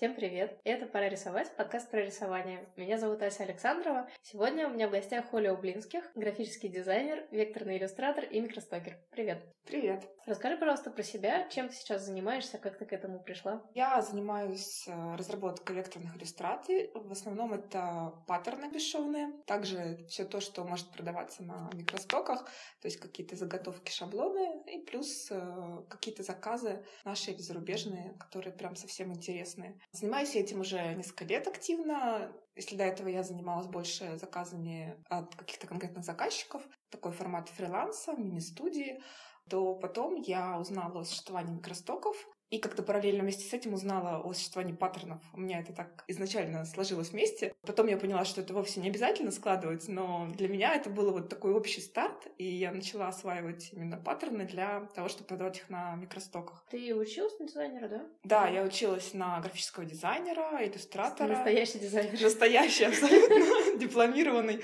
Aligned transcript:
Всем 0.00 0.14
привет! 0.14 0.58
Это 0.64 0.86
«Пора 0.86 1.10
рисовать», 1.10 1.54
подкаст 1.56 1.90
про 1.90 2.00
рисование. 2.00 2.66
Меня 2.74 2.96
зовут 2.96 3.22
Ася 3.22 3.42
Александрова. 3.42 4.08
Сегодня 4.22 4.66
у 4.66 4.70
меня 4.70 4.88
в 4.88 4.92
гостях 4.92 5.34
Оля 5.34 5.52
Ублинских, 5.52 6.10
графический 6.14 6.70
дизайнер, 6.70 7.26
векторный 7.30 7.76
иллюстратор 7.76 8.24
и 8.24 8.40
микростокер. 8.40 8.96
Привет! 9.10 9.44
Привет! 9.66 10.08
Расскажи, 10.24 10.56
пожалуйста, 10.56 10.90
про 10.90 11.02
себя, 11.02 11.48
чем 11.50 11.68
ты 11.68 11.74
сейчас 11.74 12.06
занимаешься, 12.06 12.56
как 12.56 12.78
ты 12.78 12.86
к 12.86 12.92
этому 12.94 13.22
пришла? 13.22 13.62
Я 13.74 14.00
занимаюсь 14.00 14.86
э, 14.88 15.16
разработкой 15.16 15.76
векторных 15.76 16.16
иллюстраций. 16.16 16.90
В 16.94 17.12
основном 17.12 17.52
это 17.52 18.14
паттерны 18.26 18.70
бесшовные, 18.70 19.32
также 19.46 19.98
все 20.08 20.24
то, 20.24 20.40
что 20.40 20.64
может 20.64 20.90
продаваться 20.92 21.42
на 21.42 21.68
микростоках, 21.74 22.44
то 22.80 22.86
есть 22.88 22.96
какие-то 22.96 23.36
заготовки, 23.36 23.90
шаблоны, 23.90 24.62
и 24.66 24.78
плюс 24.78 25.28
э, 25.30 25.82
какие-то 25.90 26.22
заказы 26.22 26.84
наши 27.04 27.32
или 27.32 27.40
зарубежные, 27.40 28.14
которые 28.18 28.54
прям 28.54 28.76
совсем 28.76 29.12
интересные. 29.12 29.78
Занимаюсь 29.92 30.36
этим 30.36 30.60
уже 30.60 30.94
несколько 30.94 31.24
лет 31.24 31.48
активно. 31.48 32.32
Если 32.54 32.76
до 32.76 32.84
этого 32.84 33.08
я 33.08 33.22
занималась 33.22 33.66
больше 33.66 34.18
заказами 34.18 34.96
от 35.08 35.34
каких-то 35.34 35.66
конкретных 35.66 36.04
заказчиков, 36.04 36.62
такой 36.90 37.12
формат 37.12 37.48
фриланса, 37.48 38.12
мини-студии, 38.12 39.02
то 39.48 39.74
потом 39.74 40.14
я 40.14 40.58
узнала 40.58 41.00
о 41.00 41.04
существовании 41.04 41.54
микростоков, 41.54 42.16
и 42.50 42.58
как-то 42.58 42.82
параллельно 42.82 43.22
вместе 43.22 43.48
с 43.48 43.52
этим 43.52 43.74
узнала 43.74 44.18
о 44.18 44.32
существовании 44.32 44.74
паттернов. 44.74 45.20
У 45.32 45.40
меня 45.40 45.60
это 45.60 45.72
так 45.72 46.04
изначально 46.08 46.64
сложилось 46.64 47.10
вместе. 47.10 47.54
Потом 47.62 47.86
я 47.86 47.96
поняла, 47.96 48.24
что 48.24 48.40
это 48.40 48.52
вовсе 48.52 48.80
не 48.80 48.88
обязательно 48.88 49.30
складывать, 49.30 49.88
но 49.88 50.28
для 50.34 50.48
меня 50.48 50.74
это 50.74 50.90
было 50.90 51.12
вот 51.12 51.28
такой 51.28 51.52
общий 51.52 51.80
старт, 51.80 52.26
и 52.38 52.44
я 52.44 52.72
начала 52.72 53.08
осваивать 53.08 53.70
именно 53.72 53.96
паттерны 53.96 54.44
для 54.46 54.80
того, 54.94 55.08
чтобы 55.08 55.28
продавать 55.28 55.58
их 55.58 55.70
на 55.70 55.94
микростоках. 55.94 56.64
Ты 56.70 56.94
училась 56.94 57.38
на 57.38 57.46
дизайнера, 57.46 57.88
да? 57.88 58.06
Да, 58.24 58.48
я 58.48 58.64
училась 58.64 59.14
на 59.14 59.40
графического 59.40 59.84
дизайнера, 59.84 60.66
иллюстратора. 60.66 61.28
Настоящий 61.28 61.78
дизайнер. 61.78 62.20
Настоящий, 62.20 62.84
абсолютно 62.84 63.78
дипломированный. 63.78 64.62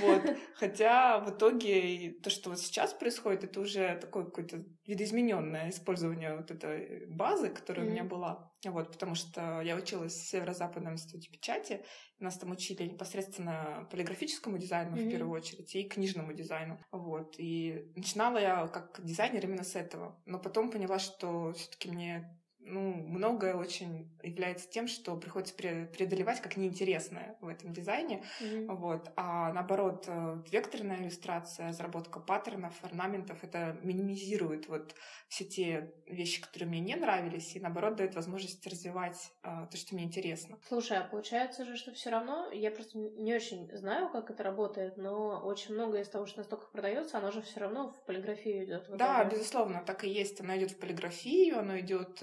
Вот. 0.00 0.22
Хотя 0.56 1.18
в 1.20 1.30
итоге 1.30 2.14
то, 2.22 2.28
что 2.28 2.50
вот 2.50 2.58
сейчас 2.58 2.92
происходит, 2.92 3.44
это 3.44 3.60
уже 3.60 3.96
такое 4.00 4.24
какое-то 4.24 4.64
видоизмененное 4.86 5.70
использование 5.70 6.36
вот 6.36 6.50
этой 6.50 7.06
базы, 7.06 7.50
которая 7.50 7.84
mm-hmm. 7.84 7.88
у 7.88 7.92
меня 7.92 8.04
была. 8.04 8.52
Вот, 8.64 8.92
потому 8.92 9.14
что 9.14 9.60
я 9.60 9.76
училась 9.76 10.14
в 10.14 10.26
Северо-Западном 10.28 10.94
институте 10.94 11.30
печати. 11.30 11.84
Нас 12.18 12.38
там 12.38 12.50
учили 12.50 12.84
непосредственно 12.84 13.86
полиграфическому 13.90 14.58
дизайну 14.58 14.96
mm-hmm. 14.96 15.06
в 15.06 15.10
первую 15.10 15.32
очередь 15.32 15.74
и 15.74 15.88
книжному 15.88 16.32
дизайну. 16.32 16.80
Вот. 16.90 17.36
И 17.38 17.92
начинала 17.96 18.38
я 18.38 18.66
как 18.68 19.00
дизайнер 19.04 19.44
именно 19.44 19.64
с 19.64 19.76
этого. 19.76 20.20
Но 20.26 20.38
потом 20.38 20.70
поняла, 20.70 20.98
что 20.98 21.52
все-таки 21.52 21.90
мне 21.90 22.41
ну, 22.64 22.94
многое 22.94 23.54
очень 23.54 24.10
является 24.22 24.68
тем, 24.68 24.86
что 24.86 25.16
приходится 25.16 25.54
преодолевать 25.54 26.40
как 26.40 26.56
неинтересное 26.56 27.36
в 27.40 27.48
этом 27.48 27.72
дизайне. 27.72 28.24
Mm-hmm. 28.40 28.74
Вот. 28.76 29.10
А 29.16 29.52
наоборот, 29.52 30.04
э, 30.06 30.42
векторная 30.50 31.02
иллюстрация, 31.02 31.68
разработка 31.68 32.20
паттернов, 32.20 32.72
орнаментов, 32.82 33.42
это 33.42 33.78
минимизирует 33.82 34.68
вот 34.68 34.94
все 35.28 35.44
те 35.44 35.92
вещи, 36.06 36.40
которые 36.40 36.68
мне 36.68 36.80
не 36.80 36.94
нравились, 36.94 37.56
и 37.56 37.60
наоборот 37.60 37.96
дает 37.96 38.14
возможность 38.14 38.66
развивать 38.66 39.32
а, 39.42 39.66
то, 39.66 39.76
что 39.76 39.94
мне 39.94 40.04
интересно. 40.04 40.58
Слушай, 40.68 40.98
а 40.98 41.04
получается 41.04 41.64
же, 41.64 41.76
что 41.76 41.92
все 41.92 42.10
равно, 42.10 42.50
я 42.52 42.70
просто 42.70 42.98
не 42.98 43.34
очень 43.34 43.68
знаю, 43.76 44.10
как 44.10 44.30
это 44.30 44.42
работает, 44.42 44.96
но 44.96 45.40
очень 45.42 45.74
многое 45.74 46.02
из 46.02 46.08
того, 46.08 46.26
что 46.26 46.38
настолько 46.38 46.66
продается, 46.66 47.18
оно 47.18 47.30
же 47.30 47.42
все 47.42 47.60
равно 47.60 47.88
в 47.92 48.04
полиграфию 48.04 48.64
идет. 48.64 48.88
Да, 48.96 49.24
безусловно, 49.24 49.82
так 49.86 50.04
и 50.04 50.08
есть. 50.08 50.40
Оно 50.40 50.56
идет 50.56 50.72
в 50.72 50.78
полиграфию, 50.78 51.58
оно 51.58 51.78
идет 51.78 52.22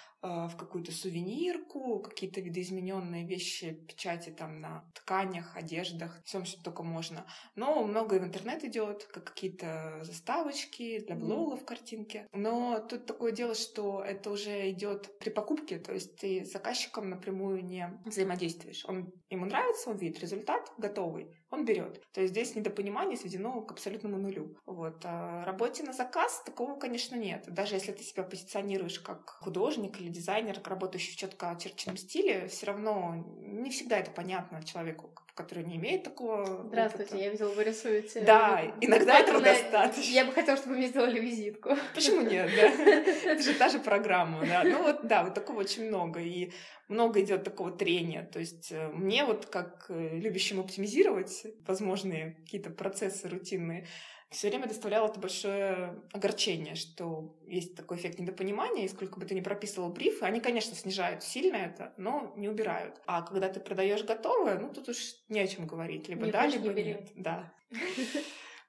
в 0.21 0.55
какую-то 0.57 0.91
сувенирку, 0.91 1.99
какие-то 1.99 2.41
видоизмененные 2.41 3.25
вещи, 3.25 3.71
печати 3.87 4.29
там 4.29 4.61
на 4.61 4.85
тканях, 4.93 5.55
одеждах, 5.55 6.21
всем, 6.23 6.45
что 6.45 6.61
только 6.61 6.83
можно. 6.83 7.25
Но 7.55 7.83
многое 7.83 8.19
в 8.19 8.23
интернет 8.23 8.63
идет, 8.63 9.05
как 9.05 9.25
какие-то 9.25 9.99
заставочки 10.03 10.99
для 10.99 11.15
блогов, 11.15 11.65
картинки. 11.65 12.27
Но 12.33 12.79
тут 12.79 13.05
такое 13.05 13.31
дело, 13.31 13.55
что 13.55 14.03
это 14.03 14.29
уже 14.29 14.69
идет 14.69 15.17
при 15.19 15.29
покупке, 15.29 15.79
то 15.79 15.93
есть 15.93 16.15
ты 16.17 16.45
с 16.45 16.51
заказчиком 16.51 17.09
напрямую 17.09 17.63
не 17.63 17.99
взаимодействуешь. 18.05 18.85
Он 18.85 19.11
ему 19.29 19.45
нравится, 19.45 19.89
он 19.89 19.97
видит 19.97 20.19
результат 20.19 20.71
готовый, 20.77 21.31
он 21.49 21.65
берет. 21.65 22.01
То 22.13 22.21
есть 22.21 22.33
здесь 22.33 22.55
недопонимание 22.55 23.17
сведено 23.17 23.61
к 23.61 23.71
абсолютному 23.71 24.17
нулю. 24.17 24.55
Вот. 24.65 25.01
А 25.03 25.43
работе 25.45 25.83
на 25.83 25.93
заказ 25.93 26.43
такого, 26.45 26.77
конечно, 26.77 27.15
нет. 27.15 27.45
Даже 27.47 27.75
если 27.75 27.91
ты 27.91 28.03
себя 28.03 28.23
позиционируешь 28.23 28.99
как 28.99 29.29
художник 29.41 29.99
или 29.99 30.10
дизайнер, 30.11 30.59
работающий 30.63 31.13
в 31.13 31.17
четко 31.17 31.51
очерченном 31.51 31.97
стиле, 31.97 32.47
все 32.47 32.67
равно 32.67 33.25
не 33.39 33.69
всегда 33.69 33.97
это 33.97 34.11
понятно 34.11 34.63
человеку, 34.63 35.11
который 35.33 35.63
не 35.63 35.77
имеет 35.77 36.03
такого 36.03 36.63
Здравствуйте, 36.67 37.11
опыта. 37.13 37.23
я 37.23 37.29
видела, 37.31 37.49
вы 37.49 37.63
рисуете. 37.63 38.21
Да, 38.21 38.61
иногда 38.81 39.19
этого 39.19 39.39
достаточно. 39.41 40.11
Я 40.11 40.25
бы 40.25 40.33
хотела, 40.33 40.57
чтобы 40.57 40.73
вы 40.73 40.77
мне 40.79 40.87
сделали 40.87 41.19
визитку. 41.19 41.71
Почему 41.95 42.21
нет, 42.21 42.49
да? 42.55 42.61
Это 43.31 43.41
же 43.41 43.53
та 43.53 43.69
же 43.69 43.79
программа, 43.79 44.45
да. 44.45 44.63
Ну 44.63 44.83
вот, 44.83 45.07
да, 45.07 45.23
вот 45.23 45.33
такого 45.33 45.61
очень 45.61 45.87
много. 45.87 46.19
И 46.19 46.51
много 46.87 47.21
идет 47.21 47.43
такого 47.43 47.71
трения. 47.71 48.23
То 48.23 48.39
есть 48.39 48.71
э, 48.71 48.89
мне 48.89 49.25
вот 49.25 49.45
как 49.45 49.85
э, 49.89 50.17
любящим 50.17 50.59
оптимизировать 50.59 51.47
возможные 51.65 52.33
какие-то 52.43 52.69
процессы 52.69 53.29
рутинные, 53.29 53.87
все 54.31 54.49
время 54.49 54.67
доставляло 54.67 55.07
это 55.07 55.19
большое 55.19 56.01
огорчение, 56.13 56.75
что 56.75 57.37
есть 57.45 57.75
такой 57.75 57.97
эффект 57.97 58.17
недопонимания, 58.17 58.85
и 58.85 58.89
сколько 58.89 59.19
бы 59.19 59.25
ты 59.25 59.35
ни 59.35 59.41
прописывал 59.41 59.89
брифы, 59.89 60.25
они, 60.25 60.39
конечно, 60.39 60.73
снижают 60.73 61.21
сильно 61.21 61.57
это, 61.57 61.93
но 61.97 62.33
не 62.37 62.47
убирают. 62.47 63.01
А 63.05 63.21
когда 63.23 63.49
ты 63.49 63.59
продаешь 63.59 64.03
готовое, 64.03 64.57
ну 64.57 64.73
тут 64.73 64.87
уж 64.87 64.97
не 65.27 65.41
о 65.41 65.47
чем 65.47 65.67
говорить. 65.67 66.07
Либо 66.07 66.25
не 66.25 66.31
да, 66.31 66.47
либо 66.47 66.73
нет. 66.73 67.11
Да. 67.15 67.53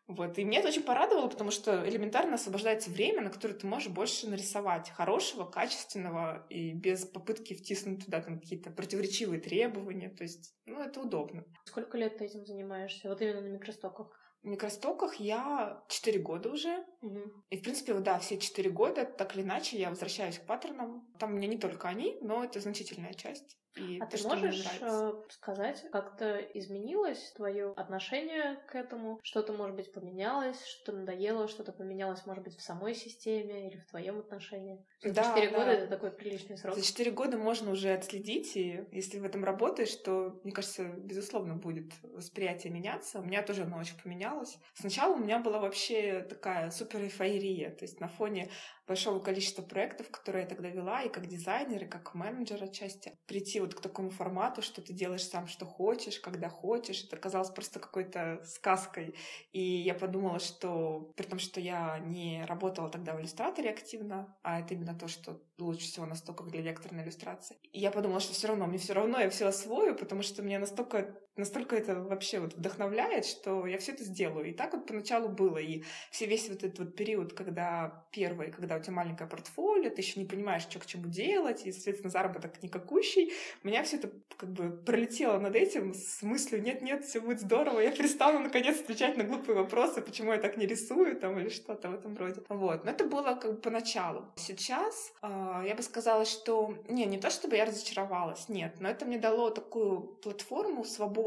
Вот. 0.08 0.36
И 0.36 0.44
мне 0.44 0.58
это 0.58 0.68
очень 0.68 0.82
порадовало, 0.82 1.28
потому 1.28 1.52
что 1.52 1.88
элементарно 1.88 2.34
освобождается 2.34 2.90
время, 2.90 3.22
на 3.22 3.30
которое 3.30 3.54
ты 3.54 3.66
можешь 3.68 3.88
больше 3.88 4.28
нарисовать 4.28 4.90
хорошего, 4.90 5.44
качественного 5.44 6.44
и 6.50 6.72
без 6.72 7.06
попытки 7.06 7.54
втиснуть 7.54 8.04
туда 8.04 8.20
там 8.20 8.40
какие-то 8.40 8.70
противоречивые 8.72 9.40
требования. 9.40 10.10
То 10.10 10.24
есть, 10.24 10.54
ну, 10.66 10.82
это 10.82 11.00
удобно. 11.00 11.44
Сколько 11.64 11.96
лет 11.96 12.18
ты 12.18 12.24
этим 12.24 12.44
занимаешься? 12.44 13.08
Вот 13.08 13.22
именно 13.22 13.40
на 13.40 13.48
микростоках? 13.48 14.21
В 14.42 14.46
микростоках 14.46 15.16
я 15.16 15.84
4 15.88 16.18
года 16.18 16.50
уже. 16.50 16.84
Угу. 17.00 17.20
И, 17.50 17.56
в 17.56 17.62
принципе, 17.62 17.94
вот, 17.94 18.02
да, 18.02 18.18
все 18.18 18.38
4 18.38 18.70
года, 18.70 19.04
так 19.04 19.36
или 19.36 19.42
иначе, 19.42 19.78
я 19.78 19.88
возвращаюсь 19.88 20.38
к 20.38 20.46
паттернам. 20.46 21.06
Там 21.18 21.32
у 21.32 21.36
меня 21.36 21.46
не 21.46 21.58
только 21.58 21.88
они, 21.88 22.18
но 22.22 22.42
это 22.42 22.58
значительная 22.58 23.14
часть. 23.14 23.56
И 23.76 23.98
а 24.00 24.06
ты 24.06 24.22
можешь 24.26 24.66
э, 24.80 25.12
сказать, 25.30 25.84
как-то 25.92 26.36
изменилось 26.36 27.32
твое 27.36 27.72
отношение 27.72 28.60
к 28.68 28.74
этому? 28.74 29.18
Что-то, 29.22 29.52
может 29.54 29.76
быть, 29.76 29.92
поменялось, 29.92 30.62
что-то 30.66 30.98
надоело, 30.98 31.48
что-то 31.48 31.72
поменялось, 31.72 32.26
может 32.26 32.44
быть, 32.44 32.56
в 32.56 32.60
самой 32.60 32.94
системе 32.94 33.68
или 33.68 33.78
в 33.78 33.86
твоем 33.86 34.18
отношении? 34.18 34.84
Да, 35.02 35.24
четыре 35.24 35.50
да. 35.50 35.58
года 35.58 35.70
это 35.70 35.86
такой 35.86 36.10
приличный 36.10 36.58
срок. 36.58 36.74
За 36.74 36.82
четыре 36.82 37.10
года 37.12 37.38
можно 37.38 37.70
уже 37.70 37.92
отследить, 37.94 38.56
и 38.56 38.84
если 38.92 39.18
в 39.18 39.24
этом 39.24 39.42
работаешь, 39.44 39.94
то, 39.96 40.38
мне 40.44 40.52
кажется, 40.52 40.84
безусловно, 40.84 41.54
будет 41.54 41.92
восприятие 42.02 42.72
меняться. 42.72 43.20
У 43.20 43.24
меня 43.24 43.42
тоже 43.42 43.62
оно 43.62 43.78
очень 43.78 43.98
поменялось. 44.02 44.58
Сначала 44.74 45.14
у 45.14 45.18
меня 45.18 45.38
была 45.38 45.58
вообще 45.58 46.20
такая 46.28 46.70
супер 46.70 47.00
эйфория, 47.00 47.70
то 47.70 47.84
есть 47.84 48.00
на 48.00 48.08
фоне 48.08 48.50
большого 48.86 49.20
количества 49.20 49.62
проектов, 49.62 50.10
которые 50.10 50.42
я 50.42 50.48
тогда 50.48 50.68
вела, 50.68 51.02
и 51.02 51.08
как 51.08 51.26
дизайнер, 51.26 51.84
и 51.84 51.88
как 51.88 52.14
менеджер 52.14 52.62
отчасти, 52.62 53.16
прийти 53.26 53.60
вот 53.60 53.74
к 53.74 53.80
такому 53.80 54.10
формату, 54.10 54.62
что 54.62 54.82
ты 54.82 54.92
делаешь 54.92 55.26
сам, 55.26 55.46
что 55.46 55.66
хочешь, 55.66 56.20
когда 56.20 56.48
хочешь. 56.48 57.04
Это 57.04 57.16
казалось 57.16 57.50
просто 57.50 57.80
какой-то 57.80 58.42
сказкой. 58.44 59.14
И 59.52 59.60
я 59.60 59.94
подумала, 59.94 60.38
что 60.38 61.12
при 61.16 61.24
том, 61.24 61.38
что 61.38 61.60
я 61.60 61.98
не 61.98 62.44
работала 62.46 62.88
тогда 62.88 63.14
в 63.14 63.20
иллюстраторе 63.20 63.70
активно, 63.70 64.36
а 64.42 64.60
это 64.60 64.74
именно 64.74 64.98
то, 64.98 65.08
что 65.08 65.40
лучше 65.58 65.86
всего 65.86 66.06
настолько 66.06 66.44
для 66.44 66.60
векторной 66.60 67.04
иллюстрации. 67.04 67.56
И 67.72 67.80
я 67.80 67.90
подумала, 67.90 68.20
что 68.20 68.34
все 68.34 68.48
равно, 68.48 68.66
мне 68.66 68.78
все 68.78 68.92
равно 68.92 69.18
я 69.20 69.30
все 69.30 69.46
освою, 69.46 69.96
потому 69.96 70.22
что 70.22 70.42
мне 70.42 70.58
настолько, 70.58 71.16
настолько 71.36 71.76
это 71.76 71.94
вообще 71.94 72.40
вот 72.40 72.54
вдохновляет, 72.54 73.24
что 73.24 73.66
я 73.66 73.78
все 73.78 73.92
это 73.92 74.04
сделаю. 74.04 74.50
И 74.50 74.52
так 74.52 74.72
вот 74.74 74.86
поначалу 74.86 75.28
было. 75.28 75.58
И 75.58 75.82
все 76.10 76.26
весь 76.26 76.48
вот 76.48 76.62
этот 76.62 76.78
вот 76.78 76.96
период, 76.96 77.32
когда 77.32 78.04
первый, 78.12 78.50
когда 78.50 78.76
у 78.76 78.80
тебя 78.80 78.92
маленькое 78.92 79.28
портфолио, 79.28 79.90
ты 79.90 80.02
еще 80.02 80.20
не 80.20 80.26
понимаешь, 80.26 80.62
что 80.62 80.78
к 80.78 80.86
чему 80.86 81.06
делать, 81.06 81.66
и, 81.66 81.72
соответственно, 81.72 82.10
заработок 82.10 82.62
никакущий, 82.62 83.32
у 83.64 83.68
меня 83.68 83.82
все 83.82 83.96
это 83.96 84.10
как 84.36 84.52
бы 84.52 84.70
пролетело 84.70 85.38
над 85.38 85.56
этим 85.56 85.94
с 85.94 86.22
мыслью, 86.22 86.62
нет-нет, 86.62 87.04
все 87.04 87.20
будет 87.20 87.40
здорово, 87.40 87.80
я 87.80 87.90
перестану 87.92 88.40
наконец 88.40 88.80
отвечать 88.80 89.16
на 89.16 89.24
глупые 89.24 89.56
вопросы, 89.56 90.02
почему 90.02 90.32
я 90.32 90.38
так 90.38 90.56
не 90.56 90.66
рисую 90.66 91.16
там 91.16 91.38
или 91.38 91.48
что-то 91.48 91.88
в 91.88 91.94
этом 91.94 92.16
роде. 92.16 92.42
Вот. 92.48 92.84
Но 92.84 92.90
это 92.90 93.04
было 93.04 93.34
как 93.34 93.54
бы 93.54 93.60
поначалу. 93.60 94.26
Сейчас 94.36 95.12
э, 95.22 95.64
я 95.66 95.74
бы 95.74 95.82
сказала, 95.82 96.24
что 96.24 96.74
не, 96.88 97.06
не 97.06 97.18
то 97.18 97.30
чтобы 97.30 97.56
я 97.56 97.64
разочаровалась, 97.64 98.48
нет, 98.48 98.76
но 98.80 98.90
это 98.90 99.06
мне 99.06 99.18
дало 99.18 99.50
такую 99.50 100.00
платформу 100.00 100.84
свободы 100.84 101.21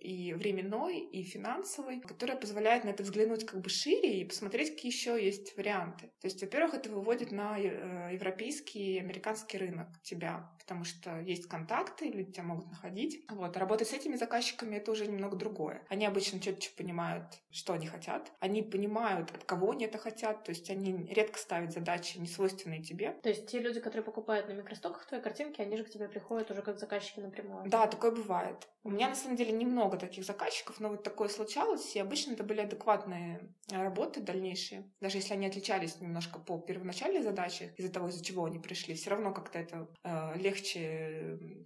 и 0.00 0.32
временной, 0.34 0.98
и 0.98 1.22
финансовой, 1.22 2.00
которая 2.00 2.36
позволяет 2.36 2.84
на 2.84 2.90
это 2.90 3.02
взглянуть 3.02 3.44
как 3.44 3.60
бы 3.60 3.68
шире 3.68 4.20
и 4.20 4.24
посмотреть, 4.24 4.70
какие 4.70 4.92
еще 4.92 5.22
есть 5.22 5.56
варианты. 5.56 6.06
То 6.20 6.26
есть, 6.26 6.40
во-первых, 6.40 6.74
это 6.74 6.90
выводит 6.90 7.32
на 7.32 7.58
э, 7.58 8.10
европейский 8.12 8.94
и 8.94 8.98
американский 8.98 9.58
рынок 9.58 9.88
тебя, 10.02 10.50
потому 10.70 10.84
что 10.84 11.18
есть 11.18 11.48
контакты, 11.48 12.04
люди 12.10 12.30
тебя 12.30 12.44
могут 12.44 12.70
находить. 12.70 13.24
Вот. 13.28 13.56
А 13.56 13.58
работать 13.58 13.88
с 13.88 13.92
этими 13.92 14.14
заказчиками 14.14 14.76
это 14.76 14.92
уже 14.92 15.08
немного 15.08 15.36
другое. 15.36 15.82
Они 15.88 16.06
обычно 16.06 16.38
четче 16.38 16.70
понимают, 16.76 17.24
что 17.50 17.72
они 17.72 17.88
хотят. 17.88 18.30
Они 18.38 18.62
понимают, 18.62 19.32
от 19.32 19.42
кого 19.42 19.72
они 19.72 19.86
это 19.86 19.98
хотят. 19.98 20.44
То 20.44 20.50
есть 20.50 20.70
они 20.70 21.08
редко 21.12 21.40
ставят 21.40 21.72
задачи, 21.72 22.18
не 22.18 22.28
свойственные 22.28 22.84
тебе. 22.84 23.18
То 23.20 23.30
есть 23.30 23.48
те 23.48 23.58
люди, 23.58 23.80
которые 23.80 24.04
покупают 24.04 24.46
на 24.46 24.52
микростоках 24.52 25.08
твои 25.08 25.20
картинки, 25.20 25.60
они 25.60 25.76
же 25.76 25.82
к 25.82 25.90
тебе 25.90 26.08
приходят 26.08 26.48
уже 26.52 26.62
как 26.62 26.78
заказчики 26.78 27.18
напрямую. 27.18 27.68
Да, 27.68 27.88
такое 27.88 28.12
бывает. 28.12 28.68
У 28.82 28.90
меня 28.90 29.08
на 29.08 29.14
самом 29.14 29.36
деле 29.36 29.52
немного 29.52 29.98
таких 29.98 30.24
заказчиков, 30.24 30.80
но 30.80 30.88
вот 30.88 31.02
такое 31.02 31.28
случалось, 31.28 31.94
и 31.96 31.98
обычно 31.98 32.32
это 32.32 32.44
были 32.44 32.60
адекватные 32.60 33.52
э, 33.70 33.82
работы 33.82 34.20
дальнейшие. 34.20 34.90
Даже 35.00 35.18
если 35.18 35.34
они 35.34 35.46
отличались 35.46 36.00
немножко 36.00 36.38
по 36.38 36.58
первоначальной 36.58 37.22
задаче, 37.22 37.74
из-за 37.76 37.92
того, 37.92 38.08
из-за 38.08 38.24
чего 38.24 38.46
они 38.46 38.58
пришли, 38.58 38.94
все 38.94 39.10
равно 39.10 39.34
как-то 39.34 39.58
это 39.58 39.88
э, 40.02 40.38
легче, 40.38 40.59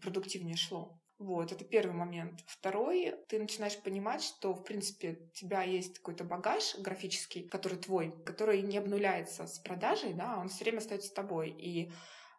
продуктивнее 0.00 0.56
шло. 0.56 0.98
Вот, 1.18 1.52
это 1.52 1.64
первый 1.64 1.94
момент. 1.94 2.40
Второй, 2.46 3.14
ты 3.28 3.38
начинаешь 3.38 3.80
понимать, 3.80 4.22
что, 4.22 4.52
в 4.52 4.64
принципе, 4.64 5.18
у 5.30 5.34
тебя 5.34 5.62
есть 5.62 5.98
какой-то 5.98 6.24
багаж 6.24 6.76
графический, 6.78 7.48
который 7.48 7.78
твой, 7.78 8.12
который 8.24 8.62
не 8.62 8.78
обнуляется 8.78 9.46
с 9.46 9.58
продажей, 9.60 10.12
да, 10.12 10.38
он 10.38 10.48
все 10.48 10.64
время 10.64 10.78
остается 10.78 11.08
с 11.08 11.12
тобой. 11.12 11.50
И 11.50 11.92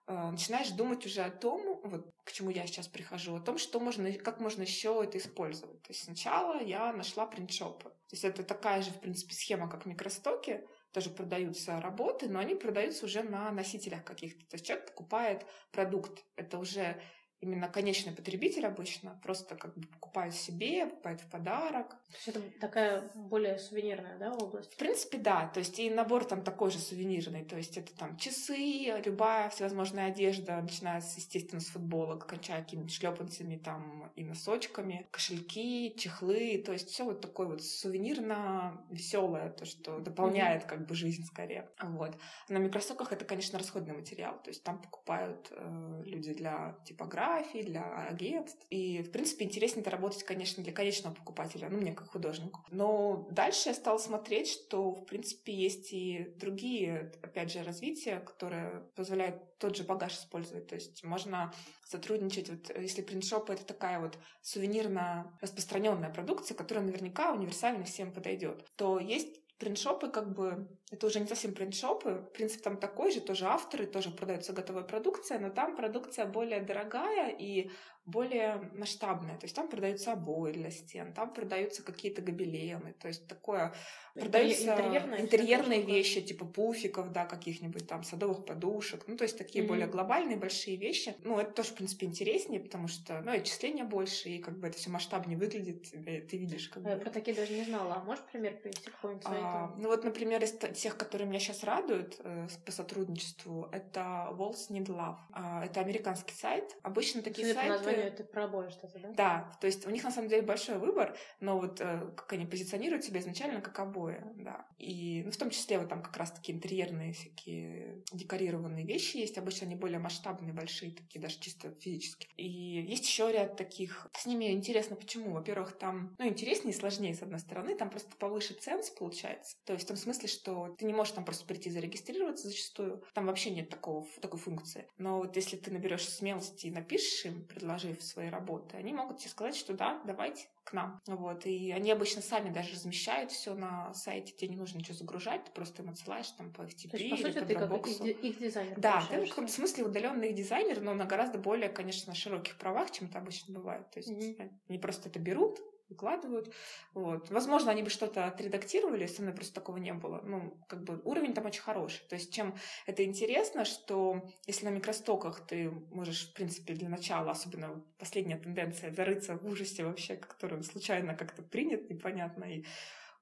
э, 0.07 0.29
начинаешь 0.29 0.71
думать 0.71 1.05
уже 1.05 1.21
о 1.21 1.31
том, 1.31 1.79
вот 1.83 2.13
к 2.25 2.33
чему 2.33 2.49
я 2.49 2.67
сейчас 2.67 2.89
прихожу, 2.89 3.35
о 3.35 3.39
том, 3.39 3.57
что 3.57 3.79
можно, 3.79 4.11
как 4.11 4.41
можно 4.41 4.63
еще 4.63 5.01
это 5.01 5.19
использовать. 5.19 5.81
То 5.81 5.91
есть 5.91 6.03
сначала 6.03 6.61
я 6.61 6.91
нашла 6.91 7.25
принтшопы. 7.25 7.89
То 7.89 8.11
есть 8.11 8.25
это 8.25 8.43
такая 8.43 8.81
же, 8.81 8.91
в 8.91 8.99
принципе, 8.99 9.33
схема, 9.33 9.69
как 9.69 9.85
микростоки, 9.85 10.67
тоже 10.95 11.09
продаются 11.09 11.81
работы, 11.81 12.29
но 12.29 12.39
они 12.39 12.55
продаются 12.55 13.03
уже 13.05 13.21
на 13.21 13.51
носителях 13.51 14.05
каких-то. 14.05 14.45
То 14.47 14.55
есть 14.55 14.65
человек 14.65 14.85
покупает 14.87 15.45
продукт. 15.73 16.23
Это 16.37 16.57
уже 16.57 17.01
именно 17.41 17.67
конечный 17.67 18.13
потребитель 18.13 18.65
обычно 18.65 19.19
просто 19.23 19.55
как 19.55 19.75
бы 19.75 19.87
покупает 19.87 20.33
себе, 20.33 20.87
покупает 20.87 21.21
в 21.21 21.29
подарок. 21.29 21.89
То 21.89 22.15
есть 22.15 22.27
это 22.27 22.41
такая 22.59 23.11
более 23.13 23.59
сувенирная, 23.59 24.17
да, 24.17 24.33
область? 24.33 24.73
В 24.73 24.77
принципе, 24.77 25.17
да. 25.17 25.47
То 25.53 25.59
есть 25.59 25.77
и 25.79 25.89
набор 25.89 26.25
там 26.25 26.43
такой 26.43 26.71
же 26.71 26.79
сувенирный. 26.79 27.45
То 27.45 27.57
есть 27.57 27.77
это 27.77 27.95
там 27.95 28.17
часы, 28.17 29.01
любая 29.05 29.49
всевозможная 29.49 30.07
одежда, 30.07 30.61
начиная, 30.61 31.01
с, 31.01 31.15
естественно, 31.17 31.61
с 31.61 31.67
футболок, 31.67 32.25
кончая 32.25 32.63
какими-то 32.63 32.89
шлепанцами 32.89 33.57
там 33.57 34.11
и 34.15 34.23
носочками, 34.23 35.07
кошельки, 35.11 35.93
чехлы. 35.97 36.63
То 36.65 36.71
есть 36.71 36.89
все 36.89 37.03
вот 37.03 37.21
такое 37.21 37.47
вот 37.47 37.63
сувенирно 37.63 38.85
веселое, 38.89 39.49
то, 39.49 39.65
что 39.65 39.99
дополняет 39.99 40.63
mm-hmm. 40.63 40.69
как 40.69 40.87
бы 40.87 40.95
жизнь 40.95 41.25
скорее. 41.25 41.69
Вот. 41.81 42.17
На 42.49 42.57
микросоках 42.57 43.11
это, 43.11 43.25
конечно, 43.25 43.59
расходный 43.59 43.93
материал. 43.93 44.41
То 44.41 44.49
есть 44.49 44.63
там 44.63 44.81
покупают 44.81 45.51
э, 45.51 46.01
люди 46.05 46.33
для 46.33 46.77
типографии, 46.85 47.24
фотографий, 47.25 47.63
для 47.63 48.07
агентств. 48.07 48.65
И, 48.69 49.01
в 49.01 49.11
принципе, 49.11 49.45
интереснее 49.45 49.81
это 49.81 49.91
работать, 49.91 50.23
конечно, 50.23 50.63
для 50.63 50.73
конечного 50.73 51.13
покупателя, 51.13 51.69
ну, 51.69 51.77
мне 51.77 51.93
как 51.93 52.09
художнику. 52.09 52.61
Но 52.71 53.27
дальше 53.31 53.69
я 53.69 53.75
стала 53.75 53.97
смотреть, 53.97 54.49
что, 54.49 54.91
в 54.91 55.05
принципе, 55.05 55.53
есть 55.53 55.93
и 55.93 56.33
другие, 56.37 57.11
опять 57.21 57.51
же, 57.51 57.63
развития, 57.63 58.19
которые 58.19 58.81
позволяют 58.95 59.57
тот 59.57 59.75
же 59.75 59.83
багаж 59.83 60.13
использовать. 60.13 60.67
То 60.67 60.75
есть 60.75 61.03
можно 61.03 61.53
сотрудничать, 61.85 62.49
вот 62.49 62.77
если 62.77 63.01
принтшоп 63.01 63.49
это 63.49 63.65
такая 63.65 63.99
вот 63.99 64.17
сувенирно 64.41 65.37
распространенная 65.41 66.09
продукция, 66.09 66.55
которая 66.55 66.85
наверняка 66.85 67.31
универсально 67.31 67.85
всем 67.85 68.11
подойдет, 68.11 68.65
то 68.75 68.99
есть 68.99 69.44
принтшопы 69.57 70.09
как 70.09 70.33
бы 70.33 70.67
это 70.91 71.07
уже 71.07 71.19
не 71.19 71.27
совсем 71.27 71.53
принтшопы. 71.53 72.29
Принцип 72.33 72.61
там 72.61 72.77
такой 72.77 73.11
же, 73.11 73.21
тоже 73.21 73.45
авторы, 73.45 73.85
тоже 73.85 74.11
продается 74.11 74.53
готовая 74.53 74.83
продукция, 74.83 75.39
но 75.39 75.49
там 75.49 75.75
продукция 75.75 76.25
более 76.25 76.61
дорогая 76.61 77.29
и 77.29 77.71
более 78.05 78.69
масштабная. 78.73 79.37
То 79.37 79.45
есть 79.45 79.55
там 79.55 79.67
продаются 79.67 80.13
обои 80.13 80.51
для 80.51 80.69
стен, 80.69 81.13
там 81.13 81.33
продаются 81.33 81.83
какие-то 81.83 82.21
гобелены. 82.21 82.93
То 82.99 83.07
есть 83.07 83.27
такое 83.27 83.73
продаются 84.13 84.73
интерьерные, 84.73 85.21
интерьерные 85.21 85.81
вещи, 85.81 86.21
типа 86.21 86.45
пуфиков, 86.45 87.11
да, 87.11 87.25
каких-нибудь 87.25 87.87
там 87.87 88.03
садовых 88.03 88.45
подушек. 88.45 89.03
Ну, 89.07 89.17
то 89.17 89.23
есть 89.23 89.37
такие 89.37 89.63
mm-hmm. 89.63 89.67
более 89.67 89.87
глобальные, 89.87 90.37
большие 90.37 90.77
вещи. 90.77 91.15
Ну, 91.23 91.39
это 91.39 91.51
тоже, 91.51 91.69
в 91.69 91.75
принципе, 91.75 92.05
интереснее, 92.05 92.59
потому 92.59 92.87
что, 92.87 93.21
ну, 93.21 93.31
отчисления 93.31 93.83
больше, 93.83 94.29
и 94.29 94.37
как 94.39 94.59
бы 94.59 94.67
это 94.67 94.77
все 94.77 94.89
масштабнее 94.89 95.37
выглядит, 95.37 95.89
ты 95.91 96.37
видишь, 96.37 96.69
как 96.69 96.77
а 96.77 96.85
бы. 96.85 96.89
Я 96.91 96.97
про 96.97 97.09
такие 97.09 97.35
даже 97.35 97.53
не 97.53 97.63
знала. 97.63 97.95
А 97.95 98.03
можешь 98.03 98.23
пример 98.31 98.55
привести 98.57 98.89
какой-нибудь? 98.89 99.25
А, 99.25 99.73
ну, 99.77 99.89
вот, 99.89 100.03
например, 100.03 100.43
из 100.43 100.51
тех, 100.51 100.95
которые 100.97 101.27
меня 101.27 101.39
сейчас 101.39 101.63
радуют 101.63 102.17
э, 102.19 102.47
по 102.65 102.71
сотрудничеству, 102.71 103.67
это 103.71 104.29
Walls 104.31 104.69
Need 104.69 104.87
Love. 104.87 105.17
А, 105.33 105.65
это 105.65 105.81
американский 105.81 106.35
сайт. 106.35 106.75
Обычно 106.83 107.21
такие 107.21 107.47
Судя 107.47 107.59
сайты... 107.59 107.94
названию, 107.95 108.13
это 108.13 108.23
про 108.23 108.45
обои 108.45 108.69
что-то, 108.69 108.99
да? 108.99 109.09
Да, 109.13 109.51
то 109.59 109.67
есть 109.67 109.85
у 109.85 109.89
них 109.89 110.03
на 110.03 110.11
самом 110.11 110.29
деле 110.29 110.41
большой 110.41 110.77
выбор, 110.77 111.17
но 111.39 111.59
вот 111.59 111.81
э, 111.81 112.11
как 112.15 112.33
они 112.33 112.45
позиционируют 112.45 113.03
себя 113.03 113.19
изначально 113.19 113.61
как 113.61 113.79
обои, 113.79 114.21
да. 114.35 114.65
И 114.77 115.23
ну, 115.25 115.31
в 115.31 115.37
том 115.37 115.49
числе 115.49 115.79
вот 115.79 115.89
там 115.89 116.01
как 116.01 116.15
раз 116.17 116.31
такие 116.31 116.55
интерьерные 116.55 117.13
всякие 117.13 118.03
декорированные 118.11 118.85
вещи 118.85 119.17
есть. 119.17 119.37
Обычно 119.37 119.67
они 119.67 119.75
более 119.75 119.99
масштабные, 119.99 120.53
большие, 120.53 120.91
такие 120.91 121.21
даже 121.21 121.39
чисто 121.39 121.71
физически. 121.79 122.27
И 122.37 122.47
есть 122.47 123.05
еще 123.05 123.31
ряд 123.31 123.57
таких. 123.57 124.07
С 124.13 124.25
ними 124.25 124.51
интересно 124.51 124.95
почему. 124.95 125.33
Во-первых, 125.33 125.77
там, 125.77 126.15
ну, 126.19 126.27
интереснее 126.27 126.73
и 126.73 126.77
сложнее, 126.77 127.13
с 127.13 127.21
одной 127.21 127.39
стороны, 127.39 127.75
там 127.75 127.89
просто 127.89 128.15
повыше 128.17 128.53
ценс 128.53 128.89
получается. 128.89 129.55
То 129.65 129.73
есть 129.73 129.85
в 129.85 129.87
том 129.87 129.97
смысле, 129.97 130.27
что 130.27 130.75
ты 130.77 130.85
не 130.85 130.93
можешь 130.93 131.13
там 131.13 131.25
просто 131.25 131.45
прийти 131.45 131.69
зарегистрироваться 131.69 132.47
зачастую. 132.47 133.03
Там 133.13 133.25
вообще 133.25 133.51
нет 133.51 133.69
такого, 133.69 134.05
такой 134.21 134.39
функции. 134.39 134.87
Но 134.97 135.19
вот 135.19 135.35
если 135.35 135.57
ты 135.57 135.71
наберешь 135.71 136.07
смелости 136.07 136.67
и 136.67 136.71
напишешь 136.71 137.25
им, 137.25 137.45
предложив 137.85 138.03
свои 138.03 138.29
работы, 138.29 138.77
они 138.77 138.93
могут 138.93 139.17
тебе 139.17 139.29
сказать, 139.29 139.55
что 139.55 139.73
да, 139.73 140.01
давайте 140.05 140.47
к 140.63 140.73
нам. 140.73 141.01
Вот. 141.05 141.45
И 141.45 141.71
они 141.71 141.91
обычно 141.91 142.21
сами 142.21 142.49
даже 142.51 142.73
размещают 142.73 143.31
все 143.31 143.53
на 143.53 143.93
сайте. 143.93 144.33
Тебе 144.33 144.49
не 144.49 144.57
нужно 144.57 144.79
ничего 144.79 144.95
загружать, 144.95 145.43
ты 145.45 145.51
просто 145.51 145.83
им 145.83 145.89
отсылаешь 145.89 146.29
там 146.31 146.51
по 146.51 146.61
FTP 146.61 146.89
То 146.89 146.97
есть, 146.97 147.09
по 147.09 147.15
или 147.15 147.23
сути, 147.23 147.39
по 147.39 147.45
ты 147.45 147.55
как 147.55 147.87
их, 147.87 148.23
их 148.23 148.39
дизайнер. 148.39 148.79
Да, 148.79 149.05
ты 149.09 149.25
в 149.25 149.29
каком-то 149.29 149.51
смысле 149.51 149.85
удаленный 149.85 150.33
дизайнер, 150.33 150.81
но 150.81 150.93
на 150.93 151.05
гораздо 151.05 151.37
более, 151.37 151.69
конечно, 151.69 152.15
широких 152.15 152.57
правах, 152.57 152.91
чем 152.91 153.07
это 153.07 153.19
обычно 153.19 153.53
бывает. 153.53 153.89
То 153.91 153.99
есть 153.99 154.09
mm-hmm. 154.09 154.51
они 154.69 154.79
просто 154.79 155.09
это 155.09 155.19
берут, 155.19 155.59
выкладывают. 155.89 156.53
Вот. 156.93 157.29
Возможно, 157.29 157.71
они 157.71 157.83
бы 157.83 157.89
что-то 157.89 158.25
отредактировали, 158.25 159.05
со 159.05 159.21
мной 159.21 159.33
просто 159.33 159.53
такого 159.53 159.77
не 159.77 159.93
было. 159.93 160.21
Ну, 160.23 160.57
как 160.67 160.83
бы 160.83 161.01
уровень 161.03 161.33
там 161.33 161.45
очень 161.45 161.61
хороший. 161.61 162.05
То 162.07 162.15
есть, 162.15 162.33
чем 162.33 162.55
это 162.85 163.03
интересно, 163.03 163.65
что 163.65 164.27
если 164.47 164.65
на 164.65 164.69
микростоках 164.69 165.45
ты 165.45 165.69
можешь, 165.69 166.29
в 166.29 166.33
принципе, 166.33 166.73
для 166.73 166.89
начала, 166.89 167.31
особенно 167.31 167.83
последняя 167.97 168.37
тенденция, 168.37 168.91
зарыться 168.91 169.37
в 169.37 169.45
ужасе 169.45 169.83
вообще, 169.83 170.15
который 170.15 170.63
случайно 170.63 171.15
как-то 171.15 171.43
принят, 171.43 171.89
непонятно, 171.89 172.45
и 172.45 172.65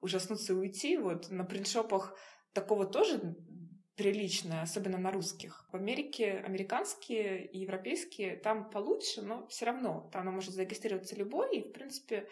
ужаснуться 0.01 0.53
и 0.53 0.55
уйти, 0.55 0.97
вот 0.97 1.29
на 1.29 1.43
принтшопах 1.43 2.17
такого 2.53 2.85
тоже 2.85 3.35
приличное, 3.95 4.63
особенно 4.63 4.97
на 4.97 5.11
русских. 5.11 5.67
В 5.71 5.75
Америке 5.75 6.41
американские 6.45 7.45
и 7.45 7.59
европейские 7.59 8.37
там 8.37 8.69
получше, 8.69 9.21
но 9.21 9.45
все 9.47 9.65
равно 9.65 10.09
там 10.11 10.25
может 10.33 10.53
зарегистрироваться 10.53 11.15
любой, 11.15 11.57
и, 11.57 11.69
в 11.69 11.71
принципе, 11.71 12.27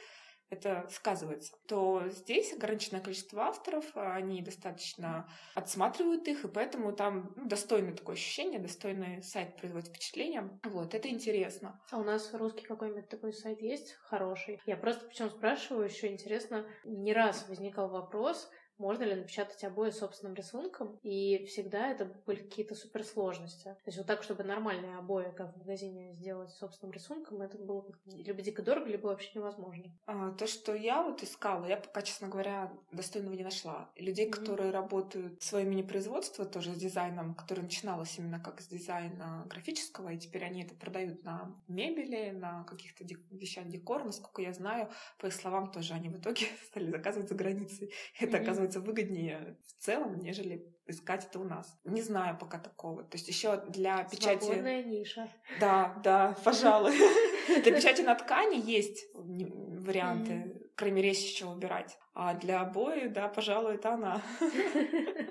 это 0.52 0.86
сказывается, 0.92 1.54
то 1.68 2.04
здесь 2.10 2.54
ограниченное 2.54 3.02
количество 3.02 3.44
авторов, 3.44 3.86
а 3.96 4.16
они 4.16 4.42
достаточно 4.42 5.28
отсматривают 5.56 6.28
их, 6.28 6.44
и 6.44 6.48
поэтому 6.50 6.92
там 6.92 7.34
ну, 7.38 7.48
достойное 7.48 7.96
такое 7.96 8.16
ощущение, 8.16 8.60
достойный 8.60 9.24
сайт 9.24 9.56
производит 9.56 9.88
впечатление. 9.88 10.60
Вот, 10.64 10.94
это 10.94 11.10
интересно. 11.10 11.82
А 11.90 11.98
у 11.98 12.04
нас 12.04 12.34
русский 12.34 12.66
какой-нибудь 12.66 13.08
такой 13.08 13.34
сайт 13.34 13.62
есть 13.62 13.94
хороший? 14.04 14.62
Я 14.66 14.76
просто 14.76 15.08
почему 15.08 15.30
спрашиваю, 15.30 15.88
еще 15.88 16.12
интересно, 16.12 16.68
не 16.84 17.14
раз 17.14 17.48
возникал 17.48 17.88
вопрос, 17.90 18.52
можно 18.78 19.04
ли 19.04 19.16
напечатать 19.16 19.64
обои 19.64 19.92
собственным 19.92 20.36
рисунком, 20.36 21.00
и 21.04 21.46
всегда 21.46 21.88
это 21.90 22.06
были 22.26 22.40
какие-то 22.40 22.76
суперсложности. 22.76 23.64
То 23.64 23.88
есть 23.88 23.98
вот 23.98 24.08
так, 24.08 24.24
чтобы 24.24 24.44
нормальные 24.44 24.98
обои, 24.98 25.32
как 25.36 25.54
в 25.54 25.58
магазине, 25.60 26.14
сделать 26.14 26.52
собственным 26.52 26.94
рисунком, 26.94 27.42
это 27.42 27.58
было 27.58 27.86
либо 28.06 28.42
дико 28.42 28.62
дорого, 28.62 28.88
либо 28.88 29.08
вообще 29.08 29.32
невозможно. 29.36 29.86
А, 30.06 30.32
то, 30.32 30.48
что 30.48 30.74
я 30.74 31.04
вот 31.04 31.24
искала, 31.24 31.66
я 31.66 31.78
пока, 31.78 32.02
честно 32.02 32.28
говоря, 32.28 32.72
достойного 32.92 33.34
не 33.34 33.44
нашла. 33.44 33.90
Людей, 33.96 34.28
mm-hmm. 34.28 34.32
которые 34.32 34.72
работают 34.72 35.42
своим 35.42 35.70
мини-производство 35.72 36.46
тоже 36.46 36.74
с 36.74 36.78
дизайном, 36.78 37.36
которое 37.36 37.64
начиналось 37.64 38.18
именно 38.18 38.40
как 38.40 38.62
с 38.62 38.68
дизайна 38.68 39.46
графического, 39.50 40.10
и 40.10 40.18
теперь 40.18 40.44
они 40.44 40.64
это 40.64 40.76
продают 40.76 41.24
на 41.24 41.56
мебели, 41.68 42.32
на 42.32 42.64
каких-то 42.64 43.04
дек- 43.04 43.26
вещах 43.32 43.68
декора, 43.68 44.04
насколько 44.04 44.42
я 44.42 44.54
знаю, 44.54 44.90
по 45.20 45.28
их 45.28 45.34
словам, 45.34 45.72
тоже 45.72 45.94
они 45.94 46.10
в 46.10 46.18
итоге 46.18 46.48
стали 46.68 46.90
заказывать 46.90 47.30
за 47.30 47.36
границей. 47.36 47.92
Это, 48.20 48.38
mm-hmm. 48.38 48.42
оказывается, 48.42 48.61
оказывается 48.62 48.80
выгоднее 48.80 49.58
в 49.66 49.84
целом, 49.84 50.20
нежели 50.20 50.66
искать 50.88 51.26
это 51.26 51.40
у 51.40 51.44
нас. 51.44 51.80
Не 51.84 52.02
знаю 52.02 52.38
пока 52.38 52.60
такого. 52.60 53.04
То 53.04 53.18
есть 53.18 53.28
еще 53.28 53.64
для 53.70 54.04
печати... 54.04 54.44
Свободная 54.44 54.84
ниша. 54.84 55.28
Да, 55.60 56.00
да, 56.04 56.36
пожалуй. 56.44 56.94
Для 57.64 57.72
печати 57.74 58.02
на 58.02 58.16
ткани 58.16 58.62
есть 58.64 59.08
варианты, 59.14 60.70
кроме 60.76 60.94
мере, 60.94 61.10
есть 61.10 61.24
еще 61.24 61.46
выбирать. 61.46 61.98
А 62.14 62.34
для 62.34 62.62
обои, 62.62 63.08
да, 63.08 63.28
пожалуй, 63.28 63.76
это 63.76 63.94
она. 63.94 64.22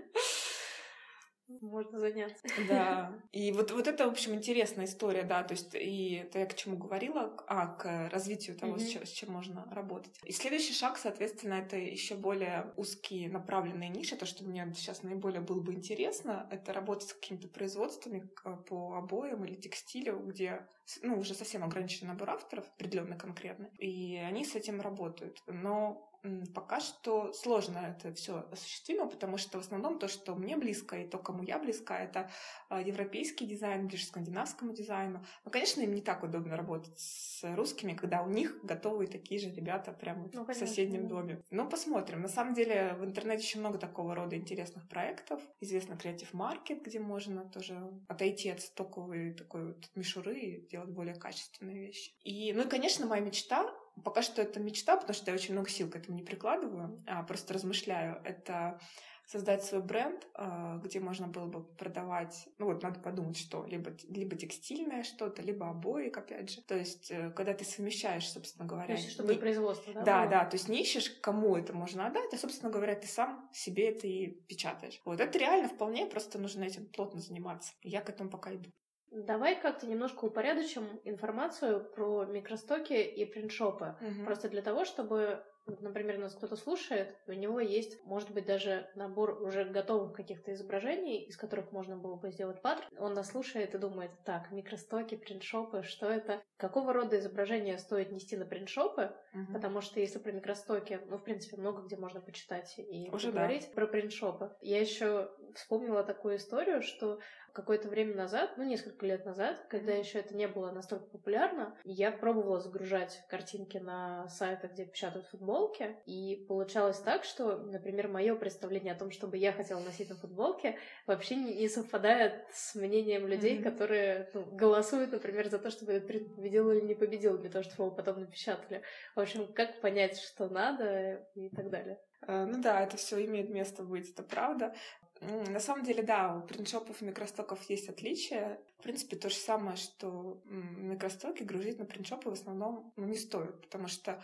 можно 1.70 1.98
заняться. 1.98 2.46
Да. 2.68 3.12
И 3.32 3.52
вот, 3.52 3.70
вот 3.70 3.86
это, 3.86 4.06
в 4.06 4.10
общем, 4.10 4.34
интересная 4.34 4.86
история, 4.86 5.22
да, 5.22 5.42
то 5.42 5.54
есть 5.54 5.74
и 5.74 6.22
это 6.24 6.40
я 6.40 6.46
к 6.46 6.54
чему 6.54 6.76
говорила, 6.76 7.32
а, 7.46 7.66
к 7.66 8.08
развитию 8.10 8.56
того, 8.56 8.76
mm-hmm. 8.76 8.80
с, 8.80 8.88
чем, 8.88 9.06
с 9.06 9.10
чем 9.10 9.32
можно 9.32 9.66
работать. 9.70 10.18
И 10.24 10.32
следующий 10.32 10.74
шаг, 10.74 10.98
соответственно, 10.98 11.54
это 11.54 11.76
еще 11.76 12.14
более 12.14 12.72
узкие 12.76 13.28
направленные 13.30 13.88
ниши, 13.88 14.16
то, 14.16 14.26
что 14.26 14.44
мне 14.44 14.70
сейчас 14.76 15.02
наиболее 15.02 15.40
было 15.40 15.60
бы 15.60 15.72
интересно, 15.72 16.48
это 16.50 16.72
работать 16.72 17.08
с 17.08 17.14
какими-то 17.14 17.48
производствами 17.48 18.28
по 18.68 18.96
обоям 18.96 19.44
или 19.44 19.54
текстилю, 19.54 20.18
где 20.18 20.66
ну, 21.02 21.18
уже 21.18 21.34
совсем 21.34 21.64
ограниченный 21.64 22.08
набор 22.08 22.30
авторов, 22.30 22.66
определенно 22.76 23.16
конкретно, 23.16 23.70
и 23.78 24.16
они 24.16 24.44
с 24.44 24.54
этим 24.54 24.80
работают. 24.80 25.42
Но 25.46 26.10
пока 26.54 26.80
что 26.80 27.32
сложно 27.32 27.78
это 27.78 28.12
все 28.14 28.46
осуществимо, 28.50 29.08
потому 29.08 29.38
что 29.38 29.58
в 29.58 29.62
основном 29.62 29.98
то, 29.98 30.08
что 30.08 30.34
мне 30.34 30.56
близко 30.56 30.96
и 30.96 31.08
то, 31.08 31.18
кому 31.18 31.42
я 31.42 31.58
близка, 31.58 31.98
это 31.98 32.30
а, 32.68 32.80
европейский 32.80 33.46
дизайн, 33.46 33.86
ближе 33.86 34.04
скандинавскому 34.04 34.72
дизайну. 34.72 35.24
Но, 35.44 35.50
конечно, 35.50 35.80
им 35.80 35.94
не 35.94 36.02
так 36.02 36.22
удобно 36.22 36.56
работать 36.56 36.98
с 36.98 37.42
русскими, 37.54 37.94
когда 37.94 38.22
у 38.22 38.28
них 38.28 38.58
готовые 38.62 39.08
такие 39.08 39.40
же 39.40 39.50
ребята 39.50 39.92
прямо 39.92 40.28
ну, 40.32 40.44
в 40.44 40.54
соседнем 40.54 41.08
доме. 41.08 41.42
Ну, 41.50 41.68
посмотрим. 41.68 42.20
На 42.20 42.28
самом 42.28 42.54
деле 42.54 42.94
в 42.98 43.04
интернете 43.04 43.42
еще 43.42 43.58
много 43.58 43.78
такого 43.78 44.14
рода 44.14 44.36
интересных 44.36 44.88
проектов. 44.88 45.42
Известно 45.60 45.94
Creative 45.94 46.32
Market, 46.32 46.82
где 46.82 47.00
можно 47.00 47.48
тоже 47.48 47.80
отойти 48.08 48.50
от 48.50 48.60
стоковой 48.60 49.32
такой 49.34 49.68
вот 49.68 49.90
мишуры 49.94 50.38
и 50.38 50.68
делать 50.68 50.79
более 50.88 51.14
качественные 51.14 51.78
вещи. 51.78 52.12
И, 52.22 52.52
ну 52.52 52.62
и, 52.62 52.68
конечно, 52.68 53.06
моя 53.06 53.22
мечта 53.22 53.70
Пока 54.04 54.22
что 54.22 54.40
это 54.40 54.60
мечта, 54.60 54.96
потому 54.96 55.14
что 55.14 55.30
я 55.30 55.34
очень 55.34 55.52
много 55.52 55.68
сил 55.68 55.90
к 55.90 55.96
этому 55.96 56.16
не 56.16 56.22
прикладываю, 56.22 57.02
а 57.06 57.22
просто 57.22 57.54
размышляю. 57.54 58.20
Это 58.24 58.80
создать 59.26 59.62
свой 59.64 59.80
бренд, 59.80 60.26
а, 60.34 60.78
где 60.78 60.98
можно 60.98 61.28
было 61.28 61.46
бы 61.46 61.62
продавать, 61.62 62.48
ну 62.58 62.66
вот 62.66 62.82
надо 62.82 62.98
подумать, 62.98 63.36
что 63.36 63.64
либо, 63.64 63.92
либо 64.08 64.34
текстильное 64.34 65.04
что-то, 65.04 65.40
либо 65.40 65.68
обои, 65.68 66.08
опять 66.08 66.50
же. 66.50 66.62
То 66.62 66.76
есть, 66.76 67.12
э, 67.12 67.30
когда 67.30 67.54
ты 67.54 67.64
совмещаешь, 67.64 68.28
собственно 68.28 68.66
говоря... 68.66 68.86
То 68.86 68.92
есть, 69.00 69.12
чтобы 69.12 69.34
не... 69.34 69.38
производство, 69.38 69.94
да? 69.94 70.02
Да, 70.02 70.20
было? 70.22 70.30
да, 70.30 70.44
то 70.46 70.56
есть 70.56 70.68
не 70.68 70.80
ищешь, 70.80 71.10
кому 71.20 71.56
это 71.56 71.72
можно 71.72 72.08
отдать, 72.08 72.34
а, 72.34 72.38
собственно 72.38 72.72
говоря, 72.72 72.96
ты 72.96 73.06
сам 73.06 73.48
себе 73.52 73.90
это 73.90 74.08
и 74.08 74.26
печатаешь. 74.48 75.00
Вот 75.04 75.20
это 75.20 75.38
реально 75.38 75.68
вполне, 75.68 76.06
просто 76.06 76.40
нужно 76.40 76.64
этим 76.64 76.86
плотно 76.86 77.20
заниматься. 77.20 77.72
Я 77.82 78.00
к 78.00 78.08
этому 78.08 78.30
пока 78.30 78.52
иду. 78.52 78.72
Давай 79.10 79.60
как-то 79.60 79.86
немножко 79.86 80.24
упорядочим 80.24 81.00
информацию 81.04 81.84
про 81.94 82.24
микростоки 82.24 82.92
и 82.92 83.24
принтшопы. 83.24 83.96
Угу. 84.00 84.24
Просто 84.24 84.48
для 84.48 84.62
того, 84.62 84.84
чтобы, 84.84 85.42
например, 85.66 86.18
нас 86.18 86.34
кто-то 86.34 86.54
слушает, 86.54 87.16
у 87.26 87.32
него 87.32 87.58
есть, 87.58 88.02
может 88.04 88.30
быть, 88.30 88.46
даже 88.46 88.88
набор 88.94 89.42
уже 89.42 89.64
готовых 89.64 90.12
каких-то 90.12 90.52
изображений, 90.52 91.24
из 91.24 91.36
которых 91.36 91.72
можно 91.72 91.96
было 91.96 92.16
бы 92.16 92.30
сделать 92.30 92.62
паттерн. 92.62 92.88
Он 92.98 93.14
нас 93.14 93.30
слушает 93.30 93.74
и 93.74 93.78
думает, 93.78 94.12
так, 94.24 94.52
микростоки, 94.52 95.16
принтшопы, 95.16 95.82
что 95.82 96.06
это? 96.06 96.40
Какого 96.56 96.92
рода 96.92 97.18
изображения 97.18 97.78
стоит 97.78 98.12
нести 98.12 98.36
на 98.36 98.46
принтшопы? 98.46 99.12
Угу. 99.34 99.52
Потому 99.54 99.80
что 99.80 99.98
если 99.98 100.20
про 100.20 100.30
микростоки, 100.30 101.00
ну, 101.06 101.18
в 101.18 101.24
принципе, 101.24 101.56
много 101.56 101.82
где 101.82 101.96
можно 101.96 102.20
почитать 102.20 102.78
и 102.78 103.10
уже 103.10 103.28
поговорить 103.28 103.66
да. 103.68 103.74
про 103.74 103.86
принтшопы. 103.88 104.52
Я 104.60 104.80
еще 104.80 105.32
вспомнила 105.54 106.04
такую 106.04 106.36
историю, 106.36 106.82
что 106.82 107.18
какое-то 107.52 107.88
время 107.88 108.14
назад, 108.14 108.52
ну, 108.56 108.64
несколько 108.64 109.06
лет 109.06 109.24
назад, 109.24 109.66
когда 109.68 109.92
еще 109.92 110.18
это 110.18 110.34
не 110.34 110.48
было 110.48 110.70
настолько 110.70 111.06
популярно, 111.06 111.76
я 111.84 112.10
пробовала 112.12 112.60
загружать 112.60 113.22
картинки 113.28 113.78
на 113.78 114.28
сайты, 114.28 114.68
где 114.68 114.84
печатают 114.84 115.26
футболки, 115.26 115.96
и 116.06 116.44
получалось 116.48 116.98
так, 116.98 117.24
что, 117.24 117.56
например, 117.58 118.08
мое 118.08 118.34
представление 118.34 118.94
о 118.94 118.98
том, 118.98 119.10
чтобы 119.10 119.36
я 119.36 119.52
хотела 119.52 119.80
носить 119.80 120.10
на 120.10 120.16
футболке, 120.16 120.78
вообще 121.06 121.36
не, 121.36 121.54
не 121.54 121.68
совпадает 121.68 122.44
с 122.52 122.74
мнением 122.74 123.26
людей, 123.26 123.58
mm-hmm. 123.58 123.62
которые 123.62 124.30
ну, 124.34 124.44
голосуют, 124.52 125.12
например, 125.12 125.48
за 125.48 125.58
то, 125.58 125.70
чтобы 125.70 125.92
этот 125.92 126.08
принт 126.08 126.34
победил 126.34 126.70
или 126.70 126.80
не 126.80 126.94
победил, 126.94 127.38
для 127.38 127.50
того, 127.50 127.62
чтобы 127.62 127.84
его 127.84 127.96
потом 127.96 128.20
напечатали. 128.20 128.82
В 129.14 129.20
общем, 129.20 129.52
как 129.52 129.80
понять, 129.80 130.18
что 130.18 130.48
надо 130.48 131.26
и 131.34 131.48
так 131.50 131.70
далее. 131.70 131.98
Э, 132.26 132.44
ну 132.44 132.60
да, 132.60 132.82
это 132.82 132.96
все 132.96 133.24
имеет 133.24 133.50
место 133.50 133.82
быть, 133.82 134.10
это 134.10 134.22
правда. 134.22 134.74
На 135.20 135.60
самом 135.60 135.84
деле, 135.84 136.02
да, 136.02 136.34
у 136.34 136.40
принтшопов 136.40 137.02
и 137.02 137.04
микростоков 137.04 137.62
есть 137.68 137.90
отличия. 137.90 138.58
В 138.78 138.82
принципе, 138.82 139.16
то 139.16 139.28
же 139.28 139.36
самое, 139.36 139.76
что 139.76 140.40
микростоки 140.46 141.42
грузить 141.42 141.78
на 141.78 141.84
принтшопы 141.84 142.30
в 142.30 142.32
основном 142.32 142.92
ну, 142.96 143.06
не 143.06 143.18
стоит, 143.18 143.60
потому 143.60 143.86
что 143.86 144.22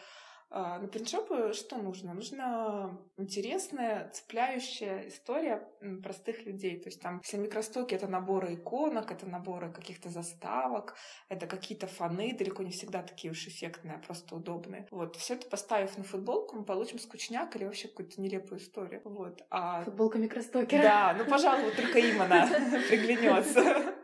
на 0.51 0.89
принтшопы 0.89 1.53
что 1.53 1.77
нужно? 1.77 2.15
Нужна 2.15 2.99
интересная, 3.17 4.11
цепляющая 4.11 5.09
история 5.09 5.69
простых 6.03 6.45
людей. 6.47 6.79
То 6.81 6.89
есть 6.89 7.01
там 7.01 7.21
все 7.21 7.37
микростоки— 7.37 7.95
это 7.97 8.07
наборы 8.07 8.55
иконок, 8.55 9.11
это 9.11 9.27
наборы 9.27 9.73
каких-то 9.73 10.09
заставок, 10.09 10.95
это 11.29 11.47
какие-то 11.47 11.87
фоны, 11.87 12.35
далеко 12.37 12.63
не 12.63 12.71
всегда 12.71 13.03
такие 13.03 13.33
уж 13.33 13.47
эффектные, 13.47 13.97
а 13.97 13.99
просто 13.99 14.37
удобные. 14.37 14.87
Вот. 14.91 15.17
Все 15.17 15.35
это 15.35 15.49
поставив 15.49 15.99
на 15.99 16.05
футболку, 16.05 16.57
мы 16.57 16.65
получим 16.65 16.99
скучняк 16.99 17.57
или 17.57 17.65
вообще 17.65 17.89
какую-то 17.89 18.21
нелепую 18.21 18.61
историю. 18.61 19.03
Вот. 19.05 19.43
А... 19.51 19.83
Футболка 19.85 20.19
микростокера. 20.19 20.83
Да, 20.83 21.17
ну, 21.19 21.25
пожалуй, 21.25 21.73
только 21.73 21.99
им 21.99 22.23
она 22.23 22.47
приглянется. 22.89 23.95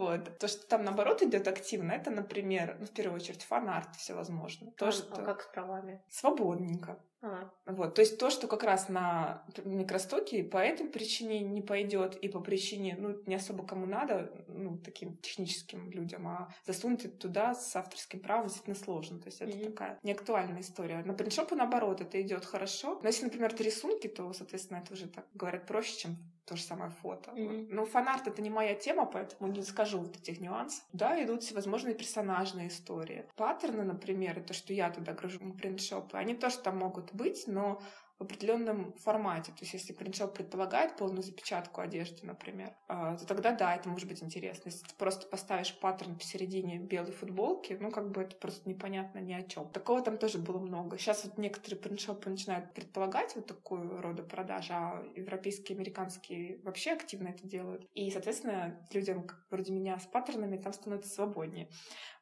Вот. 0.00 0.38
То, 0.38 0.48
что 0.48 0.66
там, 0.66 0.82
наоборот, 0.82 1.22
идет 1.22 1.46
активно, 1.46 1.92
это, 1.92 2.10
например, 2.10 2.78
ну, 2.80 2.86
в 2.86 2.90
первую 2.90 3.16
очередь, 3.16 3.42
фан-арт 3.42 3.96
всевозможно. 3.96 4.70
То, 4.78 4.88
а, 4.88 4.92
что... 4.92 5.12
а 5.12 5.22
как 5.22 5.42
с 5.42 5.46
правами? 5.48 6.02
Свободненько. 6.08 6.98
А. 7.22 7.50
Вот, 7.66 7.94
то 7.94 8.00
есть 8.00 8.18
то, 8.18 8.30
что 8.30 8.46
как 8.46 8.62
раз 8.62 8.88
на 8.88 9.44
микростоке 9.64 10.42
по 10.42 10.58
этой 10.58 10.86
причине 10.86 11.40
не 11.40 11.60
пойдет 11.60 12.16
и 12.16 12.28
по 12.28 12.40
причине, 12.40 12.96
ну, 12.98 13.16
не 13.26 13.34
особо 13.34 13.66
кому 13.66 13.86
надо, 13.86 14.32
ну, 14.48 14.78
таким 14.78 15.16
техническим 15.18 15.90
людям, 15.90 16.26
а 16.28 16.52
засунуть 16.66 17.04
это 17.04 17.16
туда 17.16 17.54
с 17.54 17.76
авторским 17.76 18.20
правом 18.20 18.46
действительно 18.46 18.76
сложно. 18.76 19.18
То 19.20 19.26
есть 19.26 19.40
это 19.40 19.50
mm-hmm. 19.50 19.70
такая 19.70 19.98
неактуальная 20.02 20.60
история. 20.60 21.02
На 21.04 21.12
принтшопу, 21.12 21.54
наоборот, 21.54 22.00
это 22.00 22.20
идет 22.20 22.44
хорошо. 22.44 22.98
Но 23.02 23.08
если, 23.08 23.24
например, 23.24 23.52
это 23.52 23.62
рисунки, 23.62 24.08
то, 24.08 24.32
соответственно, 24.32 24.78
это 24.78 24.94
уже 24.94 25.08
так 25.08 25.26
говорят 25.34 25.66
проще, 25.66 25.98
чем 25.98 26.16
то 26.46 26.56
же 26.56 26.62
самое 26.62 26.90
фото. 26.90 27.30
Mm-hmm. 27.30 27.68
Но 27.70 27.84
фанарт 27.84 28.26
это 28.26 28.42
не 28.42 28.50
моя 28.50 28.74
тема, 28.74 29.06
поэтому 29.06 29.52
не 29.52 29.62
скажу 29.62 30.00
вот 30.00 30.16
этих 30.16 30.40
нюансов. 30.40 30.84
Да, 30.92 31.22
идут 31.22 31.44
всевозможные 31.44 31.94
персонажные 31.94 32.68
истории. 32.68 33.26
Паттерны, 33.36 33.84
например, 33.84 34.42
то, 34.42 34.52
что 34.52 34.72
я 34.72 34.90
туда 34.90 35.12
гружу 35.12 35.44
на 35.44 35.52
принтшопы, 35.52 36.16
они 36.16 36.34
тоже 36.34 36.58
там 36.58 36.78
могут 36.78 37.09
быть, 37.14 37.44
но 37.46 37.80
в 38.20 38.24
определенном 38.24 38.92
формате. 38.98 39.50
То 39.52 39.62
есть, 39.62 39.72
если 39.72 39.94
принтшоп 39.94 40.34
предполагает 40.34 40.98
полную 40.98 41.22
запечатку 41.22 41.80
одежды, 41.80 42.26
например, 42.26 42.76
а, 42.86 43.16
то 43.16 43.26
тогда 43.26 43.52
да, 43.52 43.74
это 43.74 43.88
может 43.88 44.06
быть 44.06 44.22
интересно. 44.22 44.68
Если 44.68 44.84
ты 44.84 44.94
просто 44.98 45.26
поставишь 45.26 45.74
паттерн 45.80 46.16
посередине 46.16 46.78
белой 46.78 47.12
футболки, 47.12 47.78
ну, 47.80 47.90
как 47.90 48.10
бы 48.10 48.20
это 48.20 48.36
просто 48.36 48.68
непонятно 48.68 49.20
ни 49.20 49.32
о 49.32 49.42
чем. 49.42 49.70
Такого 49.70 50.02
там 50.02 50.18
тоже 50.18 50.36
было 50.36 50.58
много. 50.58 50.98
Сейчас 50.98 51.24
вот 51.24 51.38
некоторые 51.38 51.80
принтшопы 51.80 52.28
начинают 52.28 52.74
предполагать 52.74 53.34
вот 53.36 53.46
такую 53.46 54.02
рода 54.02 54.22
продажи, 54.22 54.74
а 54.74 55.02
европейские, 55.16 55.76
американские 55.76 56.60
вообще 56.62 56.90
активно 56.90 57.28
это 57.28 57.46
делают. 57.46 57.88
И, 57.94 58.10
соответственно, 58.10 58.86
людям, 58.92 59.26
вроде 59.50 59.72
меня, 59.72 59.98
с 59.98 60.04
паттернами 60.04 60.58
там 60.58 60.74
становится 60.74 61.10
свободнее. 61.10 61.70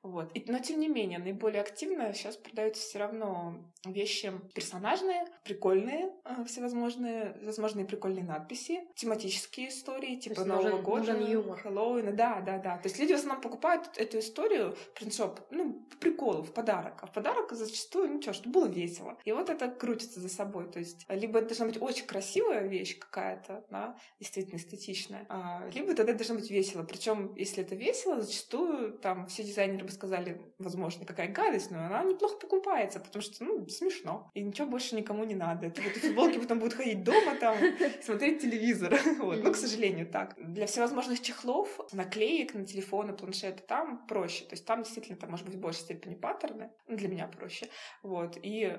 Вот. 0.03 0.31
И, 0.35 0.45
но 0.51 0.59
тем 0.59 0.81
не 0.81 0.89
менее, 0.89 1.19
наиболее 1.19 1.61
активно 1.61 2.13
сейчас 2.15 2.37
продаются 2.37 2.83
все 2.83 2.99
равно 2.99 3.59
вещи 3.85 4.33
персонажные, 4.55 5.27
прикольные, 5.45 6.13
э, 6.25 6.45
всевозможные, 6.45 7.37
возможные 7.43 7.85
прикольные 7.85 8.25
надписи, 8.25 8.81
тематические 8.95 9.69
истории, 9.69 10.17
типа 10.17 10.45
Нового 10.45 10.63
нужен, 10.63 10.83
года, 10.83 11.13
нужен 11.13 11.31
юмор. 11.31 11.61
Хэллоуина. 11.61 12.13
Да, 12.13 12.41
да, 12.41 12.59
да. 12.59 12.79
То 12.79 12.89
есть 12.89 12.99
люди 12.99 13.13
в 13.13 13.17
основном 13.17 13.43
покупают 13.43 13.91
эту 13.97 14.21
историю, 14.21 14.77
принтшоп, 14.95 15.41
ну, 15.51 15.85
по 15.91 15.97
приколу, 15.97 16.43
в 16.43 16.53
подарок. 16.53 16.99
А 17.03 17.07
в 17.07 17.13
подарок 17.13 17.53
зачастую, 17.53 18.11
ну 18.11 18.23
что, 18.23 18.33
чтобы 18.33 18.61
было 18.61 18.67
весело. 18.67 19.19
И 19.25 19.33
вот 19.33 19.51
это 19.51 19.69
крутится 19.69 20.21
за 20.21 20.29
собой. 20.29 20.71
То 20.71 20.79
есть 20.79 21.07
либо 21.09 21.39
это 21.39 21.49
должна 21.49 21.67
быть 21.67 21.81
очень 21.81 22.07
красивая 22.07 22.67
вещь 22.67 22.99
какая-то, 22.99 23.65
да, 23.71 23.97
действительно 24.21 24.59
эстетичная, 24.59 25.27
а, 25.29 25.69
либо 25.73 25.95
тогда 25.95 26.13
должно 26.13 26.37
быть 26.37 26.51
весело. 26.51 26.83
Причем, 26.85 27.35
если 27.35 27.65
это 27.65 27.75
весело, 27.75 28.21
зачастую 28.21 28.93
там 28.99 29.27
все 29.27 29.43
дизайнеры 29.43 29.88
бы 29.89 29.95
сказали, 29.95 30.41
возможно, 30.59 31.05
какая 31.05 31.29
гадость, 31.33 31.71
но 31.71 31.85
она 31.85 32.05
неплохо 32.05 32.37
покупается, 32.37 33.01
потому 33.01 33.23
что, 33.23 33.45
ну, 33.45 33.67
смешно. 33.69 34.31
И 34.35 34.43
ничего 34.43 34.69
больше 34.69 34.95
никому 34.95 35.25
не 35.25 35.35
надо. 35.35 35.67
Это 35.67 35.83
вот 35.83 35.93
футболки 35.93 36.39
потом 36.39 36.59
будут 36.59 36.75
ходить 36.75 37.03
дома 37.03 37.35
там, 37.41 37.57
смотреть 38.03 38.43
телевизор. 38.43 38.99
Вот. 39.19 39.43
Но, 39.43 39.53
к 39.53 39.57
сожалению, 39.57 40.07
так. 40.07 40.35
Для 40.39 40.67
всевозможных 40.67 41.21
чехлов, 41.21 41.81
наклеек 41.93 42.55
на 42.55 42.65
телефоны, 42.65 43.13
планшеты, 43.13 43.63
там 43.63 44.07
проще. 44.07 44.45
То 44.45 44.53
есть 44.53 44.65
там 44.65 44.83
действительно 44.83 45.19
там 45.19 45.31
может 45.31 45.45
быть 45.45 45.57
в 45.57 45.61
большей 45.61 45.81
степени 45.81 46.15
паттерны. 46.15 46.71
Ну, 46.87 46.97
для 46.97 47.09
меня 47.09 47.27
проще. 47.27 47.69
Вот. 48.03 48.39
И 48.43 48.79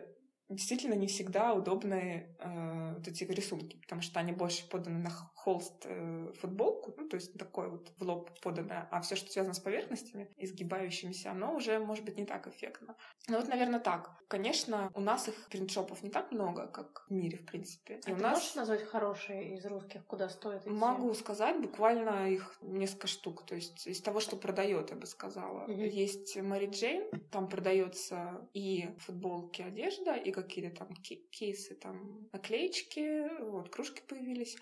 действительно 0.49 0.95
не 0.95 1.07
всегда 1.07 1.53
удобные 1.53 2.35
э, 2.39 2.93
вот 2.95 3.07
эти 3.07 3.23
рисунки, 3.23 3.77
потому 3.77 4.01
что 4.01 4.19
они 4.19 4.31
больше 4.31 4.67
поданы 4.67 4.99
на 4.99 5.09
холст 5.09 5.85
э, 5.85 6.31
футболку, 6.39 6.93
ну, 6.97 7.07
то 7.07 7.15
есть 7.15 7.37
такой 7.37 7.69
вот 7.69 7.91
в 7.97 8.03
лоб 8.03 8.29
поданное, 8.41 8.87
а 8.91 9.01
все, 9.01 9.15
что 9.15 9.31
связано 9.31 9.53
с 9.53 9.59
поверхностями, 9.59 10.29
изгибающимися, 10.37 11.31
оно 11.31 11.55
уже 11.55 11.79
может 11.79 12.03
быть 12.03 12.17
не 12.17 12.25
так 12.25 12.47
эффектно. 12.47 12.95
Ну 13.27 13.37
вот, 13.37 13.47
наверное, 13.47 13.79
так. 13.79 14.11
Конечно, 14.27 14.91
у 14.93 15.01
нас 15.01 15.27
их 15.27 15.47
принтшопов 15.49 16.03
не 16.03 16.09
так 16.09 16.31
много, 16.31 16.67
как 16.67 17.05
в 17.07 17.13
мире, 17.13 17.37
в 17.37 17.45
принципе. 17.45 17.99
А 18.05 18.09
И 18.09 18.13
у 18.13 18.17
ты 18.17 18.21
нас... 18.21 18.39
можешь 18.39 18.55
назвать 18.55 18.83
хорошие 18.83 19.55
из 19.55 19.65
русских, 19.65 20.05
куда 20.05 20.29
стоит 20.29 20.61
идти? 20.61 20.69
Могу 20.69 21.13
сказать, 21.13 21.59
буквально 21.61 22.29
их 22.29 22.57
несколько 22.61 23.07
штук. 23.07 23.45
То 23.45 23.55
есть 23.55 23.87
из 23.87 24.01
того, 24.01 24.19
что 24.19 24.35
продает, 24.35 24.89
я 24.89 24.95
бы 24.95 25.05
сказала. 25.05 25.61
Мгм. 25.67 25.83
Есть 25.83 26.35
Мэри 26.37 26.67
Джейн, 26.67 27.09
там 27.31 27.47
продается 27.47 28.47
и 28.53 28.95
футболки, 28.99 29.61
одежда, 29.61 30.15
и 30.15 30.31
какие-то 30.43 30.75
там 30.77 30.93
ке- 30.95 31.23
кейсы, 31.31 31.75
там 31.75 32.29
наклеечки, 32.31 33.41
вот 33.43 33.69
кружки 33.69 34.01
появились. 34.07 34.57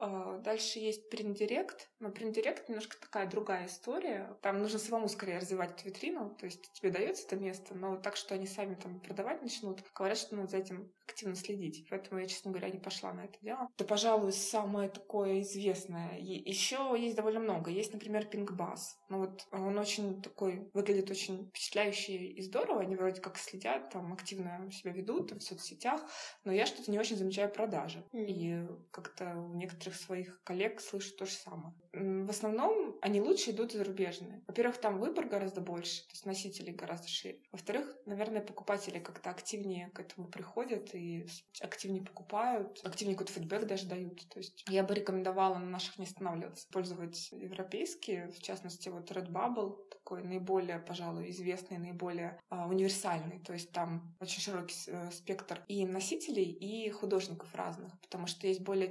А, 0.00 0.38
Дальше 0.38 0.78
есть 0.78 1.10
Приндирект. 1.10 1.90
Но 1.98 2.10
Приндирект 2.10 2.68
немножко 2.68 2.96
такая 3.00 3.28
другая 3.28 3.66
история. 3.66 4.36
Там 4.42 4.58
нужно 4.58 4.78
самому 4.78 5.08
скорее 5.08 5.38
развивать 5.38 5.72
эту 5.72 5.86
витрину. 5.88 6.36
То 6.36 6.46
есть 6.46 6.72
тебе 6.72 6.90
дается 6.90 7.26
это 7.26 7.36
место, 7.36 7.74
но 7.74 7.96
так, 7.96 8.16
что 8.16 8.34
они 8.34 8.46
сами 8.46 8.74
там 8.74 9.00
продавать 9.00 9.42
начнут, 9.42 9.82
говорят, 9.94 10.18
что 10.18 10.36
надо 10.36 10.48
за 10.48 10.58
этим 10.58 10.92
активно 11.06 11.34
следить. 11.34 11.86
Поэтому 11.90 12.20
я, 12.20 12.26
честно 12.26 12.52
говоря, 12.52 12.70
не 12.70 12.78
пошла 12.78 13.12
на 13.12 13.24
это 13.24 13.38
дело. 13.40 13.68
Это, 13.74 13.84
пожалуй, 13.84 14.32
самое 14.32 14.88
такое 14.88 15.40
известное. 15.40 16.16
Еще 16.18 16.94
есть 16.96 17.16
довольно 17.16 17.40
много. 17.40 17.70
Есть, 17.70 17.92
например, 17.92 18.28
Bass. 18.28 18.97
Ну 19.08 19.20
вот 19.20 19.46
он 19.52 19.78
очень 19.78 20.20
такой, 20.20 20.70
выглядит 20.74 21.10
очень 21.10 21.46
впечатляюще 21.48 22.12
и 22.12 22.42
здорово. 22.42 22.80
Они 22.80 22.94
вроде 22.94 23.20
как 23.20 23.38
следят, 23.38 23.90
там 23.90 24.12
активно 24.12 24.70
себя 24.70 24.92
ведут 24.92 25.30
там, 25.30 25.38
в 25.38 25.42
соцсетях, 25.42 26.02
но 26.44 26.52
я 26.52 26.66
что-то 26.66 26.90
не 26.90 26.98
очень 26.98 27.16
замечаю 27.16 27.50
продажи. 27.50 28.04
И 28.12 28.66
как-то 28.90 29.36
у 29.36 29.54
некоторых 29.54 29.94
своих 29.96 30.42
коллег 30.44 30.80
слышу 30.80 31.16
то 31.16 31.24
же 31.24 31.32
самое. 31.32 31.74
В 31.92 32.30
основном 32.30 32.96
они 33.00 33.20
лучше 33.20 33.50
идут 33.50 33.72
зарубежные. 33.72 34.42
Во-первых, 34.46 34.78
там 34.78 34.98
выбор 34.98 35.26
гораздо 35.26 35.60
больше, 35.60 36.02
то 36.02 36.12
есть 36.12 36.26
носителей 36.26 36.72
гораздо 36.72 37.08
шире. 37.08 37.40
Во-вторых, 37.50 37.96
наверное, 38.04 38.42
покупатели 38.42 38.98
как-то 38.98 39.30
активнее 39.30 39.90
к 39.90 40.00
этому 40.00 40.28
приходят 40.28 40.94
и 40.94 41.26
активнее 41.60 42.04
покупают, 42.04 42.80
активнее 42.84 43.16
какой-то 43.16 43.32
фидбэк 43.32 43.66
даже 43.66 43.86
дают. 43.86 44.28
То 44.28 44.38
есть 44.38 44.64
я 44.68 44.84
бы 44.84 44.94
рекомендовала 44.94 45.58
на 45.58 45.66
наших 45.66 45.98
не 45.98 46.04
останавливаться, 46.04 46.66
пользовать 46.70 47.30
европейские, 47.32 48.28
в 48.28 48.42
частности, 48.42 48.88
вот 48.88 49.10
Redbubble, 49.10 49.76
такой 50.08 50.22
наиболее, 50.22 50.78
пожалуй, 50.78 51.28
известный, 51.30 51.76
наиболее 51.76 52.40
а, 52.48 52.66
универсальный. 52.66 53.40
То 53.40 53.52
есть 53.52 53.72
там 53.72 54.16
очень 54.20 54.40
широкий 54.40 54.74
э, 54.86 55.10
спектр 55.10 55.62
и 55.68 55.84
носителей, 55.84 56.44
и 56.44 56.88
художников 56.88 57.54
разных, 57.54 57.92
потому 58.00 58.26
что 58.26 58.46
есть 58.46 58.62
более 58.62 58.90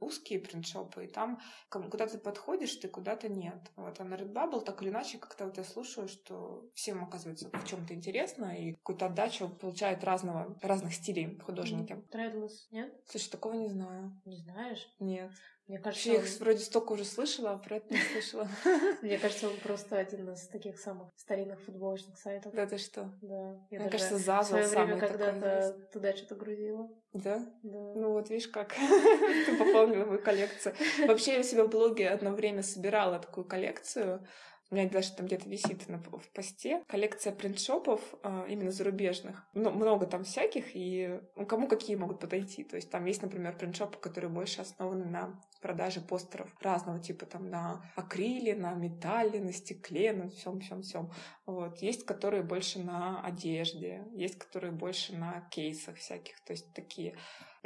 узкие 0.00 0.40
принтшопы, 0.40 1.04
и 1.04 1.08
там 1.08 1.40
куда 1.68 2.08
ты 2.08 2.18
подходишь, 2.18 2.74
ты 2.74 2.88
куда-то 2.88 3.28
нет. 3.28 3.70
Вот, 3.76 4.00
а 4.00 4.04
на 4.04 4.14
Redbubble 4.14 4.64
так 4.64 4.82
или 4.82 4.90
иначе 4.90 5.18
как-то 5.18 5.44
вот 5.44 5.56
я 5.56 5.62
слушаю, 5.62 6.08
что 6.08 6.68
всем 6.74 7.04
оказывается 7.04 7.48
в 7.48 7.64
чем-то 7.64 7.94
интересно, 7.94 8.46
и 8.56 8.72
какую-то 8.72 9.06
отдачу 9.06 9.48
получают 9.48 10.02
разного, 10.02 10.58
разных 10.62 10.94
стилей 10.94 11.38
художники. 11.38 11.94
Тредлес, 12.10 12.66
нет? 12.72 12.92
Слушай, 13.06 13.30
такого 13.30 13.54
не 13.54 13.68
знаю. 13.68 14.20
Не 14.24 14.36
знаешь? 14.36 14.88
Нет. 14.98 15.30
Мне 15.68 15.78
кажется, 15.78 16.12
их 16.12 16.20
он- 16.20 16.38
вроде 16.40 16.58
столько 16.60 16.92
уже 16.92 17.04
слышала, 17.04 17.52
а 17.52 17.58
про 17.58 17.76
это 17.76 17.92
не 17.92 18.00
слышала. 18.00 18.48
мне 19.02 19.18
кажется, 19.18 19.48
он 19.48 19.56
просто 19.56 19.96
один 19.96 20.32
из 20.32 20.46
таких 20.46 20.78
самых 20.78 21.10
старинных 21.16 21.60
футболочных 21.62 22.16
сайтов. 22.18 22.54
Да 22.54 22.66
ты 22.66 22.78
что? 22.78 23.12
Да. 23.20 23.66
Я 23.70 23.80
Мне 23.80 23.90
кажется, 23.90 24.16
Заза 24.16 24.56
время 24.56 24.68
самый 24.68 25.00
когда-то 25.00 25.88
туда 25.92 26.14
что-то 26.16 26.36
грузила. 26.36 26.88
Да? 27.12 27.38
Да. 27.62 27.78
Ну 27.94 28.12
вот, 28.12 28.30
видишь, 28.30 28.48
как 28.48 28.74
ты 29.46 29.56
пополнила 29.58 30.04
мою 30.04 30.22
коллекцию. 30.22 30.74
Вообще, 31.06 31.34
я 31.34 31.40
у 31.40 31.42
себя 31.42 31.64
в 31.64 31.70
блоге 31.70 32.10
одно 32.10 32.30
время 32.30 32.62
собирала 32.62 33.18
такую 33.18 33.44
коллекцию. 33.44 34.24
У 34.70 34.74
меня 34.74 34.88
даже 34.88 35.12
там 35.12 35.26
где-то 35.26 35.48
висит 35.48 35.88
на, 35.88 35.98
в 35.98 36.28
посте 36.34 36.82
коллекция 36.88 37.32
принтшопов 37.32 38.00
а, 38.22 38.46
именно 38.48 38.72
зарубежных. 38.72 39.46
Ну, 39.54 39.70
много 39.70 40.06
там 40.06 40.24
всяких, 40.24 40.74
и 40.74 41.20
ну, 41.36 41.46
кому 41.46 41.68
какие 41.68 41.94
могут 41.94 42.18
подойти. 42.18 42.64
То 42.64 42.74
есть 42.76 42.90
там 42.90 43.04
есть, 43.04 43.22
например, 43.22 43.56
принтшопы, 43.56 43.98
которые 43.98 44.30
больше 44.30 44.62
основаны 44.62 45.04
на 45.04 45.40
продаже 45.60 46.00
постеров 46.00 46.48
разного 46.60 46.98
типа, 46.98 47.26
там 47.26 47.48
на 47.48 47.82
акриле, 47.94 48.56
на 48.56 48.74
металле, 48.74 49.40
на 49.40 49.52
стекле, 49.52 50.12
на 50.12 50.30
всем, 50.30 50.60
всем, 50.60 50.82
всем. 50.82 51.12
Вот. 51.46 51.78
Есть, 51.78 52.04
которые 52.04 52.42
больше 52.42 52.80
на 52.80 53.20
одежде, 53.22 54.04
есть, 54.14 54.36
которые 54.36 54.72
больше 54.72 55.14
на 55.14 55.48
кейсах 55.50 55.96
всяких, 55.96 56.40
то 56.40 56.52
есть 56.52 56.72
такие. 56.72 57.16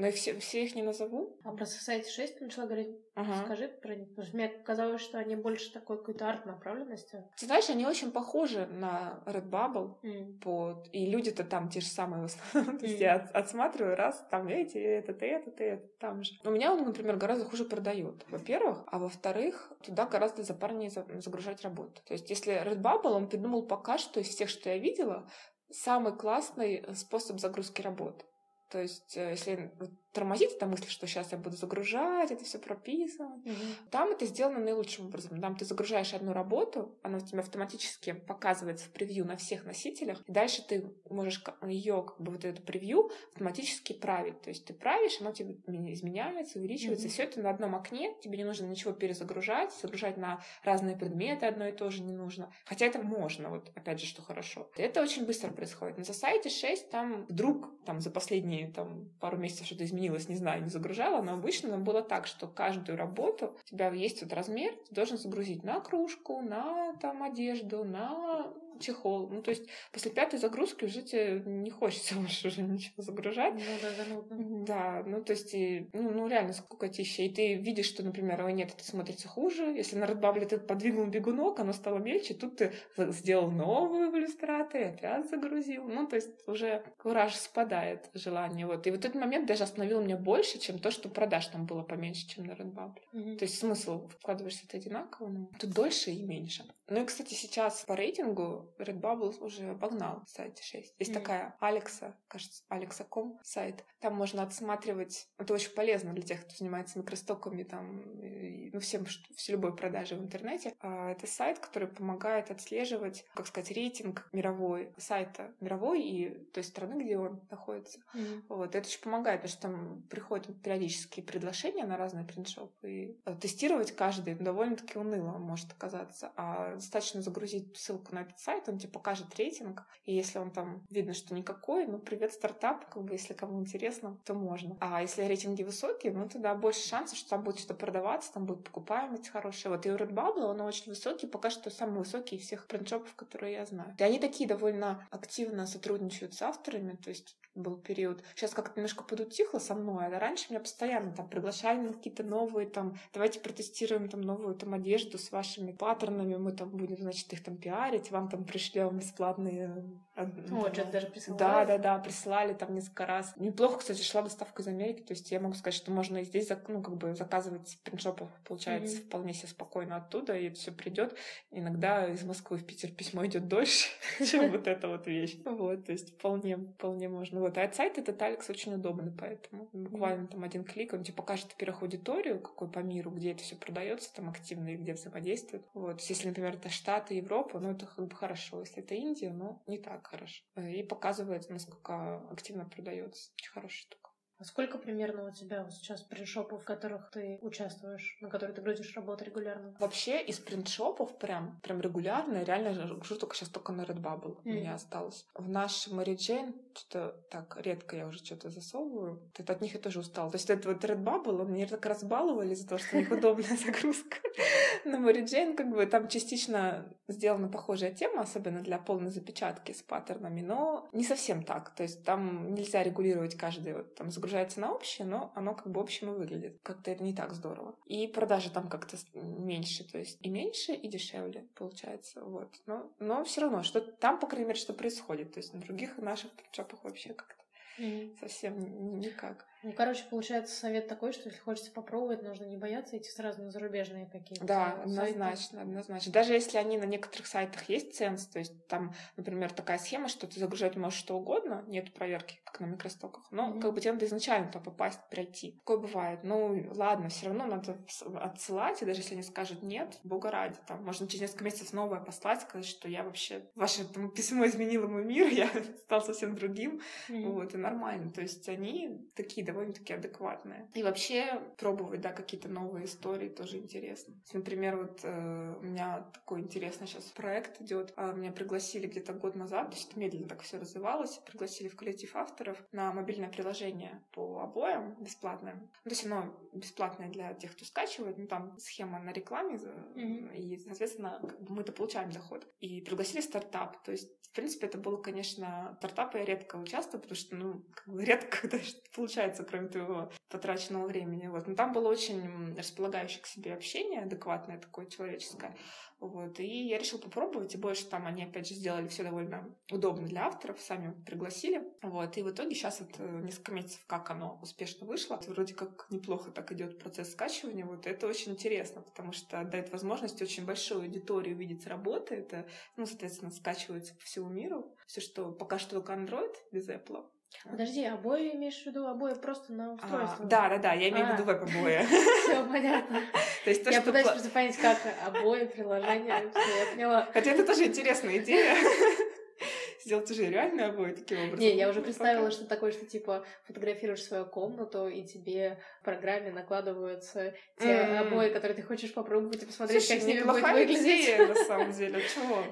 Но 0.00 0.06
я 0.06 0.12
все, 0.12 0.38
все 0.40 0.64
их 0.64 0.74
не 0.74 0.82
назову. 0.82 1.38
А 1.44 1.52
про 1.52 1.64
Society 1.64 2.08
6 2.08 2.38
ты 2.38 2.44
начала 2.44 2.64
говорить. 2.66 2.96
Ага. 3.14 3.44
Скажи 3.44 3.68
про 3.68 3.94
них. 3.94 4.08
Потому 4.10 4.26
что 4.26 4.36
мне 4.36 4.48
казалось, 4.48 5.02
что 5.02 5.18
они 5.18 5.36
больше 5.36 5.72
такой 5.72 5.98
какой-то 5.98 6.28
арт-направленности. 6.28 7.24
Ты 7.38 7.46
знаешь, 7.46 7.68
они 7.68 7.86
очень 7.86 8.10
похожи 8.10 8.66
на 8.66 9.22
Redbubble. 9.26 9.98
М. 10.02 10.40
Вот. 10.44 10.88
И 10.92 11.06
люди-то 11.06 11.44
там 11.44 11.68
те 11.68 11.80
же 11.80 11.86
самые 11.86 12.22
в 12.22 12.24
основном. 12.26 12.78
То 12.80 12.86
есть 12.86 13.00
я 13.00 13.16
от- 13.16 13.30
отсматриваю, 13.36 13.94
раз, 13.96 14.24
там 14.30 14.48
эти, 14.48 14.78
этот, 14.78 15.22
и 15.22 15.26
этот, 15.26 15.60
и 15.60 15.64
этот, 15.64 15.98
там 15.98 16.22
же. 16.24 16.32
У 16.44 16.50
меня 16.50 16.72
он, 16.72 16.82
например, 16.84 17.16
гораздо 17.16 17.44
хуже 17.44 17.64
продает, 17.64 18.24
во-первых. 18.30 18.82
А 18.86 18.98
во-вторых, 18.98 19.70
туда 19.82 20.06
гораздо 20.06 20.42
запарнее 20.42 20.88
за- 20.90 21.06
загружать 21.20 21.62
работу. 21.62 22.00
То 22.06 22.14
есть 22.14 22.30
если 22.30 22.54
Redbubble, 22.64 23.10
он 23.12 23.28
придумал 23.28 23.66
пока 23.66 23.98
что 23.98 24.20
из 24.20 24.28
всех, 24.28 24.48
что 24.48 24.70
я 24.70 24.78
видела, 24.78 25.28
самый 25.70 26.16
классный 26.16 26.84
способ 26.94 27.38
загрузки 27.38 27.82
работы. 27.82 28.24
То 28.70 28.80
есть, 28.80 29.16
э, 29.16 29.30
если 29.30 29.70
вот 30.10 30.14
тормозить 30.14 30.52
эта 30.52 30.66
мысль, 30.66 30.88
что 30.88 31.06
сейчас 31.06 31.32
я 31.32 31.38
буду 31.38 31.56
загружать, 31.56 32.30
это 32.30 32.44
все 32.44 32.58
прописывать, 32.58 33.30
Мгм. 33.44 33.56
Там 33.90 34.10
это 34.10 34.26
сделано 34.26 34.58
наилучшим 34.60 35.06
образом. 35.06 35.40
Там 35.40 35.56
ты 35.56 35.64
загружаешь 35.64 36.14
одну 36.14 36.32
работу, 36.32 36.98
она 37.02 37.18
у 37.18 37.20
тебя 37.20 37.40
автоматически 37.40 38.12
показывается 38.12 38.86
в 38.86 38.90
превью 38.90 39.24
на 39.24 39.36
всех 39.36 39.64
носителях, 39.64 40.22
и 40.26 40.32
дальше 40.32 40.66
ты 40.66 40.92
можешь 41.08 41.42
ее, 41.66 42.04
как 42.06 42.20
бы 42.20 42.32
вот 42.32 42.44
это 42.44 42.62
превью 42.62 43.10
автоматически 43.32 43.92
править. 43.92 44.40
То 44.42 44.50
есть 44.50 44.64
ты 44.66 44.74
правишь, 44.74 45.20
оно 45.20 45.32
тебе 45.32 45.54
изменяется, 45.92 46.58
увеличивается, 46.58 47.06
Мгм. 47.06 47.12
все 47.12 47.22
это 47.24 47.40
на 47.40 47.50
одном 47.50 47.74
окне, 47.74 48.14
тебе 48.22 48.38
не 48.38 48.44
нужно 48.44 48.66
ничего 48.66 48.92
перезагружать, 48.92 49.72
загружать 49.74 50.16
на 50.16 50.40
разные 50.62 50.96
предметы 50.96 51.46
одно 51.46 51.66
и 51.66 51.72
то 51.72 51.90
же 51.90 52.02
не 52.02 52.12
нужно. 52.12 52.52
Хотя 52.64 52.86
это 52.86 53.00
можно, 53.02 53.50
вот 53.50 53.70
опять 53.74 54.00
же, 54.00 54.06
что 54.06 54.22
хорошо. 54.22 54.70
Это 54.76 55.02
очень 55.02 55.26
быстро 55.26 55.50
происходит. 55.50 55.98
На 55.98 56.04
сайте 56.04 56.48
6 56.48 56.90
там 56.90 57.26
вдруг 57.26 57.68
там 57.84 58.00
за 58.00 58.10
последние 58.10 58.70
там, 58.72 59.10
пару 59.20 59.36
месяцев 59.36 59.66
что-то 59.66 59.84
изменилось, 59.84 59.99
не 60.08 60.36
знаю, 60.36 60.62
не 60.62 60.70
загружала, 60.70 61.22
но 61.22 61.34
обычно 61.34 61.70
нам 61.70 61.84
было 61.84 62.02
так, 62.02 62.26
что 62.26 62.46
каждую 62.46 62.96
работу 62.96 63.56
у 63.64 63.68
тебя 63.68 63.90
есть 63.90 64.22
вот 64.22 64.32
размер, 64.32 64.72
ты 64.88 64.94
должен 64.94 65.18
загрузить 65.18 65.64
на 65.64 65.80
кружку, 65.80 66.40
на 66.40 66.94
там 67.00 67.22
одежду, 67.22 67.84
на 67.84 68.46
чехол. 68.80 69.28
Ну, 69.28 69.42
то 69.42 69.50
есть 69.50 69.68
после 69.92 70.10
пятой 70.10 70.38
загрузки 70.38 70.84
уже 70.84 71.02
тебе 71.02 71.42
не 71.44 71.70
хочется 71.70 72.14
больше 72.16 72.48
уже 72.48 72.62
ничего 72.62 73.02
загружать. 73.02 73.54
Ну 73.54 73.60
да, 73.82 73.90
занудно. 73.92 74.64
Да, 74.64 75.02
ну 75.06 75.22
то 75.22 75.32
есть, 75.32 75.54
и, 75.54 75.88
ну, 75.92 76.10
ну 76.10 76.28
реально 76.28 76.52
скукотища. 76.52 77.22
И 77.22 77.28
ты 77.28 77.54
видишь, 77.54 77.86
что, 77.86 78.02
например, 78.02 78.42
ой, 78.44 78.52
нет, 78.52 78.72
это 78.74 78.84
смотрится 78.84 79.28
хуже. 79.28 79.64
Если 79.64 79.96
на 79.96 80.04
Redbubble 80.04 80.46
ты 80.46 80.58
подвинул 80.58 81.06
бегунок, 81.06 81.60
оно 81.60 81.72
стало 81.72 81.98
мельче, 81.98 82.34
тут 82.34 82.56
ты 82.56 82.72
сделал 82.96 83.50
новую 83.50 84.10
в 84.10 84.16
иллюстраторе, 84.16 84.88
опять 84.88 85.28
загрузил. 85.28 85.84
Ну, 85.84 86.06
то 86.06 86.16
есть 86.16 86.30
уже 86.48 86.82
кураж 86.98 87.34
спадает, 87.34 88.10
желание. 88.14 88.66
Вот. 88.66 88.86
И 88.86 88.90
вот 88.90 89.04
этот 89.04 89.14
момент 89.14 89.46
даже 89.46 89.64
остановил 89.64 90.00
меня 90.02 90.16
больше, 90.16 90.58
чем 90.58 90.78
то, 90.78 90.90
что 90.90 91.08
продаж 91.08 91.46
там 91.48 91.66
было 91.66 91.82
поменьше, 91.82 92.28
чем 92.28 92.44
на 92.44 92.52
Redbubble. 92.52 93.02
Мгм. 93.12 93.36
То 93.36 93.44
есть 93.44 93.58
смысл 93.58 94.08
вкладываешься 94.08 94.64
это 94.66 94.76
одинаково, 94.76 95.28
но 95.28 95.50
тут 95.58 95.70
дольше 95.70 96.10
и 96.10 96.22
меньше. 96.22 96.64
Ну 96.90 97.02
и, 97.02 97.06
кстати, 97.06 97.34
сейчас 97.34 97.84
по 97.84 97.94
рейтингу 97.94 98.74
Redbubble 98.78 99.38
уже 99.40 99.70
обогнал 99.70 100.24
сайт 100.26 100.58
6. 100.58 100.92
Есть 100.98 101.12
Мгм. 101.12 101.20
такая 101.20 101.56
Алекса, 101.60 102.16
кажется, 102.26 102.64
Alexa.com 102.68 103.38
сайт. 103.44 103.84
Там 104.00 104.16
можно 104.16 104.42
отсматривать, 104.42 105.28
это 105.38 105.54
очень 105.54 105.70
полезно 105.72 106.12
для 106.12 106.24
тех, 106.24 106.40
кто 106.44 106.56
занимается 106.56 106.98
микростоками, 106.98 107.62
там, 107.62 108.00
и, 108.20 108.70
ну, 108.72 108.80
всем, 108.80 109.04
все 109.04 109.52
любой 109.52 109.76
продажи 109.76 110.16
в 110.16 110.20
интернете. 110.20 110.74
А, 110.80 111.12
Это 111.12 111.28
сайт, 111.28 111.60
который 111.60 111.86
помогает 111.86 112.50
отслеживать, 112.50 113.24
как 113.34 113.46
сказать, 113.46 113.70
рейтинг 113.70 114.28
мировой 114.32 114.92
сайта, 114.96 115.54
мировой 115.60 116.02
и 116.02 116.44
той 116.52 116.64
страны, 116.64 117.00
где 117.04 117.16
он 117.18 117.40
находится. 117.50 118.00
Мгм. 118.14 118.46
Вот, 118.48 118.74
это 118.74 118.88
очень 118.88 119.00
помогает, 119.00 119.42
потому 119.42 119.52
что 119.52 119.62
там 119.62 120.02
приходят 120.10 120.60
периодически 120.60 121.20
приглашения 121.20 121.86
на 121.86 121.96
разные 121.96 122.24
принтшопы. 122.24 122.90
И 122.90 123.20
э, 123.26 123.36
тестировать 123.36 123.92
каждый 123.92 124.34
довольно-таки 124.34 124.98
уныло 124.98 125.38
может 125.38 125.70
оказаться. 125.70 126.32
А 126.36 126.79
достаточно 126.80 127.22
загрузить 127.22 127.76
ссылку 127.76 128.14
на 128.14 128.22
этот 128.22 128.38
сайт, 128.38 128.68
он 128.68 128.78
тебе 128.78 128.90
покажет 128.90 129.34
рейтинг. 129.36 129.86
И 130.04 130.14
если 130.14 130.38
он 130.38 130.50
там 130.50 130.84
видно, 130.90 131.14
что 131.14 131.34
никакой, 131.34 131.86
ну, 131.86 131.98
привет, 131.98 132.32
стартап, 132.32 132.88
как 132.90 133.04
бы, 133.04 133.14
если 133.14 133.34
кому 133.34 133.60
интересно, 133.60 134.18
то 134.24 134.34
можно. 134.34 134.76
А 134.80 135.02
если 135.02 135.22
рейтинги 135.22 135.62
высокие, 135.62 136.12
ну, 136.12 136.28
тогда 136.28 136.54
больше 136.54 136.86
шансов, 136.86 137.18
что 137.18 137.30
там 137.30 137.44
будет 137.44 137.58
что-то 137.58 137.74
продаваться, 137.74 138.32
там 138.32 138.46
будет 138.46 138.64
покупаемость 138.64 139.28
хорошая. 139.28 139.72
Вот 139.72 139.86
и 139.86 139.90
у 139.90 139.96
Redbubble 139.96 140.44
он 140.44 140.60
очень 140.60 140.86
высокий, 140.86 141.26
пока 141.26 141.50
что 141.50 141.70
самый 141.70 142.00
высокий 142.00 142.36
из 142.36 142.42
всех 142.42 142.66
принтшопов, 142.66 143.14
которые 143.14 143.54
я 143.54 143.66
знаю. 143.66 143.94
И 143.98 144.02
они 144.02 144.18
такие 144.18 144.48
довольно 144.48 145.06
активно 145.10 145.66
сотрудничают 145.66 146.34
с 146.34 146.42
авторами, 146.42 146.96
то 146.96 147.10
есть 147.10 147.36
был 147.54 147.76
период. 147.76 148.22
Сейчас 148.34 148.52
как-то 148.52 148.78
немножко 148.78 149.02
подутихло 149.04 149.58
со 149.58 149.74
мной, 149.74 150.06
а 150.06 150.18
раньше 150.18 150.46
меня 150.50 150.60
постоянно 150.60 151.12
там 151.12 151.28
приглашали 151.28 151.80
на 151.80 151.92
какие-то 151.92 152.22
новые 152.22 152.68
там, 152.68 152.96
давайте 153.12 153.40
протестируем 153.40 154.08
там 154.08 154.20
новую 154.20 154.54
там 154.54 154.74
одежду 154.74 155.18
с 155.18 155.32
вашими 155.32 155.72
паттернами, 155.72 156.36
мы 156.36 156.52
там 156.52 156.69
будем, 156.72 156.98
значит, 156.98 157.32
их 157.32 157.42
там 157.42 157.56
пиарить, 157.56 158.10
вам 158.10 158.28
там 158.28 158.44
пришлем 158.44 158.98
бесплатные... 158.98 159.84
О, 160.22 160.72
что 160.72 160.84
даже 160.86 161.06
присылали? 161.06 161.38
Да, 161.38 161.64
да, 161.64 161.78
да, 161.78 161.98
присылали 161.98 162.54
там 162.54 162.74
несколько 162.74 163.06
раз. 163.06 163.32
Неплохо, 163.36 163.78
кстати, 163.78 164.02
шла 164.02 164.22
доставка 164.22 164.62
из 164.62 164.68
Америки, 164.68 165.02
то 165.02 165.12
есть 165.12 165.30
я 165.30 165.40
могу 165.40 165.54
сказать, 165.54 165.74
что 165.74 165.90
можно 165.90 166.18
и 166.18 166.24
здесь, 166.24 166.48
ну, 166.68 166.82
как 166.82 166.96
бы 166.96 167.14
заказывать 167.14 167.68
в 167.68 167.80
принтшопах, 167.80 168.28
получается, 168.44 168.96
mm-hmm. 168.96 169.06
вполне 169.06 169.34
себе 169.34 169.48
спокойно 169.48 169.96
оттуда, 169.96 170.36
и 170.36 170.46
это 170.46 170.56
все 170.56 170.72
придет. 170.72 171.16
Иногда 171.50 172.08
из 172.08 172.22
Москвы 172.24 172.58
в 172.58 172.64
Питер 172.64 172.90
письмо 172.90 173.26
идет 173.26 173.48
дольше, 173.48 173.88
чем 174.24 174.50
вот 174.50 174.66
эта 174.66 174.88
вот 174.88 175.06
вещь. 175.06 175.36
Вот, 175.60 175.84
то 175.84 175.92
есть 175.92 176.14
вполне, 176.14 176.56
вполне 176.56 177.08
можно. 177.08 177.40
Вот, 177.40 177.58
а 177.58 177.64
от 177.64 177.74
сайта 177.74 178.00
этот 178.00 178.20
Алекс 178.22 178.48
очень 178.48 178.74
удобный, 178.74 179.12
поэтому 179.12 179.68
буквально 179.72 180.26
там 180.26 180.42
один 180.42 180.64
клик, 180.64 180.92
он 180.92 181.02
тебе 181.02 181.14
покажет, 181.14 181.52
во-первых, 181.52 181.82
аудиторию, 181.82 182.40
какой 182.40 182.68
по 182.68 182.78
миру, 182.78 183.10
где 183.10 183.32
это 183.32 183.42
все 183.42 183.56
продается 183.56 184.14
там 184.14 184.28
активно 184.28 184.68
и 184.68 184.76
где 184.76 184.94
взаимодействует. 184.94 185.64
Вот, 185.74 186.00
если, 186.02 186.28
например, 186.28 186.54
это 186.54 186.68
Штаты, 186.68 187.14
Европа, 187.14 187.58
ну, 187.58 187.72
это 187.72 187.86
как 187.86 188.06
бы 188.06 188.14
хорошо. 188.14 188.60
Если 188.60 188.82
это 188.82 188.94
Индия, 188.94 189.30
ну, 189.30 189.60
не 189.66 189.78
так 189.78 190.09
хорошо. 190.10 190.44
И 190.56 190.82
показывает, 190.82 191.48
насколько 191.48 192.18
активно 192.30 192.64
продается. 192.64 193.32
Очень 193.36 193.52
хорошая 193.52 193.82
штука. 193.82 194.10
А 194.40 194.44
сколько 194.44 194.78
примерно 194.78 195.28
у 195.28 195.30
тебя 195.30 195.62
вот 195.64 195.74
сейчас 195.74 196.00
принтшопов, 196.00 196.62
в 196.62 196.64
которых 196.64 197.10
ты 197.10 197.38
участвуешь, 197.42 198.16
на 198.22 198.30
которые 198.30 198.56
ты 198.56 198.62
грузишь 198.62 198.96
работу 198.96 199.22
регулярно? 199.22 199.76
Вообще 199.78 200.22
из 200.22 200.38
принтшопов 200.38 201.18
прям, 201.18 201.60
прям 201.60 201.82
регулярно 201.82 202.42
реально 202.42 202.86
гружу 202.94 203.16
только 203.16 203.36
сейчас 203.36 203.50
только 203.50 203.72
на 203.72 203.82
Redbubble. 203.82 204.36
Mm. 204.36 204.42
У 204.44 204.48
меня 204.48 204.74
осталось. 204.74 205.26
В 205.34 205.46
наш 205.46 205.88
Mary 205.88 206.16
Jane 206.16 206.54
что-то 206.80 207.16
так 207.30 207.58
редко 207.60 207.96
я 207.96 208.06
уже 208.06 208.18
что-то 208.18 208.50
засовываю. 208.50 209.20
Это 209.36 209.52
от 209.52 209.60
них 209.60 209.74
я 209.74 209.80
тоже 209.80 210.00
устала. 210.00 210.30
То 210.30 210.36
есть 210.36 210.50
это 210.50 210.68
вот 210.68 210.84
Redbubble, 210.84 211.46
они 211.46 211.66
так 211.66 211.84
разбаловали 211.86 212.52
из-за 212.54 212.68
того, 212.68 212.78
что 212.78 212.96
у 212.96 213.00
них 213.00 213.10
удобная 213.10 213.56
загрузка. 213.64 214.16
На 214.84 214.96
Mary 214.96 215.24
Jane 215.24 215.54
как 215.54 215.70
бы 215.70 215.84
там 215.86 216.08
частично 216.08 216.86
сделана 217.08 217.48
похожая 217.48 217.92
тема, 217.92 218.22
особенно 218.22 218.60
для 218.60 218.78
полной 218.78 219.10
запечатки 219.10 219.72
с 219.72 219.82
паттернами, 219.82 220.40
но 220.40 220.88
не 220.92 221.04
совсем 221.04 221.42
так. 221.42 221.74
То 221.74 221.82
есть 221.82 222.04
там 222.04 222.54
нельзя 222.54 222.82
регулировать 222.82 223.36
каждый 223.36 223.74
вот 223.74 223.94
там 223.94 224.10
загружается 224.10 224.60
на 224.60 224.72
общее, 224.72 225.06
но 225.06 225.32
оно 225.34 225.54
как 225.54 225.70
бы 225.70 225.80
общим 225.80 226.10
и 226.10 226.16
выглядит. 226.16 226.58
Как-то 226.62 226.90
это 226.90 227.02
не 227.02 227.14
так 227.14 227.34
здорово. 227.34 227.74
И 227.86 228.06
продажи 228.06 228.50
там 228.50 228.68
как-то 228.68 228.96
меньше, 229.14 229.84
то 229.84 229.98
есть 229.98 230.18
и 230.20 230.30
меньше, 230.30 230.72
и 230.72 230.88
дешевле 230.88 231.46
получается. 231.54 232.22
Вот. 232.24 232.48
Но, 232.66 232.90
но 232.98 233.24
все 233.24 233.42
равно, 233.42 233.62
что 233.62 233.80
там, 233.80 234.18
по 234.18 234.26
крайней 234.26 234.48
мере, 234.48 234.58
что 234.58 234.72
происходит. 234.72 235.32
То 235.32 235.38
есть 235.38 235.52
на 235.52 235.60
других 235.60 235.98
наших 235.98 236.30
шопах 236.70 236.84
вообще 236.84 237.12
как-то 237.14 237.44
mm-hmm. 237.78 238.18
совсем 238.20 239.00
никак. 239.00 239.46
Ну, 239.62 239.72
короче, 239.72 240.04
получается 240.08 240.56
совет 240.56 240.88
такой, 240.88 241.12
что 241.12 241.28
если 241.28 241.40
хочется 241.40 241.70
попробовать, 241.70 242.22
нужно 242.22 242.44
не 242.44 242.56
бояться 242.56 242.96
идти 242.96 243.10
сразу 243.10 243.42
на 243.42 243.50
зарубежные 243.50 244.06
какие-то 244.06 244.44
Да, 244.44 244.70
сайты. 244.70 244.80
однозначно, 244.82 245.62
однозначно. 245.62 246.12
Даже 246.12 246.32
если 246.32 246.56
они 246.56 246.78
на 246.78 246.84
некоторых 246.84 247.26
сайтах 247.26 247.68
есть 247.68 247.94
ценз, 247.94 248.26
то 248.26 248.38
есть 248.38 248.66
там, 248.68 248.94
например, 249.16 249.52
такая 249.52 249.78
схема, 249.78 250.08
что 250.08 250.26
ты 250.26 250.40
загружать 250.40 250.76
можешь 250.76 250.98
что 250.98 251.16
угодно, 251.16 251.64
нет 251.66 251.92
проверки, 251.92 252.40
как 252.44 252.60
на 252.60 252.66
микростоках, 252.66 253.26
но 253.30 253.50
mm-hmm. 253.50 253.60
как 253.60 253.74
бы 253.74 253.80
тебе 253.80 253.92
надо 253.92 254.06
изначально 254.06 254.46
туда 254.48 254.60
попасть, 254.60 255.00
пройти. 255.10 255.52
Такое 255.58 255.78
бывает. 255.78 256.20
Ну, 256.22 256.70
ладно, 256.74 257.08
все 257.10 257.26
равно 257.26 257.46
надо 257.46 257.76
отсылать, 258.16 258.80
и 258.82 258.86
даже 258.86 259.00
если 259.00 259.14
они 259.14 259.22
скажут 259.22 259.62
нет, 259.62 259.98
бога 260.04 260.30
ради, 260.30 260.56
там, 260.66 260.84
можно 260.84 261.06
через 261.06 261.22
несколько 261.22 261.44
месяцев 261.44 261.72
новое 261.72 262.00
послать, 262.00 262.42
сказать, 262.42 262.66
что 262.66 262.88
я 262.88 263.02
вообще, 263.02 263.44
ваше 263.54 263.84
там, 263.84 264.10
письмо 264.10 264.46
изменило 264.46 264.86
мой 264.86 265.04
мир, 265.04 265.28
я 265.32 265.50
стал 265.84 266.02
совсем 266.02 266.34
другим, 266.34 266.80
mm-hmm. 267.08 267.28
вот, 267.30 267.54
и 267.54 267.58
нормально. 267.58 268.10
То 268.10 268.22
есть 268.22 268.48
они 268.48 269.10
такие 269.14 269.44
довольно-таки 269.52 269.92
адекватные. 269.92 270.68
И 270.74 270.82
вообще 270.82 271.40
пробовать, 271.58 272.00
да, 272.00 272.12
какие-то 272.12 272.48
новые 272.48 272.86
истории 272.86 273.28
тоже 273.28 273.58
интересно. 273.58 274.14
Например, 274.32 274.76
вот 274.76 275.00
э, 275.02 275.54
у 275.58 275.62
меня 275.62 276.10
такой 276.12 276.40
интересный 276.40 276.86
сейчас 276.86 277.04
проект 277.04 277.60
идет. 277.60 277.92
А, 277.96 278.12
меня 278.12 278.32
пригласили 278.32 278.86
где-то 278.86 279.12
год 279.12 279.34
назад, 279.34 279.70
то 279.70 279.76
есть 279.76 279.96
медленно 279.96 280.28
так 280.28 280.42
все 280.42 280.58
развивалось, 280.58 281.18
пригласили 281.26 281.68
в 281.68 281.76
коллектив 281.76 282.14
авторов 282.16 282.62
на 282.72 282.92
мобильное 282.92 283.28
приложение 283.28 284.02
по 284.12 284.40
обоям 284.40 284.96
бесплатное. 285.00 285.54
Ну, 285.54 285.68
то 285.84 285.90
есть 285.90 286.06
оно 286.06 286.34
бесплатное 286.52 287.08
для 287.08 287.34
тех, 287.34 287.52
кто 287.52 287.64
скачивает, 287.64 288.18
ну 288.18 288.26
там 288.26 288.58
схема 288.58 288.98
на 289.00 289.10
рекламе, 289.10 289.56
mm-hmm. 289.56 290.36
и, 290.36 290.58
соответственно, 290.58 291.20
мы-то 291.48 291.72
получаем 291.72 292.10
доход. 292.10 292.46
И 292.60 292.80
пригласили 292.80 293.20
стартап, 293.20 293.82
то 293.82 293.92
есть, 293.92 294.10
в 294.30 294.32
принципе, 294.32 294.66
это 294.66 294.78
было, 294.78 294.96
конечно, 294.96 295.74
стартапы 295.78 296.18
я 296.18 296.24
редко 296.24 296.56
участвую, 296.56 297.00
потому 297.00 297.16
что, 297.16 297.34
ну, 297.34 297.64
как 297.74 297.88
бы 297.92 298.04
редко 298.10 298.42
когда 298.42 298.58
получается 298.94 299.39
получается, 299.40 299.44
кроме 299.44 299.68
твоего 299.68 300.10
потраченного 300.28 300.86
времени. 300.86 301.28
Вот. 301.28 301.46
Но 301.46 301.54
там 301.54 301.72
было 301.72 301.88
очень 301.88 302.56
располагающее 302.56 303.22
к 303.22 303.26
себе 303.26 303.54
общение, 303.54 304.02
адекватное 304.02 304.58
такое 304.58 304.86
человеческое. 304.86 305.56
Вот. 305.98 306.40
И 306.40 306.66
я 306.68 306.78
решила 306.78 307.00
попробовать, 307.00 307.54
и 307.54 307.58
больше 307.58 307.86
там 307.86 308.06
они, 308.06 308.24
опять 308.24 308.48
же, 308.48 308.54
сделали 308.54 308.88
все 308.88 309.02
довольно 309.02 309.54
удобно 309.70 310.06
для 310.06 310.26
авторов, 310.26 310.60
сами 310.60 310.94
пригласили. 311.04 311.62
Вот. 311.82 312.16
И 312.16 312.22
в 312.22 312.30
итоге 312.30 312.54
сейчас 312.54 312.80
вот 312.80 312.90
э, 312.98 313.20
несколько 313.22 313.52
месяцев, 313.52 313.84
как 313.86 314.10
оно 314.10 314.38
успешно 314.40 314.86
вышло, 314.86 315.20
вроде 315.26 315.54
как 315.54 315.86
неплохо 315.90 316.30
так 316.30 316.52
идет 316.52 316.78
процесс 316.78 317.12
скачивания. 317.12 317.66
Вот 317.66 317.86
это 317.86 318.06
очень 318.06 318.32
интересно, 318.32 318.80
потому 318.82 319.12
что 319.12 319.44
дает 319.44 319.70
возможность 319.72 320.22
очень 320.22 320.46
большой 320.46 320.84
аудитории 320.84 321.34
увидеть 321.34 321.66
работы. 321.66 322.14
Это, 322.14 322.46
ну, 322.76 322.86
соответственно, 322.86 323.30
скачивается 323.30 323.94
по 323.94 324.04
всему 324.04 324.30
миру. 324.30 324.74
Все, 324.86 325.00
что 325.00 325.32
пока 325.32 325.58
что 325.58 325.76
только 325.76 325.92
Android 325.92 326.34
без 326.50 326.68
Apple, 326.68 327.04
Подожди, 327.44 327.84
обои 327.84 328.34
имеешь 328.34 328.62
в 328.62 328.66
виду 328.66 328.86
обои 328.86 329.14
просто 329.14 329.52
на 329.52 329.72
устройство? 329.72 330.24
А, 330.24 330.28
да, 330.28 330.48
да, 330.48 330.58
да, 330.58 330.72
я 330.74 330.90
имею 330.90 331.06
в 331.06 331.12
виду 331.12 331.22
а. 331.22 331.26
веб-обои. 331.26 331.84
Все 332.24 332.44
понятно. 332.44 333.00
То 333.44 333.50
есть 333.50 333.64
то, 333.64 333.70
я 333.70 333.80
пытаюсь 333.80 334.06
просто 334.06 334.30
понять, 334.30 334.56
как 334.56 334.78
обои, 335.06 335.46
приложения, 335.46 336.22
я 336.24 336.74
поняла. 336.74 337.08
Хотя 337.12 337.32
это 337.32 337.46
тоже 337.46 337.66
интересная 337.66 338.18
идея. 338.18 338.56
Сделать 339.84 340.10
уже 340.10 340.28
реальные 340.28 340.66
обои 340.66 340.92
таким 340.92 341.18
образом. 341.18 341.38
Не, 341.38 341.56
я 341.56 341.70
уже 341.70 341.80
представила, 341.80 342.30
что 342.30 342.44
такое, 342.44 342.72
что 342.72 342.84
типа 342.84 343.24
фотографируешь 343.44 344.02
свою 344.02 344.26
комнату, 344.26 344.88
и 344.88 345.02
тебе 345.02 345.58
в 345.80 345.84
программе 345.84 346.30
накладываются 346.30 347.34
те 347.58 347.80
обои, 347.80 348.28
которые 348.28 348.56
ты 348.56 348.62
хочешь 348.62 348.92
попробовать 348.92 349.42
и 349.42 349.46
посмотреть, 349.46 349.88
как 349.88 350.00
с 350.02 350.04
ними 350.04 350.22
будет 350.22 350.42
выглядеть. 350.42 351.28
на 351.28 351.34
самом 351.34 351.72
деле. 351.72 352.02
Чего? 352.14 352.44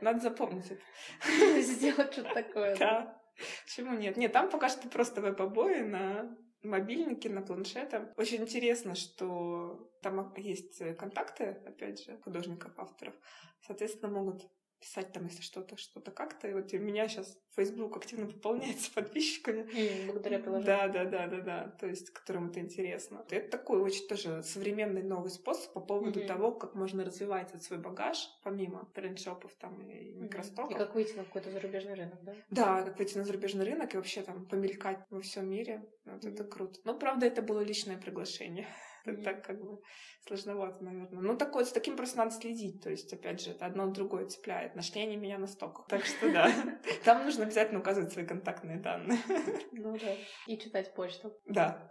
Надо 0.00 0.20
запомнить 0.20 0.70
это. 0.70 1.60
Сделать 1.60 2.12
что-то 2.12 2.32
такое. 2.32 2.76
Да. 2.76 3.19
Почему 3.64 3.96
нет? 3.96 4.16
Нет, 4.16 4.32
там 4.32 4.50
пока 4.50 4.68
что 4.68 4.88
просто 4.88 5.20
веб-обои 5.20 5.80
на 5.80 6.36
мобильнике, 6.62 7.30
на 7.30 7.42
планшете. 7.42 8.12
Очень 8.16 8.42
интересно, 8.42 8.94
что 8.94 9.90
там 10.02 10.34
есть 10.36 10.82
контакты, 10.96 11.62
опять 11.66 12.04
же, 12.04 12.18
художников, 12.18 12.78
авторов. 12.78 13.14
Соответственно, 13.62 14.12
могут 14.12 14.42
писать 14.80 15.12
там, 15.12 15.26
если 15.26 15.42
что-то, 15.42 15.76
что-то 15.76 16.10
как-то. 16.10 16.48
И 16.48 16.52
вот 16.52 16.72
у 16.72 16.78
меня 16.78 17.06
сейчас 17.08 17.38
Facebook 17.54 17.96
активно 17.96 18.26
пополняется 18.26 18.90
подписчиками. 18.94 19.62
Mm, 19.62 20.06
благодаря 20.06 20.38
приложению. 20.38 20.66
Да, 20.66 20.88
да, 20.88 21.04
да, 21.04 21.26
да, 21.26 21.40
да. 21.40 21.76
То 21.78 21.86
есть, 21.86 22.10
которым 22.10 22.48
это 22.48 22.60
интересно. 22.60 23.24
Это 23.30 23.50
такой 23.50 23.80
очень 23.80 24.08
тоже 24.08 24.42
современный 24.42 25.02
новый 25.02 25.30
способ 25.30 25.72
по 25.72 25.80
поводу 25.80 26.20
mm-hmm. 26.20 26.26
того, 26.26 26.52
как 26.52 26.74
можно 26.74 27.04
развивать 27.04 27.50
этот 27.50 27.62
свой 27.62 27.78
багаж, 27.78 28.18
помимо 28.42 28.86
принтшопов 28.94 29.54
там 29.54 29.80
и 29.82 30.14
микростоков. 30.14 30.72
Mm-hmm. 30.72 30.74
И 30.74 30.78
как 30.78 30.94
выйти 30.94 31.16
на 31.16 31.24
какой-то 31.24 31.50
зарубежный 31.50 31.94
рынок, 31.94 32.22
да? 32.22 32.34
Да, 32.50 32.82
как 32.82 32.98
выйти 32.98 33.18
на 33.18 33.24
зарубежный 33.24 33.64
рынок 33.64 33.94
и 33.94 33.96
вообще 33.96 34.22
там 34.22 34.46
помелькать 34.46 34.98
во 35.10 35.20
всем 35.20 35.48
мире. 35.48 35.84
Вот 36.04 36.24
mm-hmm. 36.24 36.32
это 36.32 36.44
круто. 36.44 36.80
Но, 36.84 36.98
правда, 36.98 37.26
это 37.26 37.42
было 37.42 37.60
личное 37.60 37.98
приглашение. 37.98 38.66
Mm-hmm. 39.10 39.22
Так 39.22 39.44
как 39.44 39.60
бы 39.60 39.78
сложновато, 40.26 40.84
наверное. 40.84 41.22
Ну, 41.22 41.36
такое, 41.36 41.64
с 41.64 41.72
таким 41.72 41.96
просто 41.96 42.18
надо 42.18 42.32
следить. 42.32 42.82
То 42.82 42.90
есть, 42.90 43.12
опять 43.12 43.40
же, 43.40 43.52
это 43.52 43.66
одно 43.66 43.86
другое 43.86 44.26
цепляет. 44.26 44.76
Нашли 44.76 45.02
они 45.02 45.16
меня 45.16 45.38
на. 45.38 45.46
Так 45.88 46.04
что 46.04 46.32
да. 46.32 46.50
Там 47.04 47.24
нужно 47.24 47.44
обязательно 47.44 47.80
указывать 47.80 48.12
свои 48.12 48.26
контактные 48.26 48.78
данные. 48.78 49.18
Ну 49.72 49.96
да. 49.96 50.14
И 50.46 50.58
читать 50.58 50.94
почту. 50.94 51.32
Да. 51.46 51.88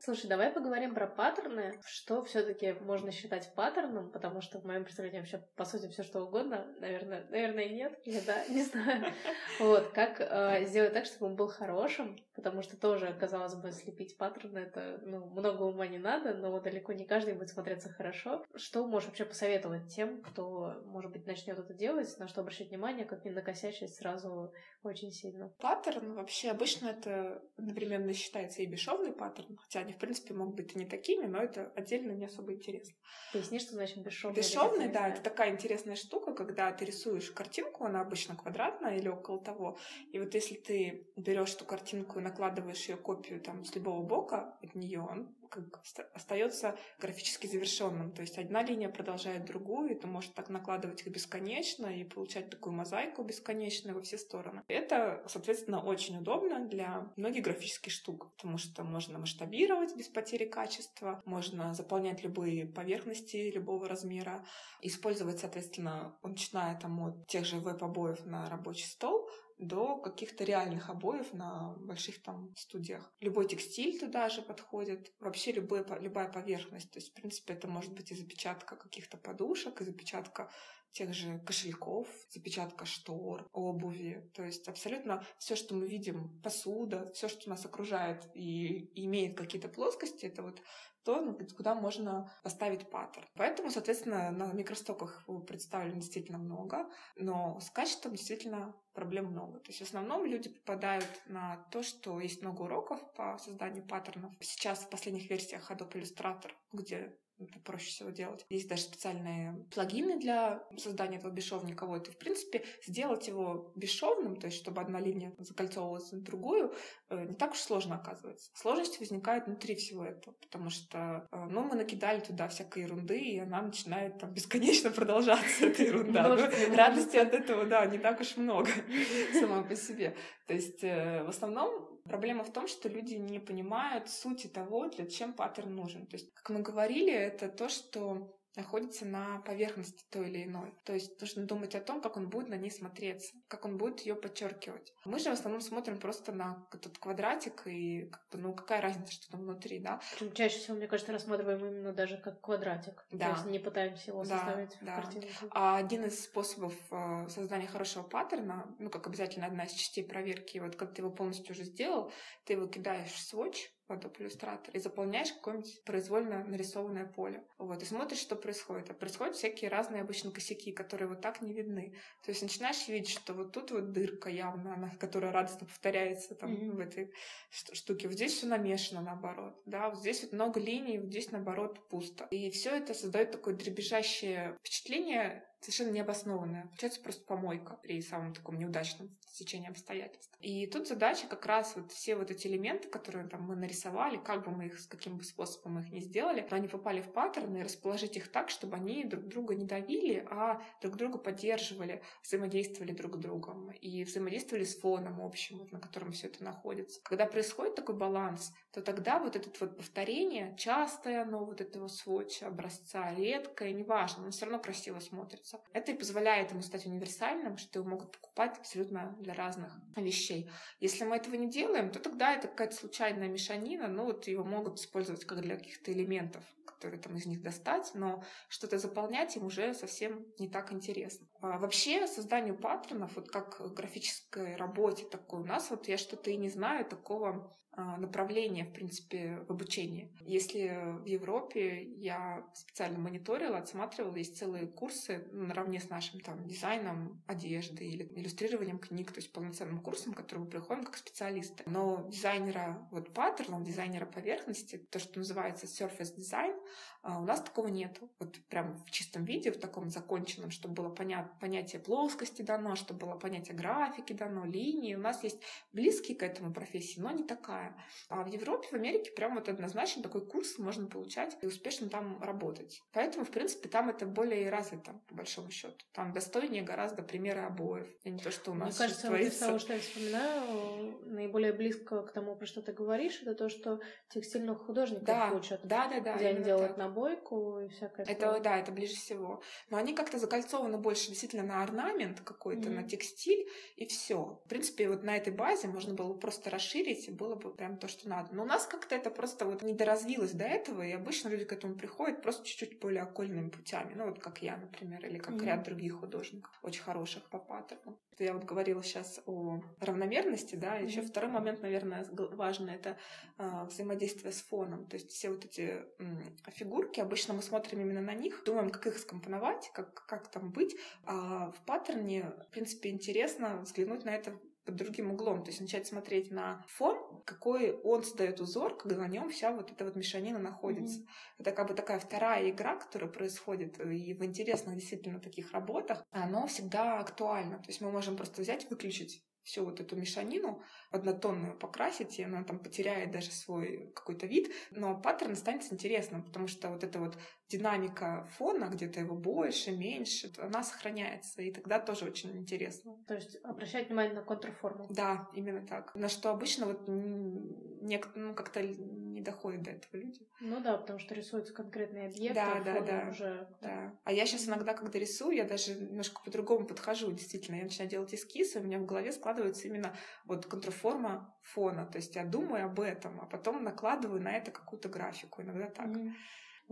Слушай, 0.00 0.26
давай 0.26 0.50
поговорим 0.50 0.94
про 0.94 1.06
паттерны. 1.06 1.78
Что 1.84 2.24
все 2.24 2.42
таки 2.42 2.72
можно 2.80 3.12
считать 3.12 3.52
паттерном, 3.54 4.10
потому 4.10 4.40
что 4.40 4.58
в 4.58 4.64
моем 4.64 4.84
представлении 4.84 5.20
вообще, 5.20 5.44
по 5.54 5.66
сути, 5.66 5.88
все 5.88 6.02
что 6.02 6.22
угодно, 6.22 6.66
наверное, 6.80 7.26
наверное, 7.28 7.68
нет. 7.68 7.92
Или 8.04 8.20
да, 8.20 8.46
не 8.48 8.62
знаю. 8.62 9.12
Вот, 9.60 9.88
как 9.88 10.20
э, 10.20 10.64
сделать 10.66 10.94
так, 10.94 11.04
чтобы 11.04 11.26
он 11.26 11.36
был 11.36 11.48
хорошим, 11.48 12.16
потому 12.34 12.62
что 12.62 12.76
тоже, 12.78 13.14
казалось 13.20 13.54
бы, 13.54 13.70
слепить 13.70 14.16
паттерны, 14.16 14.60
это, 14.60 14.98
ну, 15.02 15.26
много 15.26 15.64
ума 15.64 15.81
не 15.86 15.98
надо, 15.98 16.34
но 16.34 16.58
далеко 16.60 16.92
не 16.92 17.04
каждый 17.04 17.34
будет 17.34 17.50
смотреться 17.50 17.90
хорошо. 17.90 18.44
Что 18.54 18.86
можешь 18.86 19.08
вообще 19.08 19.24
посоветовать 19.24 19.94
тем, 19.94 20.22
кто, 20.22 20.82
может 20.86 21.10
быть, 21.12 21.26
начнет 21.26 21.58
это 21.58 21.74
делать, 21.74 22.18
на 22.18 22.28
что 22.28 22.40
обращать 22.40 22.68
внимание, 22.68 23.04
как 23.04 23.24
не 23.24 23.30
накосячить 23.30 23.94
сразу 23.94 24.52
очень 24.82 25.12
сильно? 25.12 25.48
Паттерн 25.60 26.14
вообще 26.14 26.50
обычно 26.50 26.88
это 26.88 27.42
одновременно 27.56 28.12
считается 28.12 28.62
и 28.62 28.66
бесшовный 28.66 29.12
паттерн, 29.12 29.56
хотя 29.56 29.80
они, 29.80 29.92
в 29.92 29.98
принципе, 29.98 30.34
могут 30.34 30.56
быть 30.56 30.74
и 30.74 30.78
не 30.78 30.86
такими, 30.86 31.26
но 31.26 31.38
это 31.38 31.72
отдельно 31.74 32.12
не 32.12 32.26
особо 32.26 32.52
интересно. 32.52 32.94
Поясни, 33.32 33.58
что 33.58 33.72
значит 33.72 34.02
бесшовный? 34.02 34.36
Бесшовный, 34.36 34.88
да, 34.88 35.08
это 35.08 35.22
такая 35.22 35.50
интересная 35.50 35.96
штука, 35.96 36.34
когда 36.34 36.72
ты 36.72 36.84
рисуешь 36.84 37.30
картинку, 37.30 37.84
она 37.84 38.00
обычно 38.00 38.36
квадратная 38.36 38.96
или 38.96 39.08
около 39.08 39.42
того, 39.42 39.78
и 40.12 40.18
вот 40.18 40.34
если 40.34 40.54
ты 40.54 41.06
берешь 41.16 41.54
эту 41.54 41.64
картинку 41.64 42.18
и 42.18 42.22
накладываешь 42.22 42.88
ее 42.88 42.96
копию 42.96 43.40
там 43.40 43.64
с 43.64 43.74
любого 43.74 44.02
бока 44.02 44.58
от 44.62 44.74
нее, 44.74 45.00
он 45.00 45.34
как 45.52 45.82
остается 46.14 46.76
графически 46.98 47.46
завершенным. 47.46 48.12
То 48.12 48.22
есть 48.22 48.38
одна 48.38 48.62
линия 48.62 48.88
продолжает 48.88 49.44
другую, 49.44 49.90
и 49.90 49.94
ты 49.94 50.06
можешь 50.06 50.30
так 50.30 50.48
накладывать 50.48 51.02
их 51.02 51.08
бесконечно 51.08 51.86
и 51.86 52.04
получать 52.04 52.48
такую 52.50 52.74
мозаику 52.74 53.22
бесконечную 53.22 53.94
во 53.94 54.02
все 54.02 54.16
стороны. 54.16 54.62
Это, 54.68 55.22
соответственно, 55.28 55.84
очень 55.84 56.18
удобно 56.18 56.66
для 56.66 57.12
многих 57.16 57.44
графических 57.44 57.92
штук, 57.92 58.32
потому 58.36 58.56
что 58.56 58.82
можно 58.82 59.18
масштабировать 59.18 59.94
без 59.96 60.08
потери 60.08 60.46
качества, 60.46 61.22
можно 61.26 61.74
заполнять 61.74 62.22
любые 62.22 62.66
поверхности 62.66 63.52
любого 63.54 63.88
размера, 63.88 64.44
использовать, 64.80 65.38
соответственно, 65.38 66.16
начиная 66.22 66.78
там 66.78 67.00
от 67.00 67.26
тех 67.26 67.44
же 67.44 67.60
веб-обоев 67.60 68.24
на 68.24 68.48
рабочий 68.48 68.86
стол, 68.86 69.28
до 69.58 69.96
каких-то 69.96 70.44
реальных 70.44 70.90
обоев 70.90 71.32
на 71.32 71.74
больших 71.78 72.22
там 72.22 72.54
студиях. 72.56 73.12
Любой 73.20 73.48
текстиль 73.48 73.98
туда 73.98 74.28
же 74.28 74.42
подходит, 74.42 75.12
вообще 75.20 75.52
любой, 75.52 75.84
любая 76.00 76.28
поверхность. 76.28 76.90
То 76.90 76.98
есть, 76.98 77.10
в 77.10 77.14
принципе, 77.14 77.54
это 77.54 77.68
может 77.68 77.92
быть 77.92 78.10
и 78.10 78.14
запечатка 78.14 78.76
каких-то 78.76 79.16
подушек, 79.16 79.80
и 79.80 79.84
запечатка 79.84 80.50
тех 80.92 81.12
же 81.12 81.38
кошельков, 81.40 82.08
запечатка 82.28 82.84
штор, 82.84 83.48
обуви. 83.52 84.30
То 84.34 84.44
есть 84.44 84.68
абсолютно 84.68 85.24
все, 85.38 85.56
что 85.56 85.74
мы 85.74 85.86
видим, 85.86 86.40
посуда, 86.42 87.10
все, 87.12 87.28
что 87.28 87.50
нас 87.50 87.64
окружает 87.64 88.30
и, 88.34 88.90
имеет 89.04 89.36
какие-то 89.36 89.68
плоскости, 89.68 90.26
это 90.26 90.42
вот 90.42 90.62
то, 91.04 91.20
ну, 91.20 91.36
куда 91.56 91.74
можно 91.74 92.32
поставить 92.44 92.88
паттерн. 92.88 93.26
Поэтому, 93.34 93.70
соответственно, 93.70 94.30
на 94.30 94.52
микростоках 94.52 95.26
представлено 95.48 95.96
действительно 95.96 96.38
много, 96.38 96.88
но 97.16 97.58
с 97.58 97.70
качеством 97.70 98.12
действительно 98.12 98.72
проблем 98.92 99.26
много. 99.26 99.58
То 99.58 99.70
есть 99.70 99.80
в 99.80 99.84
основном 99.84 100.24
люди 100.24 100.48
попадают 100.48 101.08
на 101.26 101.56
то, 101.72 101.82
что 101.82 102.20
есть 102.20 102.42
много 102.42 102.62
уроков 102.62 103.00
по 103.14 103.36
созданию 103.38 103.84
паттернов. 103.84 104.32
Сейчас 104.40 104.84
в 104.84 104.90
последних 104.90 105.28
версиях 105.28 105.70
Adobe 105.72 105.94
Illustrator, 105.94 106.52
где 106.72 107.18
это 107.44 107.58
проще 107.60 107.88
всего 107.88 108.10
делать. 108.10 108.44
Есть 108.48 108.68
даже 108.68 108.82
специальные 108.82 109.64
плагины 109.74 110.18
для 110.18 110.62
создания 110.76 111.18
этого 111.18 111.30
бесшовника. 111.30 111.86
И, 111.86 112.10
в 112.10 112.18
принципе, 112.18 112.64
сделать 112.86 113.28
его 113.28 113.72
бесшовным, 113.76 114.36
то 114.36 114.46
есть 114.46 114.58
чтобы 114.58 114.80
одна 114.80 115.00
линия 115.00 115.34
закольцовывалась 115.38 116.12
на 116.12 116.20
другую, 116.20 116.72
э, 117.10 117.24
не 117.26 117.34
так 117.34 117.52
уж 117.52 117.58
сложно 117.58 117.96
оказывается. 117.96 118.50
Сложность 118.54 119.00
возникает 119.00 119.46
внутри 119.46 119.74
всего 119.74 120.04
этого, 120.04 120.34
потому 120.34 120.70
что 120.70 121.28
э, 121.30 121.46
ну, 121.50 121.62
мы 121.62 121.76
накидали 121.76 122.20
туда 122.20 122.48
всякой 122.48 122.84
ерунды, 122.84 123.18
и 123.18 123.38
она 123.38 123.62
начинает 123.62 124.18
там 124.18 124.32
бесконечно 124.32 124.90
продолжаться, 124.92 125.66
эта 125.66 125.82
ерунда. 125.82 126.28
Ну, 126.28 126.76
радости 126.76 127.16
от 127.16 127.34
этого, 127.34 127.66
да, 127.66 127.84
не 127.86 127.98
так 127.98 128.20
уж 128.20 128.36
много 128.36 128.70
сама 129.32 129.62
по 129.62 129.76
себе. 129.76 130.16
То 130.46 130.54
есть 130.54 130.82
э, 130.82 131.22
в 131.24 131.28
основном 131.28 131.91
Проблема 132.04 132.42
в 132.42 132.52
том, 132.52 132.66
что 132.66 132.88
люди 132.88 133.14
не 133.14 133.38
понимают 133.38 134.10
сути 134.10 134.48
того, 134.48 134.88
для 134.88 135.06
чем 135.06 135.32
паттерн 135.32 135.74
нужен. 135.74 136.06
То 136.06 136.16
есть, 136.16 136.32
как 136.34 136.50
мы 136.50 136.60
говорили, 136.60 137.12
это 137.12 137.48
то, 137.48 137.68
что 137.68 138.36
находится 138.56 139.06
на 139.06 139.40
поверхности 139.40 140.04
той 140.10 140.28
или 140.28 140.44
иной. 140.44 140.74
То 140.84 140.92
есть 140.92 141.20
нужно 141.20 141.44
думать 141.44 141.74
о 141.74 141.80
том, 141.80 142.00
как 142.00 142.16
он 142.16 142.28
будет 142.28 142.48
на 142.48 142.54
ней 142.54 142.70
смотреться, 142.70 143.34
как 143.48 143.64
он 143.64 143.78
будет 143.78 144.00
ее 144.00 144.14
подчеркивать. 144.14 144.92
Мы 145.04 145.18
же 145.18 145.30
в 145.30 145.32
основном 145.32 145.60
смотрим 145.60 145.98
просто 145.98 146.32
на 146.32 146.66
этот 146.72 146.98
квадратик 146.98 147.66
и 147.66 148.10
как 148.10 148.22
бы, 148.30 148.38
ну 148.38 148.54
какая 148.54 148.80
разница, 148.80 149.12
что 149.12 149.30
там 149.30 149.40
внутри, 149.40 149.78
да? 149.78 150.00
Причем 150.14 150.32
чаще 150.32 150.58
всего, 150.58 150.76
мне 150.76 150.86
кажется, 150.86 151.12
рассматриваем 151.12 151.64
именно 151.66 151.92
даже 151.92 152.18
как 152.18 152.40
квадратик. 152.40 153.04
Да. 153.10 153.30
То 153.30 153.36
есть 153.36 153.46
не 153.46 153.58
пытаемся 153.58 154.10
его 154.10 154.24
да, 154.24 154.38
составить 154.38 154.76
да. 154.80 154.92
в 154.92 155.02
картинку. 155.02 155.28
А 155.50 155.76
один 155.76 156.04
из 156.04 156.22
способов 156.22 156.74
э, 156.90 157.28
создания 157.28 157.66
хорошего 157.66 158.02
паттерна, 158.02 158.74
ну 158.78 158.90
как 158.90 159.06
обязательно 159.06 159.46
одна 159.46 159.64
из 159.64 159.72
частей 159.72 160.04
проверки, 160.04 160.58
вот 160.58 160.76
когда 160.76 160.92
ты 160.92 161.02
его 161.02 161.10
полностью 161.10 161.52
уже 161.52 161.64
сделал, 161.64 162.12
ты 162.44 162.54
его 162.54 162.66
кидаешь 162.66 163.12
в 163.12 163.18
сводч, 163.18 163.70
Adobe 163.92 164.18
Illustrator 164.18 164.70
и 164.72 164.78
заполняешь 164.78 165.32
какое-нибудь 165.32 165.82
произвольно 165.84 166.44
нарисованное 166.44 167.06
поле. 167.06 167.44
Вот, 167.58 167.82
и 167.82 167.86
смотришь, 167.86 168.18
что 168.18 168.36
происходит. 168.36 168.90
А 168.90 168.94
происходят 168.94 169.36
всякие 169.36 169.70
разные 169.70 170.02
обычно 170.02 170.30
косяки, 170.30 170.72
которые 170.72 171.08
вот 171.08 171.20
так 171.20 171.42
не 171.42 171.52
видны. 171.52 171.94
То 172.24 172.30
есть 172.30 172.42
начинаешь 172.42 172.88
видеть, 172.88 173.10
что 173.10 173.34
вот 173.34 173.52
тут 173.52 173.70
вот 173.70 173.92
дырка 173.92 174.30
явно, 174.30 174.74
она, 174.74 174.90
которая 174.98 175.32
радостно 175.32 175.66
повторяется 175.66 176.34
там 176.34 176.52
mm-hmm. 176.52 176.70
в 176.72 176.80
этой 176.80 177.12
штуке. 177.50 178.08
Вот 178.08 178.14
здесь 178.14 178.34
все 178.34 178.46
намешано 178.46 179.02
наоборот. 179.02 179.60
Да, 179.66 179.90
вот 179.90 180.00
здесь 180.00 180.22
вот 180.22 180.32
много 180.32 180.60
линий, 180.60 180.98
вот 180.98 181.08
здесь 181.08 181.30
наоборот 181.30 181.88
пусто. 181.88 182.26
И 182.30 182.50
все 182.50 182.70
это 182.70 182.94
создает 182.94 183.30
такое 183.30 183.54
дребезжащее 183.54 184.56
впечатление 184.60 185.44
совершенно 185.64 185.92
необоснованная. 185.92 186.66
Получается 186.66 187.00
просто 187.00 187.24
помойка 187.24 187.76
при 187.82 188.00
самом 188.02 188.34
таком 188.34 188.58
неудачном 188.58 189.10
стечении 189.28 189.70
обстоятельств. 189.70 190.36
И 190.40 190.66
тут 190.66 190.88
задача 190.88 191.26
как 191.26 191.46
раз 191.46 191.74
вот 191.76 191.92
все 191.92 192.16
вот 192.16 192.30
эти 192.30 192.46
элементы, 192.46 192.88
которые 192.88 193.26
там 193.26 193.42
мы 193.42 193.56
нарисовали, 193.56 194.16
как 194.16 194.44
бы 194.44 194.50
мы 194.50 194.66
их, 194.66 194.78
с 194.78 194.86
каким 194.86 195.16
бы 195.16 195.24
способом 195.24 195.78
их 195.78 195.90
не 195.90 196.00
сделали, 196.00 196.46
но 196.50 196.56
они 196.56 196.68
попали 196.68 197.00
в 197.00 197.12
паттерны, 197.12 197.62
расположить 197.62 198.16
их 198.16 198.30
так, 198.30 198.50
чтобы 198.50 198.76
они 198.76 199.04
друг 199.04 199.26
друга 199.26 199.54
не 199.54 199.64
давили, 199.64 200.26
а 200.30 200.62
друг 200.80 200.96
друга 200.96 201.18
поддерживали, 201.18 202.02
взаимодействовали 202.22 202.92
друг 202.92 203.16
с 203.16 203.18
другом 203.18 203.70
и 203.70 204.04
взаимодействовали 204.04 204.64
с 204.64 204.76
фоном 204.76 205.20
общим, 205.20 205.58
вот, 205.58 205.72
на 205.72 205.80
котором 205.80 206.12
все 206.12 206.26
это 206.26 206.42
находится. 206.44 207.00
Когда 207.04 207.26
происходит 207.26 207.74
такой 207.74 207.94
баланс, 207.94 208.52
то 208.72 208.80
тогда 208.80 209.18
вот 209.18 209.36
это 209.36 209.50
вот 209.60 209.76
повторение, 209.76 210.56
частое 210.56 211.22
оно 211.22 211.44
вот 211.44 211.60
этого 211.60 211.88
сводча, 211.88 212.46
образца, 212.46 213.14
редкое, 213.14 213.72
неважно, 213.72 214.24
но 214.24 214.30
все 214.30 214.46
равно 214.46 214.60
красиво 214.60 214.98
смотрится. 214.98 215.60
Это 215.74 215.92
и 215.92 215.96
позволяет 215.96 216.52
ему 216.52 216.62
стать 216.62 216.86
универсальным, 216.86 217.58
что 217.58 217.78
его 217.78 217.88
могут 217.88 218.12
покупать 218.12 218.56
абсолютно 218.58 219.14
для 219.20 219.34
разных 219.34 219.78
вещей. 219.96 220.50
Если 220.80 221.04
мы 221.04 221.16
этого 221.16 221.34
не 221.34 221.50
делаем, 221.50 221.90
то 221.90 222.00
тогда 222.00 222.32
это 222.34 222.48
какая-то 222.48 222.74
случайная 222.74 223.28
мешанина, 223.28 223.88
ну 223.88 224.06
вот 224.06 224.26
его 224.26 224.42
могут 224.42 224.78
использовать 224.78 225.26
как 225.26 225.42
для 225.42 225.56
каких-то 225.56 225.92
элементов, 225.92 226.42
которые 226.64 226.98
там 226.98 227.14
из 227.16 227.26
них 227.26 227.42
достать, 227.42 227.90
но 227.94 228.24
что-то 228.48 228.78
заполнять 228.78 229.36
им 229.36 229.44
уже 229.44 229.74
совсем 229.74 230.26
не 230.38 230.48
так 230.48 230.72
интересно. 230.72 231.26
А 231.40 231.58
вообще 231.58 232.06
созданию 232.06 232.56
паттернов, 232.56 233.16
вот 233.16 233.30
как 233.30 233.60
графической 233.74 234.56
работе 234.56 235.04
такой 235.04 235.40
у 235.40 235.44
нас, 235.44 235.68
вот 235.68 235.88
я 235.88 235.98
что-то 235.98 236.30
и 236.30 236.36
не 236.36 236.48
знаю 236.48 236.86
такого 236.86 237.54
направление, 237.76 238.64
в 238.64 238.72
принципе, 238.72 239.38
в 239.48 239.50
обучении. 239.50 240.12
Если 240.20 240.68
в 241.00 241.06
Европе 241.06 241.82
я 241.82 242.46
специально 242.52 242.98
мониторила, 242.98 243.58
отсматривала, 243.58 244.16
есть 244.16 244.36
целые 244.36 244.66
курсы 244.66 245.26
наравне 245.32 245.80
с 245.80 245.88
нашим 245.88 246.20
там 246.20 246.46
дизайном 246.46 247.22
одежды 247.26 247.84
или 247.84 248.04
иллюстрированием 248.14 248.78
книг, 248.78 249.12
то 249.12 249.18
есть 249.18 249.32
полноценным 249.32 249.80
курсом, 249.80 250.12
который 250.12 250.40
мы 250.40 250.46
приходим 250.46 250.84
как 250.84 250.96
специалисты. 250.96 251.64
Но 251.66 252.06
дизайнера 252.08 252.86
вот 252.90 253.14
паттернов, 253.14 253.62
дизайнера 253.62 254.06
поверхности, 254.06 254.76
то, 254.76 254.98
что 254.98 255.18
называется 255.18 255.66
surface 255.66 256.16
design, 256.16 256.58
А 257.02 257.18
у 257.18 257.24
нас 257.24 257.42
такого 257.42 257.66
нету. 257.66 258.08
Вот 258.20 258.38
прям 258.48 258.76
в 258.76 258.90
чистом 258.90 259.24
виде, 259.24 259.50
в 259.50 259.58
таком 259.58 259.90
законченном, 259.90 260.50
чтобы 260.50 260.74
было 260.74 260.88
понят, 260.88 261.26
понятие 261.40 261.80
плоскости 261.80 262.42
дано, 262.42 262.76
чтобы 262.76 263.06
было 263.06 263.16
понятие 263.16 263.56
графики 263.56 264.12
дано, 264.12 264.44
линии. 264.44 264.94
У 264.94 265.00
нас 265.00 265.24
есть 265.24 265.42
близкие 265.72 266.16
к 266.16 266.22
этому 266.22 266.52
профессии, 266.52 267.00
но 267.00 267.10
не 267.10 267.24
такая. 267.24 267.61
А 268.08 268.22
в 268.22 268.26
Европе, 268.28 268.68
в 268.68 268.74
Америке 268.74 269.10
прям 269.12 269.34
вот 269.34 269.48
однозначно 269.48 270.02
такой 270.02 270.26
курс 270.26 270.58
можно 270.58 270.86
получать 270.86 271.36
и 271.42 271.46
успешно 271.46 271.88
там 271.88 272.22
работать. 272.22 272.82
Поэтому, 272.92 273.24
в 273.24 273.30
принципе, 273.30 273.68
там 273.68 273.90
это 273.90 274.06
более 274.06 274.50
развито, 274.50 275.00
по 275.08 275.14
большому 275.14 275.50
счету. 275.50 275.76
Там 275.92 276.12
достойнее 276.12 276.62
гораздо 276.62 277.02
примеры 277.02 277.40
обоев, 277.40 277.88
а 278.04 278.08
не 278.08 278.18
то, 278.18 278.30
что 278.30 278.52
у 278.52 278.54
нас 278.54 278.70
Мне 278.70 278.78
кажется, 278.78 279.10
вот 279.10 279.20
из 279.20 279.36
того, 279.36 279.58
что 279.58 279.74
я 279.74 279.80
вспоминаю, 279.80 280.98
наиболее 281.06 281.52
близко 281.52 282.02
к 282.02 282.12
тому, 282.12 282.36
про 282.36 282.46
что 282.46 282.62
ты 282.62 282.72
говоришь, 282.72 283.20
это 283.22 283.34
то, 283.34 283.48
что 283.48 283.80
текстильных 284.10 284.58
художников 284.58 285.04
да, 285.04 285.32
учат. 285.32 285.60
Да, 285.64 285.88
да, 285.88 286.00
да. 286.00 286.16
Где 286.16 286.28
они 286.28 286.44
делают 286.44 286.76
так. 286.76 286.78
набойку 286.78 287.60
и 287.60 287.68
всякое 287.68 288.04
Это, 288.06 288.20
такое. 288.20 288.40
да, 288.40 288.58
это 288.58 288.72
ближе 288.72 288.94
всего. 288.94 289.42
Но 289.70 289.76
они 289.76 289.94
как-то 289.94 290.18
закольцованы 290.18 290.78
больше 290.78 291.08
действительно 291.08 291.42
на 291.42 291.62
орнамент 291.62 292.20
какой-то, 292.20 292.68
mm-hmm. 292.68 292.74
на 292.74 292.82
текстиль, 292.82 293.48
и 293.76 293.86
все. 293.86 294.40
В 294.44 294.48
принципе, 294.48 294.88
вот 294.88 295.02
на 295.02 295.16
этой 295.16 295.32
базе 295.32 295.68
можно 295.68 295.94
было 295.94 296.12
бы 296.12 296.18
просто 296.18 296.50
расширить, 296.50 297.08
и 297.08 297.10
было 297.10 297.34
бы 297.34 297.51
прям 297.52 297.76
то, 297.76 297.88
что 297.88 298.08
надо. 298.08 298.34
Но 298.34 298.42
у 298.42 298.46
нас 298.46 298.66
как-то 298.66 298.94
это 298.94 299.10
просто 299.10 299.44
вот 299.44 299.62
не 299.62 299.74
доразвилось 299.74 300.32
до 300.32 300.44
этого, 300.44 300.82
и 300.82 300.92
обычно 300.92 301.28
люди 301.28 301.44
к 301.44 301.52
этому 301.52 301.74
приходят 301.74 302.22
просто 302.22 302.44
чуть-чуть 302.44 302.78
более 302.80 303.02
окольными 303.02 303.48
путями. 303.48 303.92
Ну, 303.94 304.06
вот 304.06 304.18
как 304.18 304.42
я, 304.42 304.56
например, 304.56 305.04
или 305.06 305.18
как 305.18 305.34
mm-hmm. 305.34 305.46
ряд 305.46 305.62
других 305.62 305.94
художников, 305.94 306.52
очень 306.62 306.82
хороших 306.82 307.22
по 307.24 307.38
паттерну. 307.38 307.98
Я 308.18 308.34
вот 308.34 308.44
говорила 308.44 308.82
сейчас 308.82 309.20
о 309.26 309.60
равномерности, 309.80 310.54
да, 310.54 310.76
еще 310.76 311.00
mm-hmm. 311.00 311.06
второй 311.06 311.30
момент, 311.30 311.62
наверное, 311.62 312.06
важный, 312.10 312.74
это 312.74 312.96
э, 313.38 313.64
взаимодействие 313.68 314.32
с 314.32 314.42
фоном. 314.42 314.86
То 314.86 314.96
есть 314.96 315.10
все 315.10 315.30
вот 315.30 315.44
эти 315.44 315.84
э, 315.98 316.04
фигурки, 316.52 317.00
обычно 317.00 317.34
мы 317.34 317.42
смотрим 317.42 317.80
именно 317.80 318.00
на 318.00 318.14
них, 318.14 318.42
думаем, 318.44 318.70
как 318.70 318.86
их 318.86 318.98
скомпоновать, 318.98 319.70
как, 319.74 320.06
как 320.06 320.28
там 320.28 320.50
быть. 320.50 320.76
А 321.04 321.50
в 321.50 321.64
паттерне, 321.64 322.32
в 322.48 322.50
принципе, 322.50 322.90
интересно 322.90 323.60
взглянуть 323.62 324.04
на 324.04 324.10
это 324.10 324.32
под 324.64 324.76
другим 324.76 325.10
углом, 325.10 325.42
то 325.42 325.50
есть 325.50 325.60
начать 325.60 325.86
смотреть 325.86 326.30
на 326.30 326.64
фон, 326.68 327.22
какой 327.24 327.72
он 327.72 328.02
создает 328.04 328.40
узор, 328.40 328.76
когда 328.76 328.96
на 328.96 329.08
нем 329.08 329.30
вся 329.30 329.52
вот 329.52 329.70
эта 329.70 329.84
вот 329.84 329.96
мешанина 329.96 330.38
находится. 330.38 331.00
Mm-hmm. 331.00 331.06
Это 331.38 331.52
как 331.52 331.68
бы 331.68 331.74
такая 331.74 331.98
вторая 331.98 332.50
игра, 332.50 332.76
которая 332.76 333.10
происходит 333.10 333.80
и 333.80 334.14
в 334.14 334.24
интересных 334.24 334.76
действительно 334.76 335.20
таких 335.20 335.52
работах, 335.52 336.04
она 336.10 336.46
всегда 336.46 337.00
актуальна. 337.00 337.58
То 337.58 337.68
есть 337.68 337.80
мы 337.80 337.90
можем 337.90 338.16
просто 338.16 338.42
взять, 338.42 338.68
выключить 338.70 339.24
всю 339.42 339.64
вот 339.64 339.80
эту 339.80 339.96
мешанину 339.96 340.62
однотонную 340.90 341.58
покрасить, 341.58 342.18
и 342.18 342.22
она 342.22 342.44
там 342.44 342.58
потеряет 342.58 343.10
даже 343.10 343.30
свой 343.32 343.90
какой-то 343.94 344.26
вид, 344.26 344.52
но 344.70 345.00
паттерн 345.00 345.32
останется 345.32 345.74
интересным, 345.74 346.22
потому 346.22 346.46
что 346.46 346.70
вот 346.70 346.84
эта 346.84 346.98
вот 346.98 347.18
динамика 347.52 348.26
фона, 348.38 348.64
где-то 348.64 349.00
его 349.00 349.14
больше, 349.14 349.72
меньше, 349.72 350.32
она 350.38 350.62
сохраняется, 350.62 351.42
и 351.42 351.52
тогда 351.52 351.78
тоже 351.78 352.06
очень 352.06 352.36
интересно. 352.36 352.96
То 353.06 353.14
есть 353.14 353.36
обращать 353.44 353.88
внимание 353.88 354.14
на 354.14 354.22
контрформу. 354.22 354.86
Да, 354.90 355.28
именно 355.34 355.66
так. 355.66 355.94
На 355.94 356.08
что 356.08 356.30
обычно 356.30 356.66
вот 356.66 356.88
не, 356.88 358.02
ну, 358.14 358.34
как-то 358.34 358.62
не 358.62 359.20
доходят 359.20 359.62
до 359.62 359.70
этого 359.70 359.96
люди. 359.96 360.26
Ну 360.40 360.60
да, 360.60 360.76
потому 360.78 360.98
что 360.98 361.14
рисуются 361.14 361.52
конкретные 361.52 362.08
объекты, 362.08 362.34
да, 362.34 362.52
а 362.56 362.64
да, 362.64 362.80
да, 362.80 363.08
уже... 363.10 363.48
Да. 363.60 363.94
А 364.04 364.12
я 364.12 364.26
сейчас 364.26 364.48
иногда, 364.48 364.74
когда 364.74 364.98
рисую, 364.98 365.36
я 365.36 365.44
даже 365.44 365.74
немножко 365.74 366.22
по-другому 366.24 366.66
подхожу, 366.66 367.12
действительно. 367.12 367.56
Я 367.56 367.64
начинаю 367.64 367.90
делать 367.90 368.14
эскизы, 368.14 368.60
у 368.60 368.62
меня 368.62 368.78
в 368.78 368.86
голове 368.86 369.12
складывается 369.12 369.68
именно 369.68 369.94
вот 370.24 370.46
контрформа 370.46 371.34
фона. 371.42 371.86
То 371.86 371.98
есть 371.98 372.16
я 372.16 372.24
думаю 372.24 372.66
об 372.66 372.80
этом, 372.80 373.20
а 373.20 373.26
потом 373.26 373.62
накладываю 373.62 374.22
на 374.22 374.32
это 374.32 374.50
какую-то 374.50 374.88
графику. 374.88 375.42
Иногда 375.42 375.66
так. 375.66 375.88
Mm-hmm. 375.88 376.12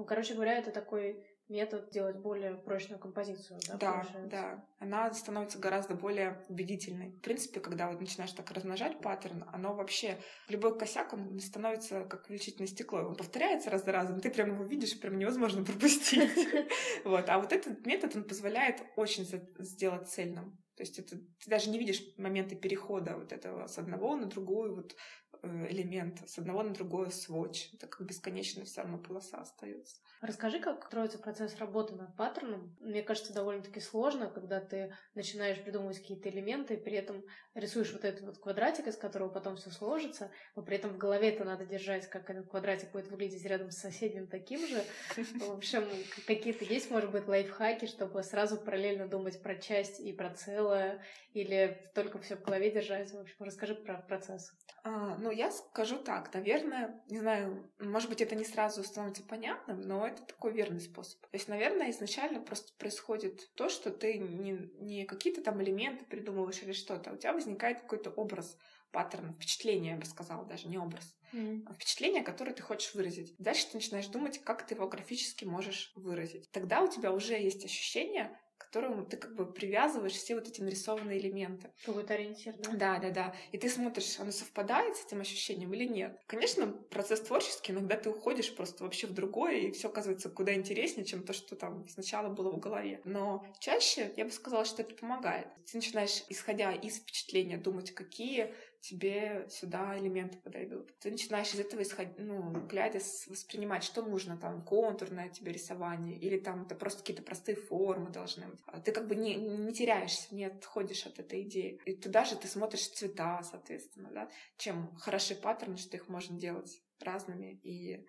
Ну, 0.00 0.06
короче 0.06 0.32
говоря, 0.32 0.54
это 0.56 0.70
такой 0.70 1.22
метод 1.50 1.90
делать 1.90 2.16
более 2.16 2.54
прочную 2.54 2.98
композицию, 2.98 3.60
да? 3.68 3.76
Да, 3.76 3.92
получается? 3.92 4.30
да. 4.30 4.64
Она 4.78 5.12
становится 5.12 5.58
гораздо 5.58 5.94
более 5.94 6.42
убедительной. 6.48 7.10
В 7.10 7.20
принципе, 7.20 7.60
когда 7.60 7.90
вот 7.90 8.00
начинаешь 8.00 8.32
так 8.32 8.50
размножать 8.50 9.02
паттерн, 9.02 9.44
оно 9.52 9.74
вообще... 9.74 10.16
Любой 10.48 10.78
косяк, 10.78 11.12
он 11.12 11.38
становится 11.38 12.06
как 12.06 12.30
увеличительное 12.30 12.66
стекло. 12.66 13.00
Он 13.00 13.14
повторяется 13.14 13.68
раз 13.68 13.84
за 13.84 13.92
разом, 13.92 14.20
ты 14.20 14.30
прям 14.30 14.54
его 14.54 14.64
видишь, 14.64 14.98
прям 14.98 15.18
невозможно 15.18 15.64
пропустить. 15.66 16.30
Вот. 17.04 17.28
А 17.28 17.38
вот 17.38 17.52
этот 17.52 17.84
метод, 17.84 18.16
он 18.16 18.24
позволяет 18.24 18.82
очень 18.96 19.26
сделать 19.58 20.08
цельным. 20.08 20.58
То 20.76 20.82
есть 20.82 20.98
это, 20.98 21.18
ты 21.18 21.50
даже 21.50 21.68
не 21.68 21.78
видишь 21.78 22.00
моменты 22.16 22.56
перехода 22.56 23.18
вот 23.18 23.32
этого 23.32 23.66
с 23.66 23.76
одного 23.76 24.16
на 24.16 24.24
другую, 24.24 24.76
вот 24.76 24.96
Э, 25.42 25.66
элемент 25.70 26.28
с 26.28 26.38
одного 26.38 26.62
на 26.62 26.74
другое 26.74 27.10
сводч. 27.10 27.70
Это 27.72 27.86
как 27.86 28.06
бесконечно 28.06 28.64
все 28.64 28.82
равно 28.82 28.98
полоса 28.98 29.38
остается. 29.38 29.96
Расскажи, 30.20 30.60
как 30.60 30.84
строится 30.84 31.18
процесс 31.18 31.56
работы 31.56 31.94
над 31.94 32.14
паттерном. 32.14 32.76
Мне 32.80 33.02
кажется, 33.02 33.32
довольно-таки 33.32 33.80
сложно, 33.80 34.28
когда 34.28 34.60
ты 34.60 34.94
начинаешь 35.14 35.62
придумывать 35.62 35.98
какие-то 35.98 36.28
элементы, 36.28 36.74
и 36.74 36.82
при 36.82 36.94
этом 36.94 37.24
рисуешь 37.54 37.92
вот 37.92 38.04
этот 38.04 38.22
вот 38.22 38.38
квадратик, 38.38 38.86
из 38.86 38.96
которого 38.96 39.28
потом 39.28 39.56
все 39.56 39.70
сложится, 39.70 40.30
но 40.54 40.62
при 40.62 40.76
этом 40.76 40.92
в 40.92 40.98
голове 40.98 41.30
это 41.30 41.44
надо 41.44 41.64
держать, 41.66 42.08
как 42.08 42.30
этот 42.30 42.48
квадратик 42.48 42.92
будет 42.92 43.08
выглядеть 43.08 43.44
рядом 43.44 43.70
с 43.70 43.78
соседним 43.78 44.26
таким 44.26 44.66
же. 44.66 44.82
В 45.16 45.52
общем, 45.52 45.84
какие-то 46.26 46.64
есть, 46.64 46.90
может 46.90 47.10
быть, 47.10 47.26
лайфхаки, 47.26 47.86
чтобы 47.86 48.22
сразу 48.22 48.56
параллельно 48.56 49.08
думать 49.08 49.42
про 49.42 49.56
часть 49.56 50.00
и 50.00 50.12
про 50.12 50.30
целое, 50.30 51.02
или 51.32 51.90
только 51.94 52.18
все 52.18 52.36
в 52.36 52.42
голове 52.42 52.70
держать. 52.70 53.12
В 53.12 53.18
общем, 53.18 53.36
расскажи 53.40 53.74
про 53.74 53.98
процесс. 53.98 54.52
А, 54.82 55.16
ну, 55.18 55.30
я 55.30 55.50
скажу 55.50 55.98
так, 55.98 56.32
наверное, 56.32 57.02
не 57.08 57.18
знаю, 57.18 57.70
может 57.78 58.08
быть, 58.08 58.20
это 58.22 58.34
не 58.34 58.44
сразу 58.44 58.82
становится 58.82 59.22
понятным, 59.22 59.80
но 59.82 60.06
это 60.06 60.22
такой 60.22 60.52
верный 60.52 60.80
способ. 60.80 61.20
То 61.20 61.36
есть, 61.36 61.48
наверное, 61.48 61.90
изначально 61.90 62.40
просто 62.40 62.72
происходит 62.78 63.52
то, 63.54 63.68
что 63.68 63.90
ты 63.90 64.18
не, 64.18 64.52
не 64.78 65.04
какие-то 65.04 65.42
там 65.42 65.62
элементы 65.62 66.04
придумываешь 66.06 66.62
или 66.62 66.72
что-то, 66.72 67.12
у 67.12 67.16
тебя 67.16 67.32
возникает 67.32 67.49
какой-то 67.56 68.10
образ, 68.10 68.56
паттерн, 68.90 69.32
впечатление, 69.34 69.92
я 69.92 69.98
бы 69.98 70.06
сказала, 70.06 70.44
даже 70.44 70.68
не 70.68 70.78
образ. 70.78 71.16
Mm. 71.32 71.72
Впечатление, 71.74 72.22
которое 72.22 72.52
ты 72.52 72.62
хочешь 72.62 72.94
выразить. 72.94 73.34
Дальше 73.38 73.66
ты 73.68 73.76
начинаешь 73.76 74.06
думать, 74.06 74.42
как 74.42 74.66
ты 74.66 74.74
его 74.74 74.88
графически 74.88 75.44
можешь 75.44 75.92
выразить. 75.94 76.50
Тогда 76.50 76.82
у 76.82 76.88
тебя 76.88 77.12
уже 77.12 77.34
есть 77.34 77.64
ощущение, 77.64 78.36
которому 78.60 79.04
ты 79.04 79.16
как 79.16 79.34
бы 79.34 79.50
привязываешь 79.50 80.12
все 80.12 80.34
вот 80.34 80.46
эти 80.46 80.60
нарисованные 80.60 81.18
элементы. 81.18 81.70
Какой-то 81.84 82.14
ориентир, 82.14 82.54
да? 82.58 82.70
Да, 82.72 82.98
да, 82.98 83.10
да. 83.10 83.34
И 83.52 83.58
ты 83.58 83.68
смотришь, 83.68 84.20
оно 84.20 84.30
совпадает 84.30 84.96
с 84.96 85.06
этим 85.06 85.20
ощущением 85.20 85.72
или 85.72 85.86
нет. 85.86 86.20
Конечно, 86.26 86.66
процесс 86.66 87.20
творческий, 87.20 87.72
иногда 87.72 87.96
ты 87.96 88.10
уходишь 88.10 88.54
просто 88.54 88.84
вообще 88.84 89.06
в 89.06 89.14
другое, 89.14 89.56
и 89.56 89.70
все 89.72 89.88
оказывается 89.88 90.28
куда 90.28 90.54
интереснее, 90.54 91.06
чем 91.06 91.22
то, 91.22 91.32
что 91.32 91.56
там 91.56 91.88
сначала 91.88 92.28
было 92.28 92.50
в 92.50 92.60
голове. 92.60 93.00
Но 93.04 93.44
чаще 93.58 94.12
я 94.16 94.24
бы 94.24 94.30
сказала, 94.30 94.64
что 94.64 94.82
это 94.82 94.94
помогает. 94.94 95.48
Ты 95.70 95.78
начинаешь, 95.78 96.24
исходя 96.28 96.72
из 96.72 96.98
впечатления, 96.98 97.56
думать, 97.56 97.92
какие 97.92 98.54
тебе 98.80 99.46
сюда 99.48 99.98
элементы 99.98 100.38
подойдут. 100.38 100.98
Ты 100.98 101.10
начинаешь 101.10 101.52
из 101.52 101.60
этого 101.60 101.82
исходить, 101.82 102.18
ну, 102.18 102.66
глядя, 102.66 103.00
воспринимать, 103.28 103.84
что 103.84 104.02
нужно, 104.02 104.36
там, 104.36 104.64
контурное 104.64 105.28
тебе 105.28 105.52
рисование, 105.52 106.18
или 106.18 106.38
там 106.38 106.62
это 106.62 106.74
просто 106.74 107.00
какие-то 107.00 107.22
простые 107.22 107.56
формы 107.56 108.10
должны 108.10 108.48
быть. 108.48 108.60
А 108.66 108.80
ты 108.80 108.92
как 108.92 109.06
бы 109.06 109.14
не, 109.14 109.36
не 109.36 109.72
теряешься, 109.72 110.34
не 110.34 110.44
отходишь 110.44 111.06
от 111.06 111.18
этой 111.18 111.42
идеи. 111.42 111.80
И 111.84 111.94
туда 111.94 112.24
же 112.24 112.36
ты 112.36 112.48
смотришь 112.48 112.88
цвета, 112.88 113.42
соответственно, 113.42 114.10
да. 114.12 114.30
Чем 114.56 114.94
хороши 114.96 115.34
паттерны, 115.34 115.76
что 115.76 115.96
их 115.96 116.08
можно 116.08 116.38
делать 116.38 116.82
разными 117.00 117.60
и 117.62 118.06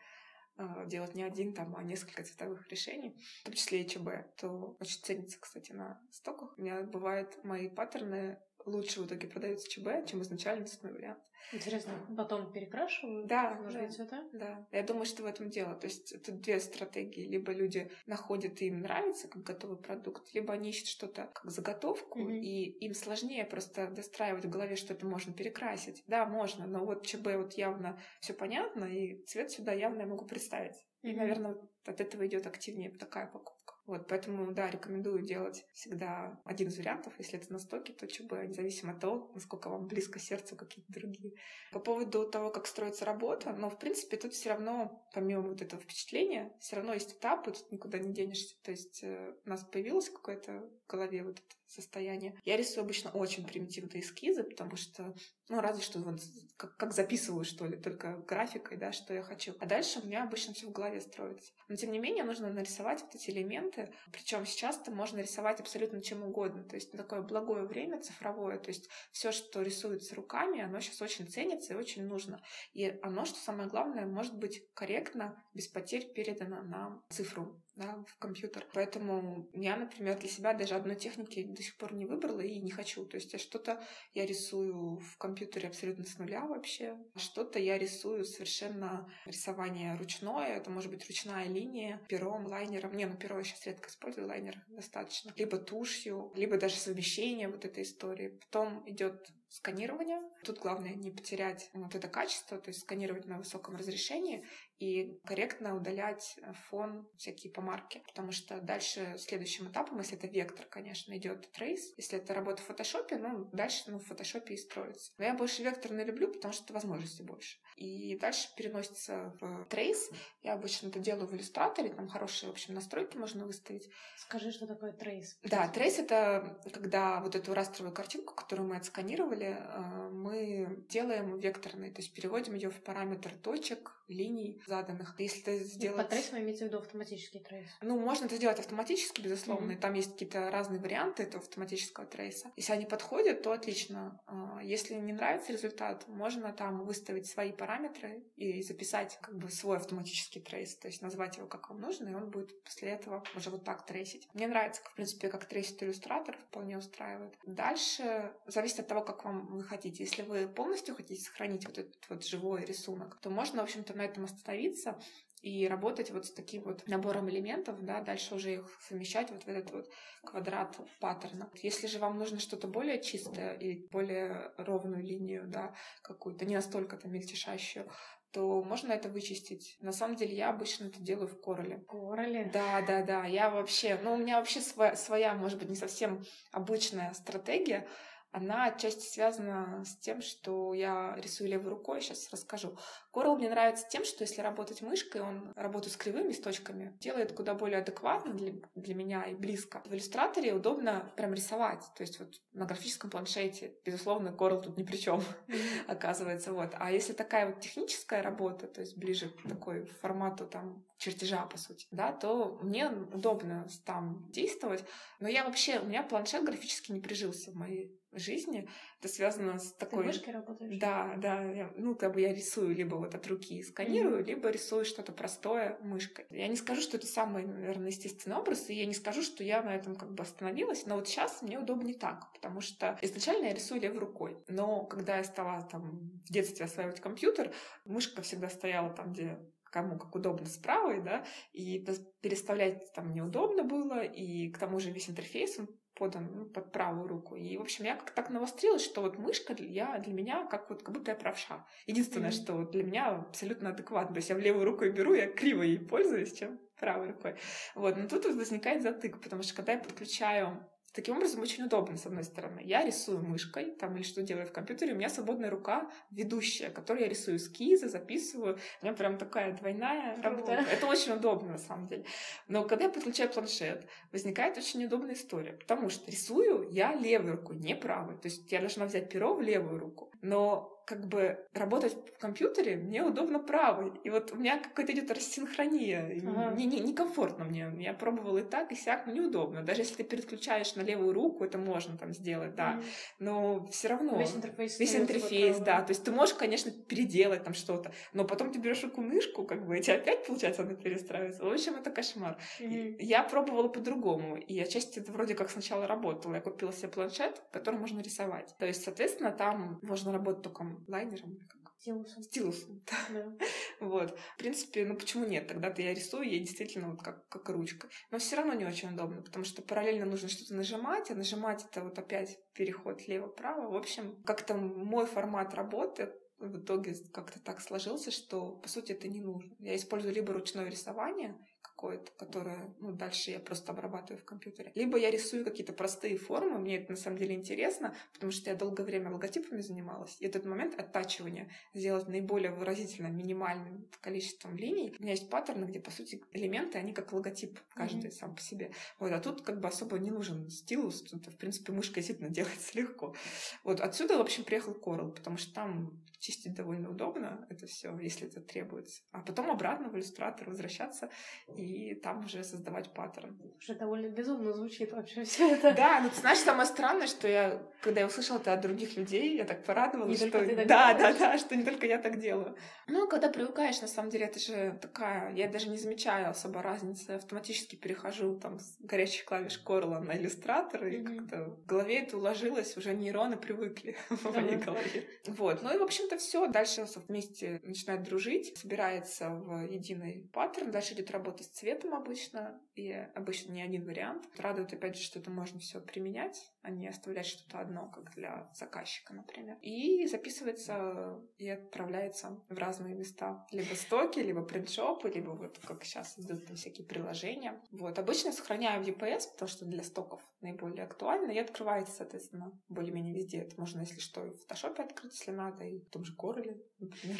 а, 0.57 0.86
делать 0.86 1.15
не 1.15 1.23
один 1.23 1.53
там, 1.53 1.75
а 1.75 1.84
несколько 1.84 2.23
цветовых 2.23 2.69
решений, 2.69 3.15
в 3.41 3.45
том 3.45 3.53
числе 3.53 3.81
и 3.81 3.88
ЧБ, 3.88 4.36
то 4.38 4.77
очень 4.79 5.01
ценится, 5.01 5.39
кстати, 5.39 5.71
на 5.71 5.99
стоках. 6.12 6.53
У 6.57 6.62
меня 6.62 6.84
бывают 6.84 7.43
мои 7.43 7.67
паттерны 7.69 8.38
лучше 8.65 9.02
в 9.02 9.08
итоге 9.08 9.28
продаются 9.28 9.69
ЧБ, 9.69 10.08
чем 10.08 10.21
изначально 10.21 10.65
цветной 10.65 10.93
вариант. 10.93 11.19
Интересно, 11.54 11.93
потом 12.15 12.52
перекрашивают 12.54 13.28
да, 13.28 13.60
да, 13.71 13.89
цвета? 13.89 14.24
Да, 14.32 14.67
я 14.71 14.84
думаю, 14.84 15.06
что 15.06 15.24
в 15.24 15.26
этом 15.26 15.50
дело. 15.50 15.76
То 15.76 15.88
есть 15.88 16.12
это 16.12 16.32
две 16.32 16.60
стратегии. 16.60 17.28
Либо 17.28 17.52
люди 17.52 17.91
находят, 18.06 18.62
и 18.62 18.67
им 18.67 18.82
нравится 18.82 19.28
как 19.28 19.43
готовый 19.43 19.78
продукт, 19.78 20.34
либо 20.34 20.54
они 20.54 20.69
ищут 20.69 20.88
что-то 20.88 21.30
как 21.34 21.52
заготовку, 21.52 22.19
mm-hmm. 22.19 22.39
и 22.39 22.86
им 22.86 22.93
сложнее 22.93 23.45
просто 23.45 23.88
достраивать 23.88 24.45
в 24.45 24.50
голове, 24.50 24.76
что 24.76 24.93
это 24.93 25.06
можно 25.06 25.34
перекрасить. 25.34 26.04
Да, 26.08 26.26
можно, 26.26 26.67
но 26.67 26.86
вот 26.86 27.06
ЧБ 27.06 27.28
вот 27.36 27.54
явно 27.54 28.00
все 28.21 28.34
понятно, 28.34 28.86
и 28.86 29.24
цвет 29.26 29.52
сюда 29.52 29.74
явно 29.74 30.02
я 30.02 30.08
могу 30.08 30.26
представить. 30.26 30.76
И, 31.02 31.13
наверное, 31.13 31.58
от 31.86 32.00
этого 32.00 32.28
идет 32.28 32.45
активнее 32.45 32.91
такая 32.91 33.26
покупка. 33.26 33.61
Вот, 33.91 34.08
поэтому, 34.08 34.54
да, 34.54 34.71
рекомендую 34.71 35.21
делать 35.21 35.65
всегда 35.73 36.39
один 36.45 36.69
из 36.69 36.77
вариантов. 36.77 37.12
Если 37.17 37.38
это 37.38 37.51
на 37.51 37.60
стоке, 37.60 37.91
то 37.91 38.08
ЧБ, 38.08 38.32
независимо 38.47 38.93
от 38.93 39.01
того, 39.01 39.30
насколько 39.36 39.67
вам 39.67 39.86
близко 39.89 40.17
сердцу 40.17 40.56
какие-то 40.56 40.93
другие. 40.93 41.34
По 41.73 41.82
поводу 41.82 42.25
того, 42.25 42.51
как 42.51 42.67
строится 42.67 43.04
работа, 43.04 43.51
но, 43.51 43.69
в 43.69 43.77
принципе, 43.77 44.15
тут 44.15 44.32
все 44.32 44.51
равно, 44.51 45.06
помимо 45.13 45.41
вот 45.41 45.62
этого 45.62 45.82
впечатления, 45.82 46.54
все 46.62 46.77
равно 46.77 46.93
есть 46.93 47.12
этапы, 47.12 47.51
тут 47.51 47.69
никуда 47.69 47.99
не 47.99 48.13
денешься. 48.13 48.56
То 48.63 48.71
есть 48.71 49.04
э, 49.04 49.36
у 49.45 49.49
нас 49.49 49.62
появилось 49.65 50.10
какое-то 50.10 50.69
в 50.86 50.89
голове 50.89 51.25
вот 51.25 51.39
это 51.39 51.56
состояние. 51.71 52.36
Я 52.43 52.57
рисую 52.57 52.84
обычно 52.84 53.12
очень 53.12 53.45
примитивные 53.45 54.01
эскизы, 54.01 54.43
потому 54.43 54.75
что, 54.75 55.13
ну, 55.49 55.62
разве 55.62 55.84
что 55.84 55.99
вот 55.99 56.19
как, 56.57 56.77
как 56.77 56.93
записываю, 56.93 57.43
что 57.43 57.65
ли, 57.65 57.77
только 57.77 58.17
графикой, 58.27 58.77
да, 58.77 58.91
что 58.91 59.13
я 59.13 59.23
хочу. 59.23 59.53
А 59.60 59.65
дальше 59.65 59.99
у 59.99 60.05
меня 60.05 60.23
обычно 60.23 60.53
все 60.53 60.67
в 60.67 60.71
голове 60.71 61.01
строится. 61.01 61.51
Но, 61.69 61.75
тем 61.75 61.91
не 61.91 61.99
менее, 61.99 62.23
нужно 62.23 62.51
нарисовать 62.51 63.01
вот 63.01 63.15
эти 63.15 63.31
элементы. 63.31 63.93
Причем 64.12 64.45
сейчас-то 64.45 64.91
можно 64.91 65.19
рисовать 65.19 65.60
абсолютно 65.60 66.01
чем 66.01 66.23
угодно. 66.23 66.63
То 66.63 66.75
есть 66.75 66.91
такое 66.91 67.21
благое 67.21 67.65
время 67.65 68.01
цифровое. 68.01 68.60
То 68.60 68.69
есть 68.69 68.89
все, 69.12 69.31
что 69.31 69.62
рисуется 69.62 70.15
руками, 70.15 70.62
оно 70.62 70.79
сейчас 70.79 71.01
очень 71.01 71.27
ценится 71.27 71.73
и 71.73 71.77
очень 71.77 72.05
нужно. 72.05 72.41
И 72.73 72.99
оно, 73.01 73.25
что 73.25 73.39
самое 73.39 73.69
главное, 73.69 74.05
может 74.05 74.38
быть 74.38 74.62
корректно, 74.73 75.41
без 75.53 75.67
потерь 75.67 76.12
передано 76.13 76.62
на 76.62 77.01
цифру 77.10 77.62
да, 77.82 78.04
в 78.08 78.17
компьютер. 78.17 78.65
Поэтому 78.74 79.50
я, 79.54 79.76
например, 79.76 80.20
для 80.20 80.30
себя 80.30 80.54
даже 80.54 80.76
одной 80.76 80.96
техники 80.96 81.44
до 81.44 81.62
сих 81.62 81.76
пор 81.78 81.94
не 81.94 82.06
выбрала 82.06 82.41
и 82.41 82.60
не 82.60 82.72
хочу. 82.72 83.06
То 83.06 83.15
есть 83.15 83.34
я 83.34 83.39
что-то 83.39 83.84
я 84.13 84.26
рисую 84.26 85.00
в 85.00 85.17
компьютере 85.17 85.67
абсолютно 85.67 86.06
с 86.06 86.17
нуля 86.17 86.46
вообще. 86.46 86.98
Что-то 87.15 87.60
я 87.60 87.78
рисую 87.78 88.26
совершенно 88.26 89.12
рисование 89.26 89.96
ручное. 89.96 90.58
Это 90.58 90.70
может 90.70 90.91
быть 90.91 91.08
ручная 91.08 91.48
линия, 91.48 92.02
пером, 92.08 92.46
лайнером. 92.46 92.96
Не, 92.96 93.06
ну 93.06 93.17
перо 93.17 93.38
я 93.38 93.44
сейчас 93.44 93.65
редко 93.65 93.89
использую, 93.89 94.28
лайнер 94.28 94.63
достаточно. 94.67 95.34
Либо 95.36 95.58
тушью, 95.58 96.32
либо 96.36 96.58
даже 96.58 96.76
совмещение 96.76 97.48
вот 97.48 97.65
этой 97.65 97.84
истории. 97.84 98.30
Потом 98.30 98.84
идет 98.88 99.32
сканирование. 99.51 100.21
Тут 100.43 100.59
главное 100.59 100.95
не 100.95 101.11
потерять 101.11 101.69
вот 101.73 101.93
это 101.93 102.07
качество, 102.07 102.57
то 102.57 102.69
есть 102.69 102.81
сканировать 102.81 103.25
на 103.25 103.37
высоком 103.37 103.75
разрешении 103.75 104.45
и 104.79 105.19
корректно 105.25 105.75
удалять 105.75 106.39
фон, 106.69 107.07
всякие 107.17 107.53
помарки. 107.53 108.01
Потому 108.07 108.31
что 108.31 108.59
дальше 108.61 109.15
следующим 109.19 109.69
этапом, 109.69 109.99
если 109.99 110.17
это 110.17 110.27
вектор, 110.27 110.65
конечно, 110.65 111.15
идет 111.15 111.51
трейс. 111.51 111.93
Если 111.97 112.17
это 112.17 112.33
работа 112.33 112.63
в 112.63 112.65
фотошопе, 112.65 113.17
ну, 113.17 113.45
дальше 113.51 113.83
ну, 113.87 113.99
в 113.99 114.05
фотошопе 114.05 114.55
и 114.55 114.57
строится. 114.57 115.11
Но 115.17 115.25
я 115.25 115.33
больше 115.35 115.63
векторный 115.63 116.05
люблю, 116.05 116.31
потому 116.31 116.53
что 116.53 116.73
возможностей 116.73 117.23
больше. 117.23 117.57
И 117.75 118.17
дальше 118.19 118.47
переносится 118.55 119.35
в 119.39 119.65
трейс. 119.65 120.09
Я 120.41 120.53
обычно 120.53 120.87
это 120.87 120.99
делаю 120.99 121.27
в 121.27 121.35
иллюстраторе, 121.35 121.93
там 121.93 122.08
хорошие, 122.08 122.49
в 122.49 122.54
общем, 122.54 122.73
настройки 122.73 123.17
можно 123.17 123.45
выставить. 123.45 123.89
Скажи, 124.17 124.52
что 124.52 124.65
такое 124.65 124.93
trace? 124.94 125.37
Да, 125.43 125.67
трейс— 125.67 125.99
это 125.99 126.60
когда 126.73 127.19
вот 127.19 127.35
эту 127.35 127.54
растровую 127.54 127.93
картинку, 127.93 128.33
которую 128.33 128.67
мы 128.67 128.77
отсканировали, 128.77 129.40
э, 129.44 130.10
мы 130.12 130.85
делаем 130.89 131.37
векторной, 131.39 131.92
то 131.92 132.02
есть 132.02 132.13
переводим 132.13 132.56
ее 132.56 132.69
в 132.69 132.81
параметр 132.81 133.31
точек, 133.42 134.02
линий 134.12 134.62
заданных. 134.67 135.15
Если 135.17 135.42
это 135.42 135.63
сделать... 135.63 135.98
Под 135.98 136.10
trace 136.10 136.31
вы 136.31 136.39
имеете 136.39 136.65
в 136.65 136.67
виду 136.67 136.77
автоматический 136.77 137.39
trace? 137.39 137.69
Ну, 137.81 138.00
можно 138.00 138.25
это 138.25 138.35
сделать 138.35 138.60
автоматически, 138.60 139.21
безусловно, 139.21 139.71
mm-hmm. 139.71 139.79
там 139.79 139.94
есть 139.94 140.12
какие-то 140.12 140.52
разные 140.52 140.79
варианты 140.79 141.23
этого 141.23 141.42
автоматического 141.42 142.06
трейса. 142.06 142.52
Если 142.58 142.73
они 142.73 142.85
подходят, 142.85 143.42
то 143.42 143.52
отлично. 143.54 144.19
А, 144.27 144.60
если 144.62 144.96
не 144.96 145.13
нравится 145.13 145.54
результат, 145.54 146.08
можно 146.08 146.52
там 146.52 146.83
выставить 146.85 147.27
свои 147.27 147.52
параметры 147.52 148.23
и 148.35 148.62
записать 148.62 149.17
как 149.21 149.37
бы 149.37 149.50
свой 149.50 149.77
автоматический 149.77 150.42
trace, 150.42 150.75
то 150.75 150.87
есть 150.87 151.02
назвать 151.02 151.37
его 151.37 151.48
как 151.48 151.69
вам 151.69 151.79
нужно, 151.79 152.10
и 152.10 152.13
он 152.13 152.29
будет 152.29 152.63
после 152.63 152.89
этого 152.89 153.23
уже 153.35 153.50
вот 153.50 153.63
так 153.63 153.85
трейсить. 153.85 154.27
Мне 154.33 154.48
нравится, 154.48 154.81
в 154.83 154.94
принципе, 154.94 155.29
как 155.29 155.46
трейсит 155.46 155.81
иллюстратор, 155.81 156.37
вполне 156.37 156.77
устраивает. 156.77 157.33
Дальше 157.46 158.33
зависит 158.46 158.81
от 158.81 158.87
того, 158.87 159.02
как 159.02 159.23
вам 159.23 159.31
вы 159.32 159.63
хотите. 159.63 160.04
Если 160.04 160.21
вы 160.21 160.48
полностью 160.48 160.96
хотите 160.96 161.21
сохранить 161.21 161.65
вот 161.65 161.77
этот 161.77 162.10
вот 162.10 162.25
живой 162.25 162.65
рисунок, 162.65 163.19
то 163.21 163.29
можно, 163.29 163.62
в 163.62 163.63
общем-то, 163.65 163.96
на 163.96 164.04
этом 164.04 164.25
остановиться 164.25 165.00
и 165.42 165.67
работать 165.67 166.12
вот 166.12 166.27
с 166.27 166.32
таким 166.32 166.63
вот 166.63 166.88
набором 166.88 167.29
элементов, 167.29 167.84
да, 167.84 168.02
дальше 168.02 168.36
уже 168.36 168.54
их 168.56 168.77
совмещать 168.82 169.32
вот 169.32 169.44
в 169.44 169.48
этот 169.48 169.71
вот 169.71 169.90
квадрат 170.23 170.77
паттерна. 171.00 171.50
Если 171.63 171.88
же 171.88 172.00
вам 172.00 172.17
нужно 172.19 172.40
что-то 172.40 172.67
более 172.67 173.02
чистое 173.02 173.54
и 173.56 173.88
более 173.88 174.54
ровную 174.58 175.04
линию, 175.04 175.48
да, 175.48 175.73
какую-то, 176.04 176.46
не 176.46 176.56
настолько 176.56 176.98
там 176.98 177.12
мельтешащую, 177.12 177.90
то 178.32 178.63
можно 178.63 178.94
это 178.94 179.10
вычистить. 179.10 179.77
На 179.82 179.92
самом 179.92 180.15
деле 180.15 180.36
я 180.36 180.50
обычно 180.50 180.86
это 180.86 181.02
делаю 181.02 181.27
в 181.27 181.42
Короле. 181.42 181.84
Короле? 181.88 182.50
Да, 182.54 182.82
да, 182.82 183.04
да. 183.04 183.25
Я 183.25 183.50
вообще, 183.50 184.00
ну 184.02 184.13
у 184.13 184.17
меня 184.17 184.38
вообще 184.38 184.62
своя, 184.62 184.96
своя, 184.96 185.34
может 185.34 185.60
быть, 185.60 185.69
не 185.69 185.75
совсем 185.75 186.23
обычная 186.52 187.13
стратегия, 187.13 187.88
она 188.32 188.65
отчасти 188.65 189.06
связана 189.06 189.84
с 189.86 189.96
тем, 189.98 190.21
что 190.21 190.73
я 190.73 191.15
рисую 191.17 191.50
левой 191.50 191.71
рукой, 191.71 192.02
сейчас 192.02 192.29
расскажу. 192.32 192.77
Coral 193.13 193.36
мне 193.36 193.50
нравится 193.50 193.86
тем, 193.90 194.06
что 194.06 194.23
если 194.23 194.42
работать 194.42 194.82
мышкой, 194.82 195.21
он 195.21 195.52
работает 195.56 195.94
с 195.94 195.98
кривыми, 195.98 196.32
с 196.32 196.40
точками, 196.40 196.98
делает 197.00 197.34
куда 197.34 197.54
более 197.54 197.79
адекватно 197.79 198.34
для, 198.34 198.54
для 198.75 198.96
меня 198.96 199.25
и 199.25 199.36
близко. 199.36 199.82
В 199.86 199.94
иллюстраторе 199.94 200.54
удобно 200.54 201.12
прям 201.17 201.34
рисовать, 201.34 201.84
то 201.96 202.02
есть 202.02 202.19
вот 202.19 202.42
на 202.54 202.65
графическом 202.65 203.10
планшете, 203.10 203.73
безусловно, 203.86 204.29
Coral 204.29 204.62
тут 204.62 204.77
ни 204.77 204.84
при 204.84 204.98
чем 204.98 205.21
оказывается, 205.88 206.54
вот. 206.54 206.71
А 206.79 206.92
если 206.92 207.13
такая 207.13 207.48
вот 207.48 207.60
техническая 207.60 208.23
работа, 208.23 208.67
то 208.67 208.82
есть 208.82 208.98
ближе 208.98 209.29
к 209.29 209.50
такой 209.50 209.86
формату 209.86 210.46
там 210.48 210.86
чертежа, 210.98 211.46
по 211.46 211.58
сути, 211.58 211.88
да, 211.92 212.13
то 212.13 212.60
мне 212.62 212.88
удобно 212.90 213.67
там 213.86 214.29
действовать, 214.32 214.86
но 215.19 215.27
я 215.27 215.44
вообще, 215.44 215.79
у 215.79 215.86
меня 215.86 216.04
планшет 216.04 216.46
графически 216.46 216.92
не 216.92 217.02
прижился 217.02 217.52
в 217.52 217.56
моей 217.56 218.00
жизни. 218.13 218.67
Это 218.99 219.07
связано 219.07 219.57
с 219.57 219.73
такой... 219.73 219.99
Ты 219.99 220.07
мышкой 220.07 220.33
работаешь? 220.33 220.79
Да, 220.79 221.15
да. 221.17 221.43
Я, 221.43 221.71
ну, 221.77 221.95
как 221.95 222.13
бы 222.13 222.21
я 222.21 222.33
рисую 222.33 222.75
либо 222.75 222.95
вот 222.95 223.15
от 223.15 223.25
руки 223.27 223.63
сканирую, 223.63 224.21
mm-hmm. 224.21 224.27
либо 224.27 224.49
рисую 224.49 224.85
что-то 224.85 225.12
простое 225.12 225.77
мышкой. 225.81 226.25
Я 226.29 226.47
не 226.47 226.55
скажу, 226.55 226.81
что 226.81 226.97
это 226.97 227.07
самый, 227.07 227.45
наверное, 227.45 227.87
естественный 227.87 228.37
образ, 228.37 228.69
и 228.69 228.75
я 228.75 228.85
не 228.85 228.93
скажу, 228.93 229.21
что 229.21 229.43
я 229.43 229.62
на 229.62 229.75
этом 229.75 229.95
как 229.95 230.13
бы 230.13 230.23
остановилась, 230.23 230.85
но 230.85 230.95
вот 230.95 231.07
сейчас 231.07 231.41
мне 231.41 231.59
удобнее 231.59 231.95
так, 231.95 232.31
потому 232.33 232.62
что 232.62 232.97
изначально 233.01 233.45
я 233.47 233.53
рисую 233.53 233.81
левой 233.81 233.99
рукой, 233.99 234.37
но 234.47 234.85
когда 234.85 235.17
я 235.17 235.23
стала 235.23 235.62
там 235.62 236.12
в 236.25 236.31
детстве 236.31 236.65
осваивать 236.65 236.99
компьютер, 236.99 237.53
мышка 237.85 238.21
всегда 238.21 238.49
стояла 238.49 238.91
там, 238.91 239.13
где 239.13 239.39
кому 239.71 239.97
как 239.97 240.13
удобно 240.15 240.47
с 240.47 240.57
правой, 240.57 241.01
да, 241.01 241.25
и 241.53 241.83
переставлять 242.21 242.91
там 242.93 243.13
неудобно 243.13 243.63
было, 243.63 244.03
и 244.03 244.51
к 244.51 244.57
тому 244.57 244.79
же 244.79 244.91
весь 244.91 245.09
интерфейс, 245.09 245.57
он 245.57 245.69
подан 246.02 246.31
ну, 246.33 246.45
под 246.45 246.71
правую 246.71 247.08
руку. 247.08 247.35
И, 247.35 247.58
в 247.58 247.62
общем, 247.62 247.85
я 247.85 247.95
как-то 247.95 248.13
так 248.13 248.31
навострилась, 248.31 248.83
что 248.83 249.02
вот 249.02 249.19
мышка 249.19 249.54
для, 249.54 249.99
для 249.99 250.13
меня 250.13 250.47
как 250.47 250.67
вот 250.71 250.81
как 250.81 250.95
будто 250.95 251.12
я 251.12 251.15
правша. 251.15 251.63
Единственное, 251.85 252.31
mm-hmm. 252.31 252.43
что 252.43 252.54
вот 252.54 252.71
для 252.71 252.83
меня 252.83 253.10
абсолютно 253.10 253.69
адекватно. 253.69 254.15
То 254.15 254.17
есть 254.17 254.29
я 254.29 254.35
в 254.35 254.39
левую 254.39 254.65
руку 254.65 254.89
беру, 254.89 255.13
я 255.13 255.27
криво 255.27 255.62
ей 255.62 255.77
пользуюсь, 255.77 256.33
чем 256.33 256.60
правой 256.79 257.10
рукой. 257.10 257.35
Вот. 257.75 257.97
Но 257.97 258.08
тут 258.08 258.25
возникает 258.25 258.81
затык, 258.81 259.21
потому 259.21 259.43
что 259.43 259.54
когда 259.54 259.73
я 259.73 259.77
подключаю 259.77 260.67
Таким 260.94 261.15
образом, 261.17 261.42
очень 261.42 261.63
удобно, 261.63 261.98
с 261.98 262.06
одной 262.06 262.23
стороны. 262.23 262.62
Я 262.63 262.85
рисую 262.85 263.23
мышкой, 263.23 263.71
там, 263.71 263.96
или 263.96 264.04
что 264.04 264.21
делаю 264.21 264.48
в 264.48 264.52
компьютере, 264.52 264.94
у 264.94 264.98
меня 264.98 265.10
свободная 265.10 265.50
рука 265.50 265.89
ведущая, 266.10 266.69
которой 266.69 267.04
я 267.04 267.08
рисую 267.08 267.37
эскизы, 267.37 267.87
записываю. 267.87 268.58
У 268.81 268.85
меня 268.85 268.96
прям 268.96 269.17
такая 269.17 269.56
двойная 269.56 270.21
работа. 270.21 270.52
Это 270.52 270.85
очень 270.87 271.13
удобно, 271.13 271.52
на 271.52 271.58
самом 271.58 271.87
деле. 271.87 272.06
Но 272.48 272.63
когда 272.65 272.85
я 272.85 272.92
подключаю 272.92 273.29
планшет, 273.29 273.87
возникает 274.12 274.58
очень 274.58 274.83
удобная 274.83 275.15
история, 275.15 275.54
потому 275.54 275.89
что 275.89 276.12
рисую 276.12 276.67
я 276.71 276.94
левой 276.94 277.31
рукой, 277.31 277.58
не 277.58 277.75
правой. 277.75 278.17
То 278.17 278.27
есть 278.27 278.52
я 278.52 278.60
должна 278.60 278.85
взять 278.85 279.10
перо 279.10 279.33
в 279.33 279.42
левую 279.42 279.79
руку. 279.79 280.12
Но 280.21 280.81
как 280.92 281.08
бы 281.08 281.39
работать 281.54 281.96
в 282.17 282.19
компьютере 282.19 282.75
мне 282.75 283.02
удобно 283.02 283.39
правой. 283.39 283.94
И 284.04 284.10
вот 284.10 284.33
у 284.33 284.35
меня 284.35 284.60
какая-то 284.60 284.92
идет 284.92 285.10
рассинхрония. 285.10 286.21
Ага. 286.27 286.54
Не, 286.58 286.65
не, 286.65 286.81
некомфортно 286.81 287.46
мне. 287.46 287.71
Я 287.79 287.94
пробовала 287.94 288.39
и 288.39 288.44
так, 288.44 288.73
и 288.73 288.75
сяк, 288.75 289.08
но 289.08 289.13
неудобно. 289.13 289.63
Даже 289.63 289.81
если 289.81 289.96
ты 289.96 290.04
переключаешь 290.04 290.75
на 290.75 290.81
левую 290.81 291.13
руку, 291.13 291.46
это 291.46 291.58
можно 291.58 291.98
там 291.98 292.13
сделать, 292.13 292.56
да. 292.56 292.73
Mm. 292.73 292.83
Но 293.19 293.67
все 293.67 293.87
равно. 293.87 294.17
Весь 294.17 294.35
интерфейс. 294.35 294.79
Весь 294.79 294.96
интерфейс, 294.98 295.60
да. 295.60 295.81
То 295.81 295.92
есть 295.92 296.04
ты 296.04 296.12
можешь, 296.12 296.35
конечно, 296.35 296.71
переделать 296.71 297.46
там 297.46 297.54
что-то, 297.54 297.94
но 298.12 298.25
потом 298.25 298.52
ты 298.52 298.60
берешь 298.60 298.83
руку 298.83 299.00
мышку, 299.02 299.46
как 299.46 299.65
бы, 299.65 299.79
и 299.79 299.81
тебе 299.81 299.96
опять, 299.96 300.27
получается, 300.27 300.63
она 300.63 300.73
перестраивается. 300.73 301.42
В 301.46 301.48
общем, 301.48 301.75
это 301.75 301.89
кошмар. 301.89 302.37
Mm. 302.60 302.98
Я 303.00 303.23
пробовала 303.23 303.69
по-другому. 303.69 304.35
И 304.35 304.60
отчасти 304.60 305.00
это 305.00 305.13
вроде 305.13 305.35
как 305.35 305.50
сначала 305.50 305.87
работало. 305.87 306.35
Я 306.35 306.42
купила 306.42 306.73
себе 306.73 306.89
планшет, 306.89 307.42
который 307.54 307.79
можно 307.79 308.02
рисовать. 308.02 308.54
То 308.60 308.65
есть, 308.65 308.83
соответственно, 308.83 309.31
там 309.31 309.79
можно 309.81 310.12
работать 310.12 310.44
только 310.44 310.65
лайнером 310.88 311.38
как? 311.50 311.62
Стилусом. 311.82 312.23
Стилусом, 312.23 312.84
да. 313.12 313.38
Вот. 313.79 314.15
В 314.36 314.38
принципе, 314.38 314.86
ну 314.86 314.96
почему 314.96 315.25
нет? 315.25 315.48
Тогда-то 315.48 315.82
я 315.82 315.96
рисую, 315.96 316.29
я 316.29 316.38
действительно 316.38 316.92
вот 316.92 317.02
как, 317.02 317.27
как 317.27 317.50
ручка. 317.50 317.90
Но 318.12 318.19
все 318.19 318.36
равно 318.36 318.54
не 318.54 318.65
очень 318.65 318.94
удобно, 318.94 319.23
потому 319.23 319.46
что 319.46 319.63
параллельно 319.63 320.06
нужно 320.06 320.29
что-то 320.29 320.54
нажимать, 320.54 321.10
а 321.10 321.15
нажимать 321.15 321.65
это 321.65 321.82
вот 321.84 321.98
опять 321.98 322.38
переход 322.54 323.08
лево-право. 323.08 323.71
В 323.71 323.75
общем, 323.75 324.21
как-то 324.23 324.54
мой 324.54 325.08
формат 325.08 325.56
работы 325.56 326.13
в 326.38 326.60
итоге 326.60 326.96
как-то 327.12 327.40
так 327.40 327.62
сложился, 327.62 328.12
что, 328.12 328.52
по 328.58 328.69
сути, 328.69 328.92
это 328.92 329.08
не 329.08 329.21
нужно. 329.21 329.56
Я 329.60 329.75
использую 329.75 330.13
либо 330.13 330.34
ручное 330.34 330.69
рисование, 330.69 331.36
какое-то, 331.82 332.12
которое, 332.15 332.75
ну, 332.79 332.92
дальше 332.92 333.32
я 333.32 333.40
просто 333.40 333.71
обрабатываю 333.71 334.21
в 334.21 334.23
компьютере. 334.23 334.71
Либо 334.75 335.00
я 335.00 335.10
рисую 335.10 335.44
какие-то 335.44 335.73
простые 335.73 336.15
формы, 336.17 336.60
мне 336.60 336.77
это 336.77 336.92
на 336.92 336.98
самом 336.98 337.17
деле 337.17 337.34
интересно, 337.34 337.96
потому 338.13 338.32
что 338.32 338.52
я 338.52 338.56
долгое 338.56 338.84
время 338.84 339.10
логотипами 339.10 339.62
занималась, 339.62 340.15
и 340.19 340.25
этот 340.25 340.46
момент 340.46 340.79
оттачивания 340.79 341.50
сделать 341.73 342.08
наиболее 342.08 342.52
выразительно 342.52 343.08
минимальным 343.08 343.88
количеством 344.00 344.56
линий. 344.58 344.94
У 345.00 345.02
меня 345.02 345.13
есть 345.13 345.29
паттерны, 345.29 345.65
где, 345.65 345.79
по 345.79 345.90
сути, 345.90 346.23
элементы, 346.34 346.77
они 346.77 346.94
как 346.94 347.12
логотип, 347.13 347.60
каждый 347.73 348.10
mm-hmm. 348.10 348.12
сам 348.12 348.36
по 348.36 348.42
себе. 348.42 348.71
Вот, 349.00 349.12
а 349.12 349.19
тут 349.19 349.42
как 349.42 349.60
бы 349.60 349.67
особо 349.67 349.98
не 349.98 350.12
нужен 350.12 350.50
стилус, 350.52 351.02
тут, 351.02 351.25
в 351.25 351.38
принципе, 351.38 351.71
мышкой 351.71 352.02
действительно 352.02 352.29
делается 352.29 352.77
легко. 352.77 353.15
Вот 353.63 353.82
отсюда, 353.82 354.17
в 354.17 354.21
общем, 354.21 354.44
приехал 354.44 354.73
Coral, 354.73 355.12
потому 355.12 355.38
что 355.38 355.52
там 355.54 356.04
чистить 356.21 356.54
довольно 356.54 356.92
удобно 356.92 357.48
это 357.50 357.65
все, 357.65 357.98
если 357.98 358.27
это 358.27 358.42
требуется. 358.42 359.02
А 359.12 359.21
потом 359.21 359.50
обратно 359.50 359.90
в 359.90 359.96
иллюстратор 359.96 360.48
возвращаться 360.50 361.10
и 361.48 361.71
там 361.96 362.26
уже 362.26 362.44
создавать 362.44 362.94
паттерн. 362.94 363.38
Уже 363.60 363.76
довольно 363.76 364.08
безумно 364.08 364.54
звучит 364.54 364.92
вообще 364.92 365.24
все 365.24 365.56
это. 365.56 365.74
Да, 365.74 366.02
ну 366.02 366.10
ты 366.10 366.19
знаешь, 366.19 366.40
самое 366.40 366.67
странное, 366.67 367.08
что 367.08 367.28
я, 367.28 367.62
когда 367.82 368.02
я 368.02 368.08
услышала 368.08 368.38
это 368.38 368.54
от 368.54 368.62
других 368.62 368.98
людей, 368.98 369.38
я 369.38 369.46
так 369.46 369.63
порадовалась, 369.63 370.22
не 370.22 370.28
что... 370.28 370.40
Ты 370.40 370.56
так 370.56 370.67
да, 370.67 370.94
да, 370.94 371.13
да, 371.13 371.38
что 371.38 371.56
не 371.56 371.63
только 371.63 371.86
я 371.86 371.98
так 371.98 372.19
делаю. 372.19 372.56
Ну, 372.88 373.08
когда 373.08 373.30
привыкаешь, 373.30 373.82
на 373.82 373.88
самом 373.88 374.10
деле, 374.10 374.26
это 374.26 374.40
же 374.40 374.78
такая... 374.82 375.34
Я 375.34 375.48
даже 375.48 375.69
не 375.69 375.78
замечаю 375.78 376.30
особо 376.30 376.62
разницы. 376.62 377.12
Автоматически 377.12 377.76
перехожу 377.76 378.38
там 378.40 378.60
с 378.60 378.78
горячих 378.80 379.26
клавиш 379.26 379.58
Корла 379.60 380.00
на 380.00 380.17
иллюстратор, 380.17 380.86
и 380.88 380.98
mm-hmm. 380.98 381.17
как-то 381.17 381.44
в 381.46 381.65
голове 381.65 382.00
это 382.00 382.17
уложилось, 382.17 382.78
уже 382.78 382.94
нейроны 382.94 383.38
привыкли 383.38 383.96
в 384.10 384.34
моей 384.34 384.58
голове. 384.58 385.08
Вот. 385.28 385.62
Ну 385.62 385.74
и, 385.74 385.78
в 385.78 385.84
общем, 385.84 386.06
это 386.06 386.17
все. 386.17 386.48
Дальше 386.48 386.86
вместе 387.08 387.60
начинает 387.63 388.04
дружить, 388.04 388.58
собирается 388.58 389.30
в 389.30 389.65
единый 389.67 390.30
паттерн. 390.34 390.72
Дальше 390.72 390.94
идет 390.94 391.12
работа 391.12 391.44
с 391.44 391.50
цветом 391.62 391.93
обычно, 391.93 392.59
и 392.73 392.91
обычно 392.91 393.51
не 393.51 393.62
один 393.62 393.85
вариант. 393.85 394.27
Радует, 394.37 394.73
опять 394.73 394.97
же, 394.97 395.03
что 395.03 395.19
это 395.19 395.29
можно 395.29 395.59
все 395.59 395.79
применять, 395.79 396.51
а 396.63 396.71
не 396.71 396.87
оставлять 396.87 397.27
что-то 397.27 397.59
одно, 397.59 397.87
как 397.89 398.15
для 398.15 398.49
заказчика, 398.55 399.13
например. 399.13 399.57
И 399.62 400.07
записывается 400.07 401.19
и 401.37 401.47
отправляется 401.49 402.41
в 402.49 402.57
разные 402.57 402.95
места. 402.95 403.45
Либо 403.51 403.75
стоки, 403.75 404.17
либо 404.17 404.41
принтшопы, 404.43 405.09
либо 405.09 405.29
вот 405.29 405.59
как 405.59 405.83
сейчас 405.83 406.17
идут 406.17 406.49
всякие 406.55 406.87
приложения. 406.87 407.62
Вот. 407.71 407.99
Обычно 407.99 408.31
сохраняю 408.31 408.83
в 408.83 408.87
EPS, 408.87 409.33
потому 409.33 409.49
что 409.49 409.65
для 409.65 409.83
стоков 409.83 410.21
наиболее 410.41 410.85
актуально, 410.85 411.29
и 411.29 411.37
открывается, 411.37 411.93
соответственно, 411.93 412.59
более-менее 412.69 413.13
везде. 413.13 413.41
Это 413.41 413.59
можно, 413.59 413.81
если 413.81 413.99
что, 413.99 414.25
и 414.25 414.31
в 414.31 414.39
фотошопе 414.41 414.81
открыть, 414.81 415.13
если 415.13 415.29
надо, 415.29 415.63
и 415.63 415.79
в 415.79 415.89
том 415.89 416.03
же 416.03 416.15
Corel, 416.15 416.59
например. 416.79 417.19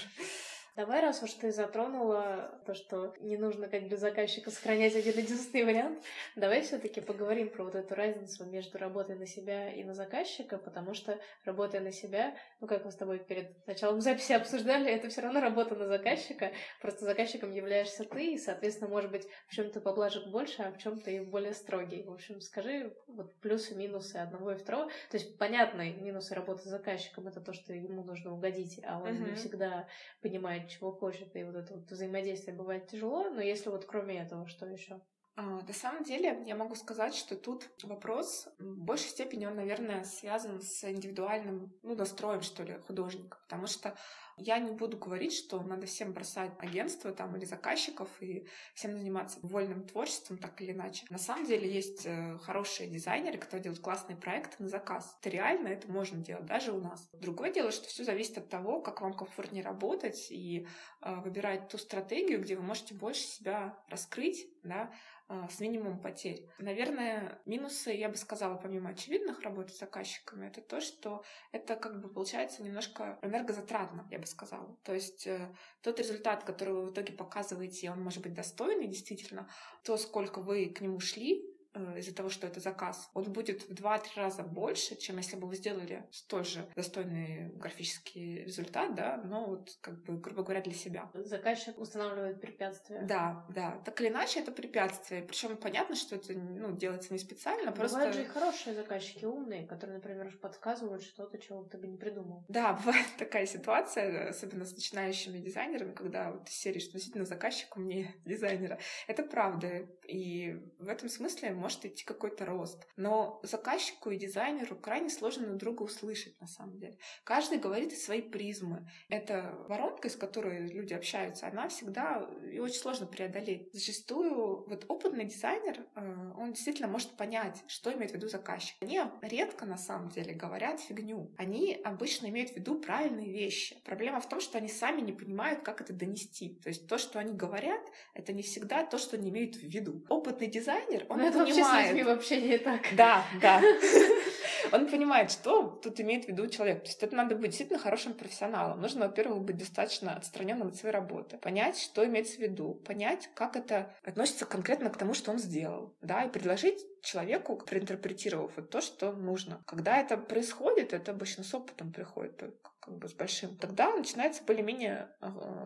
Давай, 0.76 1.02
раз 1.02 1.22
уж 1.22 1.34
ты 1.34 1.52
затронула 1.52 2.62
то, 2.66 2.74
что 2.74 3.14
не 3.20 3.36
нужно 3.36 3.68
как 3.68 3.90
бы 3.90 3.98
заказчика 3.98 4.52
сохранять 4.52 4.96
один 4.96 5.18
единственный 5.18 5.66
вариант, 5.66 6.02
давай 6.38 6.62
все 6.62 6.80
таки 6.80 7.02
поговорим 7.02 7.50
про 7.50 7.66
вот 7.66 7.76
эту 7.76 7.94
разницу 7.94 8.46
между 8.46 8.78
работой 8.78 9.18
на 9.18 9.26
себя 9.26 9.70
и 9.70 9.84
на 9.84 9.94
заказчика, 9.94 10.58
потому 10.58 10.94
что 10.94 11.20
работая 11.44 11.82
на 11.82 11.92
себя, 11.92 12.36
ну 12.62 12.68
как 12.68 12.86
мы 12.86 12.92
с 12.92 12.96
тобой 12.96 13.20
перед 13.20 13.68
началом 13.68 14.00
записи 14.00 14.32
обсуждали, 14.32 14.90
это 14.90 15.10
все 15.10 15.20
равно 15.22 15.42
работа 15.42 15.76
на 15.76 15.88
заказчика, 15.88 16.52
просто 16.82 17.04
заказчиком 17.04 17.52
являешься 17.52 18.06
ты, 18.06 18.36
и, 18.36 18.38
соответственно, 18.38 18.90
может 18.90 19.12
быть, 19.12 19.28
в 19.48 19.54
чем 19.54 19.72
то 19.72 19.82
поблажек 19.82 20.28
больше, 20.28 20.62
а 20.62 20.72
в 20.72 20.78
чем 20.78 21.02
то 21.02 21.12
и 21.12 21.20
более 21.20 21.54
строгий. 21.54 22.04
В 22.04 22.14
общем, 22.14 22.40
скажи 22.40 22.96
вот 23.08 23.36
плюсы, 23.42 23.76
минусы 23.76 24.16
одного 24.16 24.52
и 24.52 24.56
второго. 24.56 24.88
То 25.10 25.18
есть, 25.18 25.38
понятные 25.38 25.94
минусы 25.96 26.34
работы 26.34 26.62
с 26.62 26.72
заказчиком— 26.72 27.28
это 27.30 27.42
то, 27.42 27.52
что 27.52 27.74
ему 27.74 28.04
нужно 28.04 28.34
угодить, 28.34 28.80
а 28.86 29.00
он 29.00 29.10
uh-huh. 29.10 29.30
не 29.30 29.36
всегда 29.36 29.88
понимает, 30.22 30.61
понимает, 30.62 30.70
чего 30.70 30.92
хочет, 30.92 31.36
и 31.36 31.44
вот 31.44 31.56
это 31.56 31.74
вот 31.74 31.90
взаимодействие 31.92 32.56
бывает 32.56 32.88
тяжело, 32.88 33.30
но 33.30 33.42
если 33.42 33.70
вот 33.70 33.86
кроме 33.86 34.20
этого, 34.20 34.48
что 34.48 34.66
еще? 34.66 35.02
А, 35.36 35.62
на 35.62 35.74
самом 35.74 36.04
деле, 36.04 36.44
я 36.46 36.56
могу 36.56 36.76
сказать, 36.76 37.16
что 37.16 37.36
тут 37.36 37.70
вопрос 37.84 38.50
в 38.60 38.84
большей 38.84 39.10
степени 39.10 39.46
он, 39.46 39.56
наверное, 39.56 40.04
связан 40.04 40.62
с 40.62 40.84
индивидуальным 40.84 41.74
ну, 41.84 41.96
настроем, 41.96 42.42
что 42.42 42.64
ли, 42.64 42.80
художника. 42.86 43.38
Потому 43.44 43.68
что 43.68 43.96
я 44.42 44.60
не 44.60 44.72
буду 44.72 44.98
говорить, 44.98 45.34
что 45.34 45.62
надо 45.62 45.86
всем 45.86 46.14
бросать 46.14 46.52
агентство 46.60 47.12
там 47.12 47.36
или 47.36 47.46
заказчиков 47.46 48.10
и 48.22 48.48
всем 48.74 48.98
заниматься 48.98 49.40
вольным 49.42 49.84
творчеством 49.84 50.38
так 50.38 50.62
или 50.62 50.72
иначе. 50.72 51.06
На 51.10 51.18
самом 51.18 51.46
деле 51.46 51.72
есть 51.72 52.06
э, 52.06 52.38
хорошие 52.40 52.90
дизайнеры, 52.90 53.38
которые 53.38 53.64
делают 53.64 53.82
классные 53.82 54.18
проекты 54.18 54.64
на 54.64 54.70
заказ. 54.70 55.18
Это 55.20 55.30
реально, 55.30 55.70
это 55.70 55.92
можно 55.92 56.20
делать 56.24 56.46
даже 56.46 56.72
у 56.72 56.80
нас. 56.80 57.10
Другое 57.14 57.54
дело, 57.54 57.72
что 57.72 57.88
все 57.88 58.04
зависит 58.04 58.38
от 58.38 58.50
того, 58.50 58.82
как 58.82 59.02
вам 59.02 59.14
комфортнее 59.14 59.64
работать 59.64 60.28
и 60.30 60.68
э, 61.02 61.16
выбирать 61.22 61.70
ту 61.70 61.78
стратегию, 61.78 62.42
где 62.42 62.56
вы 62.56 62.64
можете 62.64 62.94
больше 62.94 63.22
себя 63.22 63.78
раскрыть, 63.88 64.48
да, 64.64 64.92
а, 65.28 65.48
с 65.48 65.60
минимумом 65.60 66.00
потерь. 66.00 66.48
Наверное, 66.60 67.40
минусы, 67.46 67.92
я 67.92 68.10
бы 68.10 68.16
сказала, 68.16 68.58
помимо 68.58 68.90
очевидных 68.90 69.42
работы 69.42 69.72
с 69.72 69.80
заказчиками, 69.80 70.48
это 70.48 70.62
то, 70.62 70.82
что 70.82 71.24
это 71.52 71.76
как 71.76 72.02
бы 72.02 72.10
получается 72.10 72.64
немножко 72.64 73.18
энергозатратно, 73.22 74.08
я 74.12 74.20
бы 74.20 74.26
сказала. 74.26 74.76
То 74.84 74.94
есть 74.94 75.28
э, 75.28 75.54
тот 75.82 76.00
результат, 76.00 76.44
который 76.44 76.74
вы 76.74 76.86
в 76.88 76.92
итоге 76.92 77.14
показываете, 77.14 77.92
он 77.92 78.04
может 78.04 78.22
быть 78.22 78.34
достойный, 78.34 78.88
действительно, 78.88 79.50
то, 79.84 79.98
сколько 79.98 80.40
вы 80.42 80.68
к 80.68 80.82
нему 80.82 81.00
шли, 81.00 81.51
из-за 81.98 82.14
того, 82.14 82.30
что 82.30 82.48
это 82.48 82.60
заказ, 82.60 83.10
он 83.14 83.32
будет 83.32 83.64
в 83.64 83.74
2-3 83.74 84.02
раза 84.16 84.44
больше, 84.44 84.96
чем 84.96 85.18
если 85.18 85.36
бы 85.36 85.48
вы 85.48 85.56
сделали 85.56 86.06
столь 86.12 86.46
же 86.46 86.68
достойный 86.76 87.50
графический 87.56 88.44
результат, 88.44 88.96
да, 88.96 89.22
но 89.24 89.46
вот 89.46 89.78
как 89.82 90.04
бы, 90.04 90.18
грубо 90.18 90.44
говоря, 90.44 90.62
для 90.62 90.74
себя. 90.74 91.10
Заказчик 91.14 91.78
устанавливает 91.80 92.42
препятствия. 92.42 93.02
Да, 93.04 93.46
да. 93.50 93.82
Так 93.86 94.00
или 94.02 94.10
иначе, 94.10 94.40
это 94.42 94.52
препятствие. 94.52 95.24
Причем 95.24 95.58
понятно, 95.58 95.96
что 95.96 96.16
это 96.16 96.34
ну, 96.34 96.76
делается 96.76 97.14
не 97.14 97.20
специально, 97.20 97.72
просто... 97.72 97.98
Бывают 97.98 98.16
же 98.16 98.24
и 98.24 98.26
хорошие 98.26 98.76
заказчики, 98.76 99.26
умные, 99.26 99.66
которые, 99.66 99.98
например, 99.98 100.38
подсказывают 100.42 101.04
что-то, 101.04 101.38
чего 101.38 101.64
ты 101.64 101.78
бы 101.78 101.88
не 101.88 101.98
придумал. 101.98 102.44
Да, 102.48 102.74
бывает 102.86 103.08
такая 103.18 103.46
ситуация, 103.46 104.30
особенно 104.30 104.66
с 104.66 104.74
начинающими 104.74 105.38
дизайнерами, 105.38 105.94
когда 105.94 106.32
вот 106.32 106.50
из 106.50 106.56
серии, 106.56 106.80
что 106.80 106.94
действительно 106.94 107.26
заказчик 107.26 107.76
умнее 107.78 108.16
дизайнера. 108.26 108.80
Это 109.08 109.24
правда. 109.24 109.88
И 110.08 110.60
в 110.80 110.88
этом 110.88 111.10
смысле 111.10 111.52
может 111.62 111.86
идти 111.86 112.04
какой-то 112.04 112.46
рост. 112.46 112.88
Но 112.98 113.40
заказчику 113.44 114.12
и 114.12 114.18
дизайнеру 114.18 114.76
крайне 114.76 115.10
сложно 115.10 115.48
друг 115.48 115.72
друга 115.72 115.84
услышать, 115.84 116.40
на 116.42 116.48
самом 116.48 116.78
деле. 116.78 116.98
Каждый 117.24 117.60
говорит 117.60 117.94
из 117.94 118.04
своей 118.04 118.22
призмы. 118.22 118.88
Эта 119.10 119.56
воронка, 119.68 120.08
из 120.08 120.16
которой 120.16 120.68
люди 120.68 120.94
общаются, 120.94 121.48
она 121.48 121.70
всегда 121.70 122.30
и 122.52 122.60
очень 122.60 122.80
сложно 122.80 123.06
преодолеть. 123.06 123.70
Зачастую 123.74 124.66
вот 124.68 124.86
опытный 124.88 125.26
дизайнер, 125.26 125.86
э, 125.96 126.32
он 126.38 126.54
действительно 126.54 126.88
может 126.88 127.16
понять, 127.16 127.64
что 127.68 127.94
имеет 127.94 128.12
в 128.12 128.16
виду 128.16 128.28
заказчик. 128.28 128.76
Они 128.82 129.00
редко, 129.22 129.66
на 129.66 129.78
самом 129.78 130.10
деле, 130.10 130.34
говорят 130.34 130.80
фигню. 130.80 131.32
Они 131.38 131.80
обычно 131.84 132.28
имеют 132.28 132.52
в 132.52 132.56
виду 132.56 132.80
правильные 132.80 133.32
вещи. 133.32 133.78
Проблема 133.86 134.20
в 134.20 134.28
том, 134.28 134.42
что 134.42 134.58
они 134.58 134.68
сами 134.68 135.02
не 135.02 135.14
понимают, 135.14 135.62
как 135.62 135.82
это 135.82 135.94
донести. 135.94 136.60
То 136.64 136.70
есть 136.70 136.88
то, 136.88 136.98
что 136.98 137.20
они 137.20 137.34
говорят, 137.34 137.82
это 138.14 138.34
не 138.34 138.42
всегда 138.42 138.86
то, 138.86 138.98
что 138.98 139.18
они 139.18 139.30
имеют 139.30 139.56
в 139.56 139.64
виду. 139.64 140.04
Опытный 140.10 140.48
дизайнер, 140.48 141.06
он 141.10 141.22
это 141.22 141.46
понимает. 141.54 141.86
С 141.86 141.90
людьми 141.90 142.04
вообще 142.04 142.42
не 142.42 142.58
так. 142.58 142.82
Да, 142.96 143.26
да. 143.42 143.62
Он 144.72 144.88
понимает, 144.88 145.32
что 145.32 145.64
тут 145.84 146.00
имеет 146.00 146.26
в 146.26 146.28
виду 146.28 146.48
человек. 146.48 146.84
То 146.84 146.88
есть 146.88 147.04
это 147.04 147.16
надо 147.16 147.36
быть 147.36 147.48
действительно 147.48 147.80
хорошим 147.80 148.14
профессионалом. 148.14 148.80
Нужно, 148.82 149.08
во-первых, 149.08 149.42
быть 149.42 149.58
достаточно 149.58 150.16
отстраненным 150.16 150.70
от 150.70 150.76
своей 150.76 150.94
работы, 150.94 151.38
понять, 151.38 151.78
что 151.78 152.06
имеется 152.06 152.38
в 152.38 152.40
виду, 152.40 152.76
понять, 152.76 153.30
как 153.34 153.56
это 153.56 153.94
относится 154.04 154.46
конкретно 154.46 154.90
к 154.90 154.98
тому, 154.98 155.14
что 155.14 155.32
он 155.32 155.40
сделал, 155.40 155.94
да, 156.02 156.24
и 156.24 156.30
предложить 156.30 156.86
человеку, 157.02 157.58
проинтерпретировав 157.58 158.52
вот 158.56 158.70
то, 158.70 158.82
что 158.82 159.12
нужно. 159.12 159.62
Когда 159.66 159.98
это 159.98 160.18
происходит, 160.18 160.94
это 160.94 161.12
обычно 161.12 161.44
с 161.44 161.54
опытом 161.54 161.92
приходит 161.92 162.38
только 162.38 162.72
как 162.82 162.98
бы 162.98 163.08
с 163.08 163.14
большим, 163.14 163.56
тогда 163.58 163.96
начинается 163.96 164.44
более-менее 164.44 165.08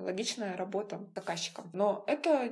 логичная 0.02 0.58
работа 0.58 1.00
с 1.12 1.16
заказчиком. 1.16 1.70
Но 1.72 2.04
это 2.08 2.52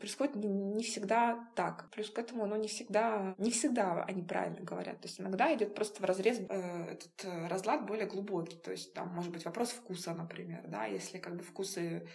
происходит 0.00 0.34
не 0.34 0.82
всегда 0.82 1.48
так. 1.54 1.88
Плюс 1.92 2.10
к 2.10 2.18
этому, 2.18 2.44
ну, 2.46 2.56
не 2.56 2.66
всегда, 2.66 3.36
не 3.38 3.52
всегда 3.52 4.02
они 4.02 4.22
правильно 4.22 4.60
говорят. 4.60 5.00
То 5.00 5.06
есть 5.06 5.20
иногда 5.20 5.54
идет 5.54 5.76
просто 5.76 6.02
в 6.02 6.04
разрез 6.04 6.40
э, 6.48 6.86
этот 6.90 7.24
э, 7.24 7.46
разлад 7.46 7.86
более 7.86 8.06
глубокий. 8.06 8.56
То 8.56 8.72
есть 8.72 8.92
там 8.94 9.08
может 9.14 9.30
быть 9.30 9.44
вопрос 9.44 9.70
вкуса, 9.70 10.12
например, 10.12 10.64
да, 10.66 10.86
если 10.86 11.18
как 11.18 11.36
бы 11.36 11.44
вкусы 11.44 12.08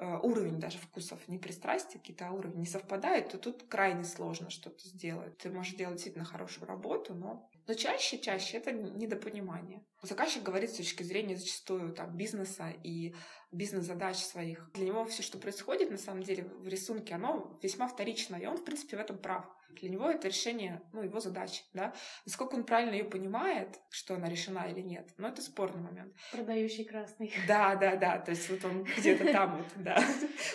уровень 0.00 0.58
даже 0.58 0.78
вкусов, 0.78 1.28
не 1.28 1.38
пристрастия 1.38 1.98
какие-то, 1.98 2.28
а 2.28 2.32
уровень 2.32 2.60
не 2.60 2.66
совпадает, 2.66 3.28
то 3.28 3.38
тут 3.38 3.64
крайне 3.68 4.04
сложно 4.04 4.48
что-то 4.50 4.82
сделать. 4.88 5.36
Ты 5.38 5.50
можешь 5.50 5.74
делать 5.74 5.96
действительно 5.96 6.24
хорошую 6.24 6.66
работу, 6.66 7.14
но 7.14 7.50
Но 7.66 7.74
чаще, 7.74 8.18
чаще 8.18 8.56
это 8.56 8.72
недопонимание. 8.72 9.84
Заказчик 10.02 10.42
говорит 10.42 10.70
с 10.70 10.76
точки 10.78 11.02
зрения 11.02 11.36
зачастую 11.36 11.92
там, 11.92 12.16
бизнеса 12.16 12.72
и 12.82 13.14
бизнес-задач 13.52 14.16
своих. 14.16 14.70
Для 14.72 14.86
него 14.86 15.04
все, 15.04 15.22
что 15.22 15.38
происходит 15.38 15.90
на 15.90 15.98
самом 15.98 16.22
деле 16.22 16.44
в 16.44 16.66
рисунке, 16.66 17.14
оно 17.14 17.58
весьма 17.62 17.86
вторично, 17.86 18.36
и 18.36 18.46
он, 18.46 18.56
в 18.56 18.64
принципе, 18.64 18.96
в 18.96 19.00
этом 19.00 19.18
прав. 19.18 19.46
Для 19.80 19.90
него 19.90 20.10
это 20.10 20.28
решение, 20.28 20.82
ну, 20.92 21.02
его 21.02 21.20
задачи, 21.20 21.62
да. 21.72 21.94
Насколько 22.26 22.54
он 22.54 22.64
правильно 22.64 22.94
ее 22.94 23.04
понимает, 23.04 23.80
что 23.90 24.14
она 24.14 24.28
решена 24.28 24.70
или 24.70 24.80
нет, 24.80 25.08
но 25.18 25.28
это 25.28 25.42
спорный 25.42 25.82
момент. 25.82 26.14
Продающий 26.32 26.84
красный. 26.84 27.32
Да, 27.46 27.76
да, 27.76 27.96
да, 27.96 28.18
то 28.18 28.30
есть 28.30 28.48
вот 28.50 28.64
он 28.64 28.84
где-то 28.98 29.32
там 29.32 29.58
вот, 29.58 29.66
да, 29.76 30.02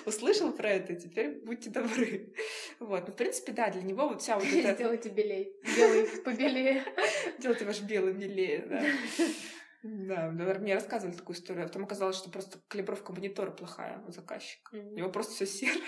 услышал 0.05 0.51
про 0.51 0.69
это, 0.69 0.95
теперь 0.95 1.41
будьте 1.43 1.69
добры. 1.69 2.33
Вот, 2.79 3.07
ну, 3.07 3.13
в 3.13 3.17
принципе, 3.17 3.51
да, 3.51 3.69
для 3.69 3.81
него 3.81 4.07
вот 4.09 4.21
вся 4.21 4.37
вот 4.37 4.47
эта... 4.47 4.73
Сделайте 4.75 5.09
белей, 5.09 5.53
белый 5.75 6.07
побелее. 6.23 6.83
Делайте 7.39 7.65
ваш 7.65 7.81
белый 7.81 8.13
белее, 8.13 8.65
да. 8.67 8.83
Да, 9.87 10.31
наверное, 10.31 10.63
мне 10.63 10.73
рассказывали 10.73 11.15
такую 11.15 11.35
историю. 11.35 11.65
А 11.65 11.67
потом 11.67 11.83
оказалось, 11.83 12.15
что 12.15 12.31
просто 12.31 12.57
калибровка 12.67 13.13
монитора 13.13 13.51
плохая 13.51 14.03
у 14.07 14.11
заказчика. 14.11 14.75
Mm-hmm. 14.75 14.93
У 14.93 14.95
него 14.95 15.09
просто 15.11 15.33
все 15.33 15.45
серое. 15.45 15.83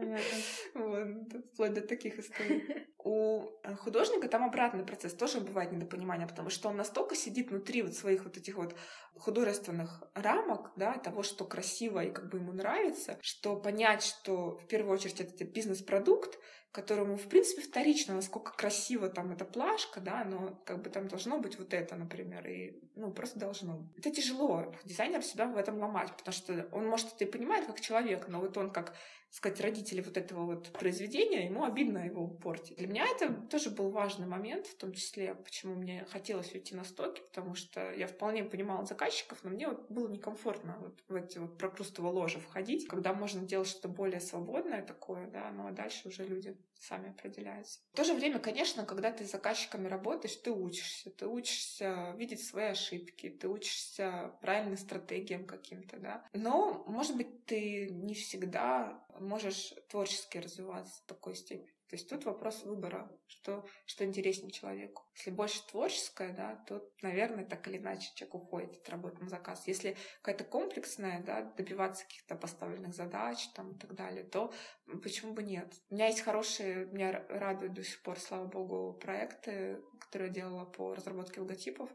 Понятно. 0.00 0.38
Вот, 0.74 1.42
вплоть 1.52 1.74
до 1.74 1.80
таких 1.82 2.18
историй. 2.18 2.86
У 3.02 3.44
э, 3.62 3.74
художника 3.76 4.28
там 4.28 4.44
обратный 4.44 4.84
процесс 4.84 5.14
тоже 5.14 5.40
бывает 5.40 5.72
недопонимание, 5.72 6.26
потому 6.26 6.50
что 6.50 6.68
он 6.68 6.76
настолько 6.76 7.14
сидит 7.14 7.50
внутри 7.50 7.82
вот 7.82 7.94
своих 7.94 8.24
вот 8.24 8.36
этих 8.36 8.56
вот 8.56 8.74
художественных 9.14 10.02
рамок, 10.14 10.72
да, 10.76 10.94
того, 10.94 11.22
что 11.22 11.44
красиво 11.44 12.04
и 12.04 12.10
как 12.10 12.30
бы 12.30 12.38
ему 12.38 12.52
нравится, 12.52 13.18
что 13.20 13.56
понять, 13.56 14.02
что 14.02 14.58
в 14.58 14.66
первую 14.66 14.94
очередь 14.94 15.20
это 15.20 15.44
бизнес-продукт, 15.44 16.38
которому, 16.72 17.16
в 17.16 17.28
принципе, 17.28 17.62
вторично, 17.62 18.14
насколько 18.14 18.52
красиво 18.52 19.08
там 19.08 19.32
эта 19.32 19.44
плашка, 19.44 20.00
да, 20.00 20.24
но 20.24 20.54
как 20.64 20.82
бы 20.82 20.90
там 20.90 21.08
должно 21.08 21.38
быть 21.38 21.58
вот 21.58 21.74
это, 21.74 21.96
например, 21.96 22.46
и, 22.46 22.80
ну, 22.94 23.12
просто 23.12 23.40
должно. 23.40 23.90
Это 23.96 24.10
тяжело 24.10 24.72
дизайнер 24.84 25.22
себя 25.22 25.46
в 25.46 25.56
этом 25.56 25.80
ломать, 25.80 26.16
потому 26.16 26.32
что 26.32 26.68
он, 26.70 26.86
может, 26.86 27.12
это 27.12 27.24
и 27.24 27.30
понимает 27.30 27.66
как 27.66 27.80
человек, 27.80 28.28
но 28.28 28.40
вот 28.40 28.56
он 28.56 28.70
как 28.70 28.94
сказать, 29.30 29.60
родители 29.60 30.00
вот 30.00 30.16
этого 30.16 30.44
вот 30.44 30.70
произведения, 30.72 31.46
ему 31.46 31.64
обидно 31.64 31.98
его 32.04 32.26
портить. 32.26 32.76
Для 32.76 32.88
меня 32.88 33.06
это 33.06 33.32
тоже 33.48 33.70
был 33.70 33.90
важный 33.90 34.26
момент, 34.26 34.66
в 34.66 34.76
том 34.76 34.92
числе, 34.92 35.34
почему 35.34 35.74
мне 35.76 36.04
хотелось 36.10 36.52
уйти 36.52 36.74
на 36.74 36.84
стоки, 36.84 37.20
потому 37.20 37.54
что 37.54 37.92
я 37.92 38.06
вполне 38.06 38.44
понимала 38.44 38.84
заказчиков, 38.84 39.38
но 39.44 39.50
мне 39.50 39.68
вот 39.68 39.88
было 39.90 40.08
некомфортно 40.08 40.76
вот 40.80 41.00
в 41.08 41.14
эти 41.14 41.38
вот 41.38 41.56
прокрустово 41.58 42.08
ложе 42.08 42.40
входить, 42.40 42.88
когда 42.88 43.12
можно 43.12 43.42
делать 43.42 43.68
что-то 43.68 43.88
более 43.88 44.20
свободное 44.20 44.82
такое, 44.82 45.28
да, 45.28 45.50
ну 45.52 45.68
а 45.68 45.70
дальше 45.70 46.08
уже 46.08 46.26
люди 46.26 46.56
сами 46.80 47.10
определяются. 47.10 47.80
В 47.92 47.96
то 47.96 48.04
же 48.04 48.14
время, 48.14 48.38
конечно, 48.38 48.84
когда 48.84 49.12
ты 49.12 49.26
с 49.26 49.30
заказчиками 49.30 49.88
работаешь, 49.88 50.36
ты 50.36 50.50
учишься, 50.50 51.10
ты 51.10 51.26
учишься 51.26 52.14
видеть 52.16 52.44
свои 52.44 52.66
ошибки, 52.66 53.28
ты 53.28 53.48
учишься 53.48 54.36
правильным 54.40 54.76
стратегиям 54.76 55.46
каким-то, 55.46 55.98
да. 55.98 56.26
Но, 56.32 56.84
может 56.86 57.16
быть, 57.16 57.44
ты 57.46 57.90
не 57.90 58.14
всегда 58.14 59.04
можешь 59.18 59.74
творчески 59.88 60.38
развиваться 60.38 61.02
в 61.02 61.06
такой 61.06 61.34
степени. 61.34 61.74
То 61.90 61.96
есть 61.96 62.08
тут 62.08 62.24
вопрос 62.24 62.62
выбора, 62.62 63.10
что, 63.26 63.66
что 63.84 64.04
интереснее 64.04 64.52
человеку. 64.52 65.02
Если 65.16 65.32
больше 65.32 65.66
творческое, 65.66 66.32
да, 66.32 66.54
то, 66.68 66.88
наверное, 67.02 67.44
так 67.44 67.66
или 67.66 67.78
иначе 67.78 68.12
человек 68.14 68.36
уходит 68.36 68.76
от 68.76 68.88
работы 68.90 69.20
на 69.20 69.28
заказ. 69.28 69.66
Если 69.66 69.96
какая-то 70.22 70.44
комплексная, 70.44 71.20
да, 71.24 71.42
добиваться 71.42 72.04
каких-то 72.04 72.36
поставленных 72.36 72.94
задач 72.94 73.44
там, 73.56 73.72
и 73.72 73.76
так 73.76 73.96
далее, 73.96 74.22
то 74.22 74.52
почему 74.98 75.32
бы 75.32 75.42
нет? 75.42 75.72
У 75.90 75.94
меня 75.94 76.06
есть 76.06 76.20
хорошие, 76.20 76.86
меня 76.86 77.24
радуют 77.28 77.74
до 77.74 77.84
сих 77.84 78.02
пор, 78.02 78.18
слава 78.18 78.46
богу, 78.46 78.98
проекты, 79.00 79.80
которые 79.98 80.28
я 80.28 80.34
делала 80.34 80.64
по 80.64 80.94
разработке 80.94 81.40
логотипов. 81.40 81.90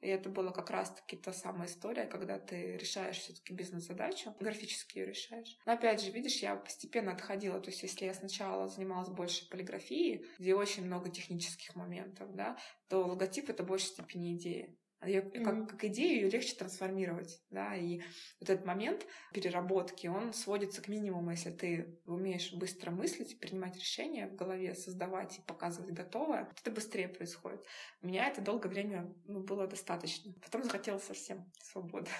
И 0.00 0.08
это 0.08 0.30
была 0.30 0.50
как 0.50 0.70
раз-таки 0.70 1.16
та 1.16 1.32
самая 1.32 1.68
история, 1.68 2.06
когда 2.06 2.38
ты 2.38 2.78
решаешь 2.78 3.18
все-таки 3.18 3.52
бизнес-задачу, 3.52 4.34
графически 4.40 4.98
ее 4.98 5.06
решаешь. 5.06 5.58
Но 5.66 5.72
опять 5.72 6.00
же, 6.00 6.10
видишь, 6.10 6.40
я 6.40 6.56
постепенно 6.56 7.12
отходила. 7.12 7.60
То 7.60 7.70
есть, 7.70 7.82
если 7.82 8.06
я 8.06 8.14
сначала 8.14 8.66
занималась 8.68 9.10
больше 9.10 9.48
полиграфией, 9.50 10.24
где 10.38 10.54
очень 10.54 10.86
много 10.86 11.10
технических 11.10 11.76
моментов, 11.76 12.34
да, 12.34 12.56
то 12.88 13.06
логотип— 13.06 13.48
это 13.50 13.62
в 13.62 13.66
большей 13.66 13.88
степени 13.88 14.36
идея. 14.36 14.74
Ее, 15.04 15.22
mm-hmm. 15.22 15.44
как, 15.44 15.70
как 15.70 15.84
идею 15.84 16.22
ее 16.22 16.30
легче 16.30 16.54
трансформировать, 16.54 17.40
да, 17.50 17.74
и 17.74 18.00
вот 18.38 18.50
этот 18.50 18.66
момент 18.66 19.06
переработки, 19.32 20.08
он 20.08 20.34
сводится 20.34 20.82
к 20.82 20.88
минимуму, 20.88 21.30
если 21.30 21.50
ты 21.50 21.98
умеешь 22.04 22.52
быстро 22.52 22.90
мыслить, 22.90 23.40
принимать 23.40 23.76
решения 23.76 24.26
в 24.26 24.36
голове, 24.36 24.74
создавать 24.74 25.38
и 25.38 25.42
показывать 25.42 25.92
готовое, 25.92 26.50
это 26.60 26.70
быстрее 26.70 27.08
происходит. 27.08 27.64
У 28.02 28.08
меня 28.08 28.28
это 28.28 28.42
долгое 28.42 28.68
время 28.68 29.14
ну, 29.26 29.40
было 29.40 29.66
достаточно. 29.66 30.34
Потом 30.42 30.64
захотелось 30.64 31.04
совсем 31.04 31.50
свободы. 31.62 32.10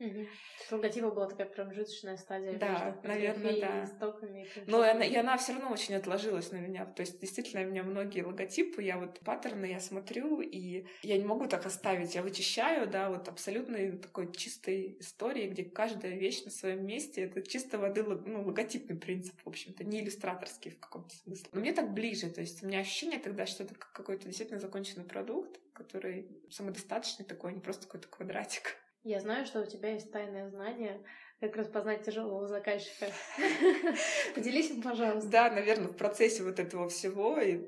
Угу. 0.00 0.26
Логотипа 0.70 1.10
была 1.10 1.26
такая 1.26 1.46
промежуточная 1.48 2.16
стадия 2.16 2.56
да, 2.56 2.96
между 3.02 3.08
наверное, 3.08 3.60
да. 3.60 3.82
и 3.82 3.86
стоками. 3.86 4.46
Но 4.66 4.82
она, 4.82 5.04
и 5.04 5.14
она 5.16 5.36
все 5.38 5.54
равно 5.54 5.72
очень 5.72 5.96
отложилась 5.96 6.52
на 6.52 6.58
меня. 6.58 6.86
То 6.86 7.00
есть, 7.00 7.20
действительно, 7.20 7.62
у 7.66 7.70
меня 7.70 7.82
многие 7.82 8.22
логотипы, 8.22 8.82
я 8.82 8.96
вот 8.96 9.18
паттерны, 9.20 9.66
я 9.66 9.80
смотрю, 9.80 10.40
и 10.40 10.86
я 11.02 11.18
не 11.18 11.24
могу 11.24 11.46
так 11.46 11.66
оставить. 11.66 12.14
Я 12.14 12.22
вычищаю, 12.22 12.88
да, 12.88 13.10
вот 13.10 13.26
абсолютно 13.26 13.98
такой 13.98 14.32
чистой 14.32 14.98
истории, 15.00 15.48
где 15.48 15.64
каждая 15.64 16.14
вещь 16.16 16.44
на 16.44 16.52
своем 16.52 16.86
месте. 16.86 17.22
Это 17.22 17.42
чисто 17.42 17.78
воды 17.78 18.04
ну, 18.04 18.44
логотипный 18.44 18.96
принцип, 18.96 19.34
в 19.42 19.48
общем-то, 19.48 19.82
не 19.82 20.00
иллюстраторский 20.00 20.70
в 20.70 20.78
каком-то 20.78 21.14
смысле. 21.16 21.48
Но 21.52 21.60
мне 21.60 21.72
так 21.72 21.92
ближе. 21.92 22.30
То 22.30 22.40
есть, 22.40 22.62
у 22.62 22.66
меня 22.68 22.80
ощущение 22.80 23.18
тогда, 23.18 23.46
что 23.46 23.64
это 23.64 23.74
какой-то 23.74 24.26
действительно 24.26 24.60
законченный 24.60 25.06
продукт, 25.06 25.58
который 25.72 26.28
самодостаточный 26.50 27.26
такой, 27.26 27.50
а 27.50 27.54
не 27.54 27.60
просто 27.60 27.86
какой-то 27.86 28.06
квадратик. 28.06 28.76
Я 29.08 29.20
знаю, 29.20 29.46
что 29.46 29.62
у 29.62 29.64
тебя 29.64 29.92
есть 29.92 30.10
тайное 30.10 30.50
знание, 30.50 31.00
как 31.40 31.56
распознать 31.56 32.02
тяжелого 32.02 32.48
заказчика. 32.48 33.06
Поделись 34.34 34.72
пожалуйста. 34.82 35.30
Да, 35.30 35.50
наверное, 35.50 35.88
в 35.88 35.96
процессе 35.96 36.42
вот 36.42 36.58
этого 36.58 36.88
всего 36.88 37.38
и 37.38 37.58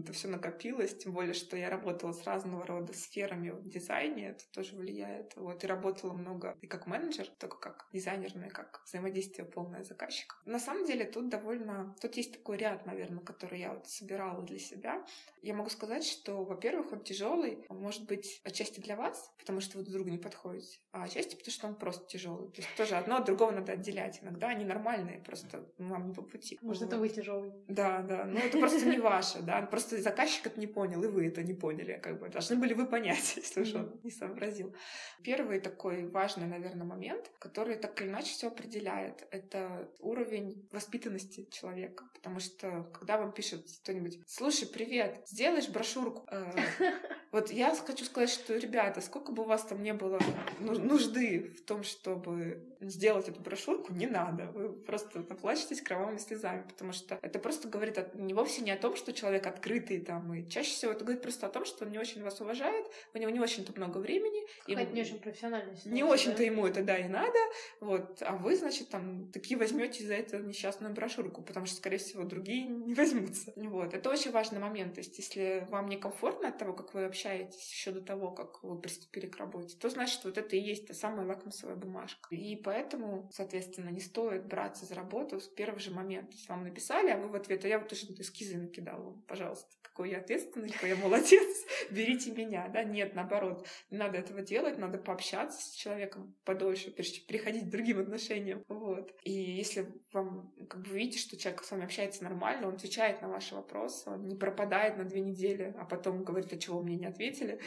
это 0.00 0.12
все 0.12 0.28
накопилось, 0.28 0.96
тем 0.96 1.12
более, 1.12 1.34
что 1.34 1.56
я 1.56 1.70
работала 1.70 2.12
с 2.12 2.24
разного 2.24 2.66
рода 2.66 2.92
сферами 2.92 3.50
в 3.50 3.68
дизайне, 3.68 4.30
это 4.30 4.44
тоже 4.52 4.76
влияет. 4.76 5.34
Вот, 5.36 5.64
и 5.64 5.66
работала 5.66 6.12
много 6.12 6.56
и 6.60 6.66
как 6.66 6.86
менеджер, 6.86 7.26
только 7.38 7.56
как 7.58 7.88
дизайнер, 7.92 8.32
и 8.36 8.48
как 8.50 8.82
взаимодействие 8.86 9.46
полное 9.46 9.84
с 9.84 9.88
заказчиком. 9.88 10.38
На 10.44 10.58
самом 10.58 10.86
деле 10.86 11.04
тут 11.04 11.28
довольно... 11.28 11.96
Тут 12.00 12.16
есть 12.16 12.32
такой 12.32 12.58
ряд, 12.58 12.86
наверное, 12.86 13.22
который 13.22 13.60
я 13.60 13.72
вот 13.72 13.88
собирала 13.88 14.42
для 14.42 14.58
себя. 14.58 15.04
Я 15.42 15.54
могу 15.54 15.70
сказать, 15.70 16.04
что, 16.04 16.44
во-первых, 16.44 16.92
он 16.92 17.00
тяжелый, 17.00 17.64
может 17.68 18.06
быть, 18.06 18.40
отчасти 18.44 18.80
для 18.80 18.96
вас, 18.96 19.32
потому 19.38 19.60
что 19.60 19.78
вы 19.78 19.84
друг 19.84 19.94
другу 19.94 20.10
не 20.10 20.18
подходите, 20.18 20.78
а 20.92 21.04
отчасти 21.04 21.36
потому, 21.36 21.52
что 21.52 21.66
он 21.68 21.74
просто 21.74 22.06
тяжелый. 22.06 22.50
То 22.50 22.60
есть 22.60 22.74
тоже 22.76 22.96
одно 22.96 23.13
одно 23.14 23.18
от 23.18 23.24
другого 23.24 23.52
надо 23.52 23.72
отделять. 23.72 24.20
Иногда 24.22 24.48
они 24.48 24.64
нормальные, 24.64 25.18
просто 25.20 25.64
вам 25.78 26.08
не 26.08 26.14
по 26.14 26.22
пути. 26.22 26.58
Может, 26.62 26.82
вот. 26.82 26.88
это 26.88 26.98
вы 26.98 27.08
тяжелый. 27.08 27.52
Да, 27.68 28.02
да. 28.02 28.24
Ну, 28.24 28.38
это 28.38 28.58
просто 28.58 28.86
не 28.86 28.98
ваше, 28.98 29.42
да. 29.42 29.62
Просто 29.62 30.00
заказчик 30.00 30.46
это 30.46 30.60
не 30.60 30.66
понял, 30.66 31.02
и 31.02 31.06
вы 31.06 31.26
это 31.26 31.42
не 31.42 31.54
поняли. 31.54 32.00
Как 32.02 32.18
бы 32.18 32.28
должны 32.28 32.56
были 32.56 32.74
вы 32.74 32.86
понять, 32.86 33.36
если 33.36 33.62
уж 33.62 33.74
он 33.74 34.00
не 34.02 34.10
сообразил. 34.10 34.74
Первый 35.22 35.60
такой 35.60 36.06
важный, 36.06 36.46
наверное, 36.46 36.86
момент, 36.86 37.30
который 37.38 37.76
так 37.76 38.00
или 38.00 38.08
иначе 38.08 38.32
все 38.32 38.48
определяет, 38.48 39.26
это 39.30 39.88
уровень 40.00 40.68
воспитанности 40.72 41.48
человека. 41.50 42.04
Потому 42.14 42.40
что, 42.40 42.90
когда 42.92 43.18
вам 43.18 43.32
пишет 43.32 43.66
кто-нибудь, 43.82 44.18
слушай, 44.26 44.66
привет, 44.66 45.22
сделаешь 45.26 45.68
брошюрку? 45.68 46.26
Э, 46.30 46.52
вот 47.32 47.50
я 47.50 47.74
хочу 47.74 48.04
сказать, 48.04 48.30
что, 48.30 48.56
ребята, 48.56 49.00
сколько 49.00 49.32
бы 49.32 49.42
у 49.42 49.46
вас 49.46 49.64
там 49.64 49.82
не 49.82 49.92
было 49.92 50.18
нужды 50.58 51.54
в 51.58 51.64
том, 51.64 51.82
чтобы 51.82 52.76
сделать 52.80 53.03
эту 53.08 53.40
брошюрку, 53.40 53.92
не 53.92 54.06
надо. 54.06 54.46
Вы 54.54 54.72
просто 54.72 55.20
наплачетесь 55.28 55.80
кровавыми 55.80 56.18
слезами, 56.18 56.62
потому 56.62 56.92
что 56.92 57.18
это 57.22 57.38
просто 57.38 57.68
говорит 57.68 57.98
о, 57.98 58.10
не 58.14 58.34
вовсе 58.34 58.62
не 58.62 58.70
о 58.70 58.76
том, 58.76 58.96
что 58.96 59.12
человек 59.12 59.46
открытый 59.46 60.00
там, 60.00 60.32
и 60.34 60.48
чаще 60.48 60.70
всего 60.70 60.92
это 60.92 61.04
говорит 61.04 61.22
просто 61.22 61.46
о 61.46 61.50
том, 61.50 61.64
что 61.64 61.84
он 61.84 61.90
не 61.90 61.98
очень 61.98 62.22
вас 62.22 62.40
уважает, 62.40 62.86
у 63.12 63.18
него 63.18 63.30
не 63.30 63.40
очень-то 63.40 63.72
много 63.76 63.98
времени. 63.98 64.46
Это 64.66 64.92
не 64.92 65.02
очень 65.02 65.18
профессионально. 65.18 65.74
Не 65.84 66.02
очень-то 66.02 66.38
да? 66.38 66.44
ему 66.44 66.66
это, 66.66 66.82
да, 66.82 66.98
и 66.98 67.08
надо, 67.08 67.38
вот, 67.80 68.22
а 68.22 68.36
вы, 68.36 68.56
значит, 68.56 68.88
там, 68.88 69.30
такие 69.32 69.58
возьмете 69.58 70.04
за 70.04 70.14
это 70.14 70.38
несчастную 70.38 70.92
брошюрку, 70.94 71.42
потому 71.42 71.66
что, 71.66 71.76
скорее 71.76 71.98
всего, 71.98 72.24
другие 72.24 72.66
не 72.66 72.94
возьмутся. 72.94 73.52
Вот, 73.56 73.94
это 73.94 74.10
очень 74.10 74.30
важный 74.30 74.58
момент, 74.58 74.94
то 74.94 75.00
есть, 75.00 75.18
если 75.18 75.66
вам 75.70 75.88
некомфортно 75.88 76.48
от 76.48 76.58
того, 76.58 76.72
как 76.72 76.94
вы 76.94 77.04
общаетесь 77.04 77.70
еще 77.70 77.90
до 77.90 78.00
того, 78.00 78.30
как 78.30 78.62
вы 78.62 78.78
приступили 78.78 79.26
к 79.26 79.36
работе, 79.36 79.76
то, 79.78 79.88
значит, 79.88 80.24
вот 80.24 80.38
это 80.38 80.56
и 80.56 80.60
есть 80.60 80.86
та 80.86 80.94
самая 80.94 81.26
лакмусовая 81.26 81.76
бумажка. 81.76 82.34
И 82.34 82.56
поэтому, 82.56 82.93
соответственно, 83.32 83.90
не 83.90 84.00
стоит 84.00 84.46
браться 84.46 84.86
за 84.86 84.94
работу 84.94 85.40
с 85.40 85.48
первого 85.48 85.78
же 85.78 85.90
момента. 85.90 86.32
То 86.32 86.52
вам 86.52 86.64
написали, 86.64 87.10
а 87.10 87.18
вы 87.18 87.28
в 87.28 87.34
ответ, 87.34 87.64
а 87.64 87.68
я 87.68 87.78
вот 87.78 87.88
тоже 87.88 88.06
эскизы 88.06 88.58
накидала, 88.58 89.12
пожалуйста 89.26 89.68
какой 89.94 90.10
я 90.10 90.18
ответственный, 90.18 90.70
какой 90.70 90.88
я 90.88 90.96
молодец, 90.96 91.64
берите 91.92 92.32
меня, 92.32 92.68
да, 92.68 92.82
нет, 92.82 93.14
наоборот, 93.14 93.64
не 93.90 93.98
надо 93.98 94.18
этого 94.18 94.42
делать, 94.42 94.76
надо 94.76 94.98
пообщаться 94.98 95.62
с 95.62 95.70
человеком 95.70 96.34
подольше, 96.44 96.90
прежде 96.90 97.20
чем 97.20 97.60
к 97.60 97.70
другим 97.70 98.00
отношениям, 98.00 98.64
вот. 98.66 99.14
И 99.22 99.30
если 99.30 99.86
вам, 100.12 100.52
как 100.68 100.82
бы, 100.82 100.90
видите, 100.90 101.20
что 101.20 101.36
человек 101.36 101.62
с 101.62 101.70
вами 101.70 101.84
общается 101.84 102.24
нормально, 102.24 102.66
он 102.66 102.74
отвечает 102.74 103.22
на 103.22 103.28
ваши 103.28 103.54
вопросы, 103.54 104.10
он 104.10 104.26
не 104.26 104.34
пропадает 104.34 104.96
на 104.96 105.04
две 105.04 105.20
недели, 105.20 105.72
а 105.78 105.84
потом 105.84 106.24
говорит, 106.24 106.52
а 106.52 106.58
чего 106.58 106.82
мне 106.82 106.96
не 106.96 107.06
ответили, 107.06 107.60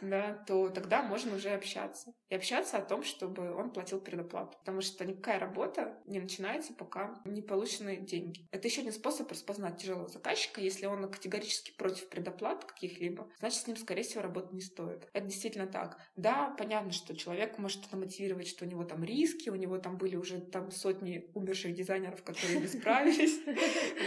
да, 0.00 0.34
то 0.46 0.68
тогда 0.68 1.02
можно 1.02 1.34
уже 1.34 1.48
общаться. 1.50 2.12
И 2.28 2.36
общаться 2.36 2.76
о 2.76 2.82
том, 2.82 3.02
чтобы 3.02 3.52
он 3.52 3.72
платил 3.72 4.00
предоплату. 4.00 4.56
Потому 4.72 4.90
что 4.90 5.04
никакая 5.04 5.38
работа 5.38 5.98
не 6.06 6.18
начинается, 6.18 6.72
пока 6.72 7.20
не 7.26 7.42
получены 7.42 7.98
деньги. 7.98 8.46
Это 8.52 8.68
еще 8.68 8.80
один 8.80 8.94
способ 8.94 9.30
распознать 9.30 9.76
тяжелого 9.76 10.08
заказчика. 10.08 10.62
Если 10.62 10.86
он 10.86 11.10
категорически 11.10 11.72
против 11.72 12.08
предоплат 12.08 12.64
каких-либо, 12.64 13.28
значит, 13.38 13.60
с 13.60 13.66
ним, 13.66 13.76
скорее 13.76 14.02
всего, 14.02 14.22
работать 14.22 14.54
не 14.54 14.62
стоит. 14.62 15.06
Это 15.12 15.26
действительно 15.26 15.66
так. 15.66 15.98
Да, 16.16 16.54
понятно, 16.56 16.90
что 16.90 17.14
человек 17.14 17.58
может 17.58 17.84
это 17.84 17.98
мотивировать, 17.98 18.48
что 18.48 18.64
у 18.64 18.68
него 18.68 18.82
там 18.84 19.04
риски, 19.04 19.50
у 19.50 19.56
него 19.56 19.76
там 19.76 19.98
были 19.98 20.16
уже 20.16 20.40
там 20.40 20.70
сотни 20.70 21.30
умерших 21.34 21.74
дизайнеров, 21.74 22.22
которые 22.22 22.60
не 22.60 22.66
справились. 22.66 23.40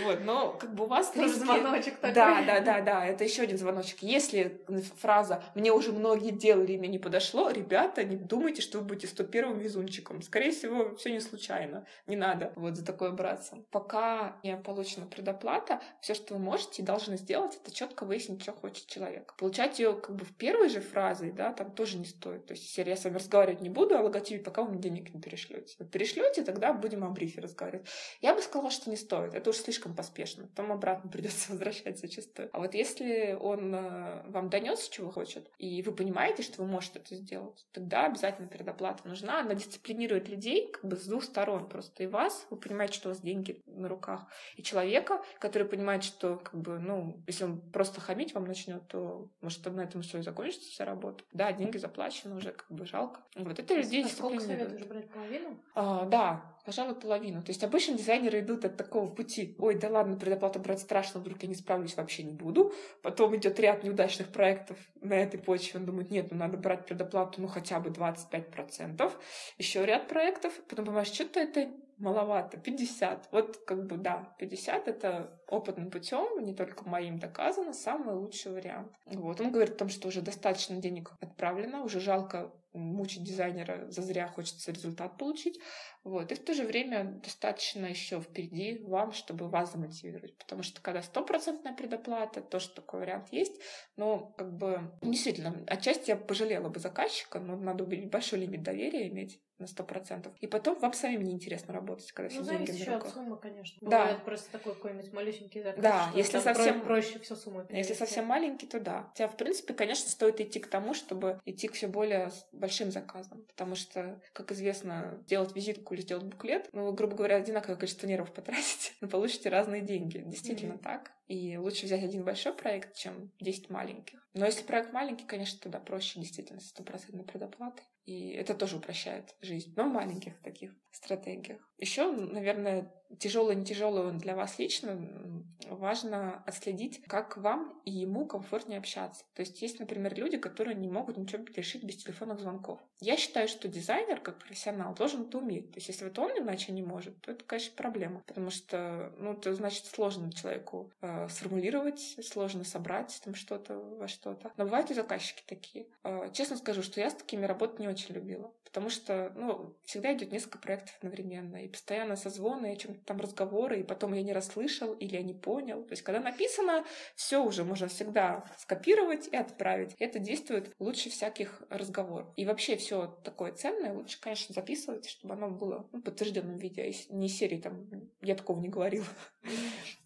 Вот, 0.04 0.22
но 0.26 0.54
как 0.54 0.74
бы 0.74 0.86
у 0.86 0.88
вас 0.88 1.12
Тоже 1.12 1.36
звоночек 1.36 1.98
такой. 1.98 2.16
Да, 2.16 2.42
да, 2.42 2.60
да, 2.60 2.82
да, 2.82 3.06
это 3.06 3.24
еще 3.24 3.44
один 3.44 3.60
звоночек. 3.60 4.02
Если 4.02 4.66
фраза 4.98 5.44
«мне 5.54 5.72
уже 5.72 5.92
многие 5.92 6.32
делали, 6.32 6.74
и 6.74 6.78
мне 6.80 6.88
не 6.88 7.00
подошло», 7.00 7.52
ребята, 7.52 8.04
не 8.04 8.16
думайте, 8.16 8.64
что 8.64 8.80
вы 8.80 8.86
будете 8.86 9.06
101-м 9.06 9.60
везунчиком. 9.60 10.24
Скорее 10.24 10.55
всего, 10.56 10.96
все 10.96 11.12
не 11.12 11.20
случайно. 11.20 11.86
Не 12.08 12.16
надо 12.16 12.54
вот 12.56 12.76
за 12.76 12.86
такое 12.86 13.12
браться. 13.12 13.64
Пока 13.72 14.40
не 14.44 14.56
получена 14.58 15.06
предоплата, 15.06 15.82
все, 16.02 16.14
что 16.14 16.36
вы 16.36 16.40
можете 16.40 16.82
и 16.82 16.86
должны 16.86 17.18
сделать, 17.18 17.58
это 17.62 17.74
четко 17.74 18.06
выяснить, 18.06 18.42
что 18.42 18.54
хочет 18.54 18.88
человек. 18.88 19.36
Получать 19.38 19.80
ее 19.80 19.94
как 19.94 20.16
бы 20.16 20.26
в 20.26 20.36
первой 20.36 20.70
же 20.70 20.82
фразе, 20.82 21.32
да, 21.32 21.54
там 21.54 21.72
тоже 21.72 21.98
не 21.98 22.06
стоит. 22.06 22.46
То 22.46 22.54
есть, 22.54 22.66
если 22.78 22.90
я 22.90 22.96
с 22.96 23.04
вами 23.04 23.16
разговаривать 23.16 23.62
не 23.62 23.70
буду 23.70 23.98
о 23.98 24.02
логотипе, 24.02 24.44
пока 24.44 24.64
вы 24.64 24.72
мне 24.72 24.82
денег 24.82 25.14
не 25.14 25.22
перешлете. 25.22 25.76
Вот 25.80 25.92
перешлете, 25.92 26.44
тогда 26.44 26.74
будем 26.74 27.04
о 27.04 27.10
брифе 27.10 27.42
разговаривать. 27.42 27.88
Я 28.22 28.34
бы 28.34 28.42
сказала, 28.42 28.72
что 28.72 28.90
не 28.90 28.96
стоит. 28.96 29.34
Это 29.34 29.50
уж 29.50 29.58
слишком 29.58 29.96
поспешно. 29.96 30.48
Потом 30.48 30.72
обратно 30.72 31.10
придется 31.12 31.52
возвращать 31.52 32.00
зачастую. 32.00 32.50
А 32.54 32.60
вот 32.60 32.74
если 32.74 33.38
он 33.40 33.74
э, 33.74 34.24
вам 34.28 34.50
донес, 34.50 34.88
чего 34.90 35.12
хочет, 35.12 35.50
и 35.58 35.82
вы 35.82 35.94
понимаете, 35.94 36.44
что 36.44 36.62
вы 36.62 36.68
можете 36.68 37.00
это 37.00 37.16
сделать, 37.16 37.66
тогда 37.72 38.06
обязательно 38.06 38.48
предоплата 38.48 39.08
нужна. 39.08 39.42
Она 39.42 39.56
дисциплинирует 39.56 40.30
людей 40.36 40.72
как 40.72 40.86
бы 40.86 40.96
с 40.96 41.06
двух 41.06 41.24
сторон 41.24 41.68
просто. 41.68 42.04
И 42.04 42.08
вас, 42.08 42.46
вы 42.50 42.58
понимаете, 42.58 42.96
что 42.96 43.10
у 43.10 43.12
вас 43.12 43.22
деньги 43.22 43.64
на 43.66 43.88
руках, 43.88 44.28
и 44.56 44.64
человека, 44.64 45.22
который 45.40 45.68
понимает, 45.68 46.04
что 46.04 46.38
как 46.38 46.56
бы, 46.56 46.80
ну, 46.80 47.24
если 47.28 47.46
он 47.46 47.62
просто 47.72 48.02
хамить 48.02 48.34
вам 48.34 48.46
начнет, 48.46 48.88
то 48.88 49.30
может 49.42 49.66
на 49.66 49.82
этом 49.82 50.02
все 50.02 50.20
и 50.20 50.22
закончится 50.22 50.70
вся 50.70 50.86
работа. 50.86 51.24
Да, 51.34 51.52
деньги 51.52 51.78
заплачены 51.78 52.36
уже, 52.36 52.52
как 52.52 52.70
бы 52.70 52.86
жалко. 52.86 53.22
Вот 53.36 53.60
это 53.60 53.74
людей 53.74 54.04
А 54.04 54.08
сколько 54.08 54.40
советуешь 54.40 54.86
брать 54.86 55.10
половину? 55.10 55.60
А, 55.74 56.06
да, 56.06 56.56
пожалуй, 56.66 56.96
половину. 56.96 57.42
То 57.42 57.50
есть 57.50 57.64
обычно 57.64 57.98
дизайнеры 57.98 58.40
идут 58.40 58.66
от 58.66 58.78
такого 58.78 59.10
пути. 59.10 59.56
Ой, 59.60 59.76
да 59.76 59.90
ладно, 59.90 60.18
предоплату 60.18 60.60
брать 60.60 60.80
страшно, 60.80 61.20
вдруг 61.20 61.42
я 61.44 61.48
не 61.48 61.56
справлюсь, 61.56 61.96
вообще 61.96 62.24
не 62.24 62.32
буду. 62.32 62.74
Потом 63.02 63.36
идет 63.36 63.60
ряд 63.60 63.84
неудачных 63.84 64.30
проектов 64.30 64.78
на 65.02 65.14
этой 65.14 65.40
почве. 65.40 65.80
Он 65.80 65.86
думает, 65.86 66.12
нет, 66.12 66.28
ну 66.32 66.38
надо 66.38 66.58
брать 66.58 66.86
предоплату, 66.86 67.42
ну 67.42 67.48
хотя 67.48 67.80
бы 67.80 67.90
25%. 67.90 69.12
Еще 69.58 69.86
ряд 69.86 70.08
проектов. 70.08 70.25
Потом 70.68 70.86
понимаешь, 70.86 71.08
что-то 71.08 71.40
это 71.40 71.70
маловато, 71.98 72.58
50. 72.58 73.30
Вот 73.32 73.58
как 73.66 73.86
бы 73.88 73.98
да, 73.98 74.36
50 74.40 74.88
это 74.88 75.40
опытным 75.48 75.92
путем, 75.92 76.44
не 76.44 76.54
только 76.54 76.88
моим 76.88 77.20
доказано, 77.20 77.74
самый 77.74 78.16
лучший 78.16 78.52
вариант. 78.52 78.92
Вот. 79.06 79.42
Он 79.42 79.52
говорит 79.52 79.76
о 79.76 79.78
том, 79.78 79.90
что 79.90 80.08
уже 80.08 80.22
достаточно 80.22 80.78
денег 80.78 81.12
отправлено, 81.22 81.84
уже 81.84 82.00
жалко 82.00 82.52
мучить 82.76 83.24
дизайнера 83.24 83.90
зазря, 83.90 84.28
хочется 84.28 84.72
результат 84.72 85.18
получить. 85.18 85.60
Вот. 86.04 86.32
И 86.32 86.36
в 86.36 86.44
то 86.44 86.54
же 86.54 86.66
время 86.66 87.20
достаточно 87.24 87.86
еще 87.86 88.20
впереди 88.20 88.84
вам, 88.84 89.12
чтобы 89.14 89.48
вас 89.48 89.72
замотивировать. 89.72 90.38
Потому 90.38 90.64
что 90.64 90.82
когда 90.82 91.02
стопроцентная 91.02 91.74
предоплата, 91.74 92.42
тоже 92.42 92.70
такой 92.70 93.02
вариант 93.02 93.32
есть. 93.32 93.60
Но 93.96 94.34
как 94.38 94.56
бы 94.58 94.92
действительно, 95.02 95.64
отчасти 95.68 96.10
я 96.10 96.18
пожалела 96.18 96.70
бы 96.70 96.80
заказчика, 96.80 97.40
но 97.40 97.56
надо 97.56 97.84
убедить 97.84 98.12
большой 98.12 98.40
лимит 98.40 98.64
доверия 98.64 99.08
иметь 99.08 99.42
на 99.58 99.68
сто 99.68 99.84
процентов. 99.84 100.34
И 100.42 100.48
потом 100.48 100.78
вам 100.80 100.94
самим 100.94 101.24
неинтересно 101.24 101.74
работать, 101.74 101.85
когда 102.14 102.30
все 102.30 102.40
Ну, 102.42 102.46
деньги 102.50 102.66
зависит 102.68 102.74
на 102.74 102.82
еще 102.84 102.92
от 102.92 102.98
руках. 103.04 103.14
суммы, 103.14 103.38
конечно. 103.38 103.78
Да. 103.82 104.00
Бывает 104.02 104.24
просто 104.26 104.52
такой 104.52 104.74
какой-нибудь 104.76 105.14
малюсенький 105.14 105.62
заказ. 105.64 105.82
Да, 105.84 106.12
если 106.16 106.40
совсем- 106.40 106.82
проще 106.82 107.20
все 107.20 107.36
суммы 107.36 107.66
Если 107.70 107.94
совсем 107.94 108.26
маленький, 108.26 108.68
то 108.68 108.80
да. 108.80 109.04
Хотя, 109.10 109.28
в 109.28 109.38
принципе, 109.38 109.74
конечно, 109.74 110.10
стоит 110.10 110.40
идти 110.42 110.60
к 110.60 110.68
тому, 110.68 110.94
чтобы 110.94 111.40
идти 111.46 111.68
к 111.68 111.74
все 111.74 111.88
более 111.88 112.32
большим 112.52 112.92
заказам. 112.92 113.44
Потому 113.48 113.76
что, 113.76 114.20
как 114.34 114.52
известно, 114.52 115.20
сделать 115.26 115.56
визитку 115.56 115.94
или 115.94 116.02
сделать 116.02 116.26
буклет, 116.26 116.70
ну, 116.74 116.92
грубо 116.94 117.16
говоря, 117.16 117.36
одинаковое 117.38 117.76
количество 117.78 118.08
нервов 118.08 118.34
потратите, 118.34 118.92
но 119.02 119.08
получите 119.10 119.50
разные 119.50 119.82
деньги. 119.82 120.20
Действительно 120.20 120.74
Мгм. 120.76 120.84
так. 120.84 121.12
И 121.28 121.58
лучше 121.58 121.86
взять 121.86 122.04
один 122.04 122.24
большой 122.24 122.54
проект, 122.54 122.96
чем 122.96 123.32
10 123.40 123.70
маленьких. 123.70 124.20
Но 124.34 124.46
если 124.46 124.64
проект 124.64 124.94
маленький, 124.94 125.26
конечно, 125.26 125.60
тогда 125.62 125.80
проще 125.80 126.20
действительно 126.20 126.60
с 126.60 126.68
стопроцентной 126.70 127.24
предоплатой. 127.24 127.84
И 128.06 128.30
это 128.30 128.54
тоже 128.54 128.78
упрощает 128.78 129.36
жизнь. 129.42 129.74
Но 129.76 129.90
в 129.90 129.94
маленьких 129.94 130.40
таких 130.42 130.72
стратегиях. 130.96 131.60
Еще, 131.78 132.10
наверное, 132.10 132.94
тяжелое, 133.20 133.56
не 133.56 133.66
тяжелое 133.66 134.12
для 134.14 134.36
вас 134.36 134.58
лично, 134.60 135.44
важно 135.70 136.44
отследить, 136.46 137.02
как 137.08 137.38
вам 137.38 137.80
и 137.84 137.92
ему 137.92 138.26
комфортнее 138.26 138.80
общаться. 138.80 139.26
То 139.34 139.42
есть 139.42 139.62
есть, 139.62 139.80
например, 139.80 140.16
люди, 140.16 140.38
которые 140.38 140.76
не 140.76 140.88
могут 140.88 141.18
ничего 141.18 141.44
решить 141.56 141.84
без 141.84 141.98
телефонных 141.98 142.40
звонков. 142.40 142.80
Я 143.02 143.18
считаю, 143.18 143.48
что 143.48 143.68
дизайнер, 143.68 144.22
как 144.22 144.40
профессионал, 144.40 144.96
должен 144.96 145.24
это 145.24 145.38
уметь. 145.38 145.72
То 145.72 145.78
есть 145.78 145.90
если 145.90 146.06
вот 146.06 146.18
он 146.18 146.32
иначе 146.32 146.72
не 146.72 146.82
может, 146.82 147.20
то 147.22 147.32
это, 147.32 147.44
конечно, 147.44 147.74
проблема. 147.76 148.24
Потому 148.26 148.50
что, 148.50 149.14
ну, 149.18 149.34
это 149.34 149.54
значит 149.54 149.86
сложно 149.86 150.32
человеку 150.32 150.92
э, 151.02 151.28
сформулировать, 151.30 152.18
сложно 152.24 152.64
собрать 152.64 153.20
там 153.24 153.36
что-то 153.36 153.78
во 153.78 154.08
что-то. 154.08 154.52
Но 154.56 154.64
бывают 154.64 154.92
и 154.92 154.94
заказчики 154.94 155.44
такие. 155.46 155.88
Э, 156.04 156.30
честно 156.32 156.58
скажу, 156.58 156.82
что 156.82 157.02
я 157.02 157.10
с 157.10 157.16
такими 157.16 157.46
работать 157.46 157.80
не 157.80 157.88
очень 157.96 158.14
любила. 158.14 158.54
Потому 158.66 158.90
что, 158.90 159.32
ну, 159.36 159.74
всегда 159.86 160.14
идет 160.14 160.34
несколько 160.34 160.58
проектов 160.58 160.94
одновременно. 160.98 161.64
И 161.64 161.70
постоянно 161.70 162.18
созвоны, 162.18 162.74
о 162.74 162.76
чем-то 162.76 163.00
там 163.06 163.22
разговоры, 163.22 163.80
и 163.80 163.84
потом 163.84 164.14
я 164.14 164.22
не 164.22 164.34
расслышал 164.34 164.94
или 164.94 165.16
я 165.16 165.24
не 165.24 165.34
понял. 165.34 165.84
То 165.84 165.94
есть, 165.94 166.04
когда 166.04 166.20
написано, 166.20 166.86
все 167.16 167.42
уже 167.42 167.64
можно 167.64 167.88
всегда 167.88 168.44
скопировать 168.58 169.30
и 169.30 169.36
отправить. 169.38 169.96
Это 169.98 170.20
действует 170.20 170.74
лучше 170.78 171.10
всяких 171.10 171.64
разговоров. 171.70 172.28
И 172.36 172.46
вообще 172.46 172.76
все 172.76 173.18
такое 173.24 173.54
ценное 173.54 173.94
лучше, 173.94 174.20
конечно, 174.20 174.54
записывать, 174.54 175.08
чтобы 175.08 175.36
оно 175.36 175.50
было 175.50 175.88
ну, 175.94 176.02
в 176.02 176.60
виде, 176.60 176.84
а 176.84 177.14
не 177.14 177.30
серии 177.30 177.62
там 177.62 177.88
я 178.22 178.36
такого 178.36 178.60
не 178.60 178.68
говорила. 178.68 179.06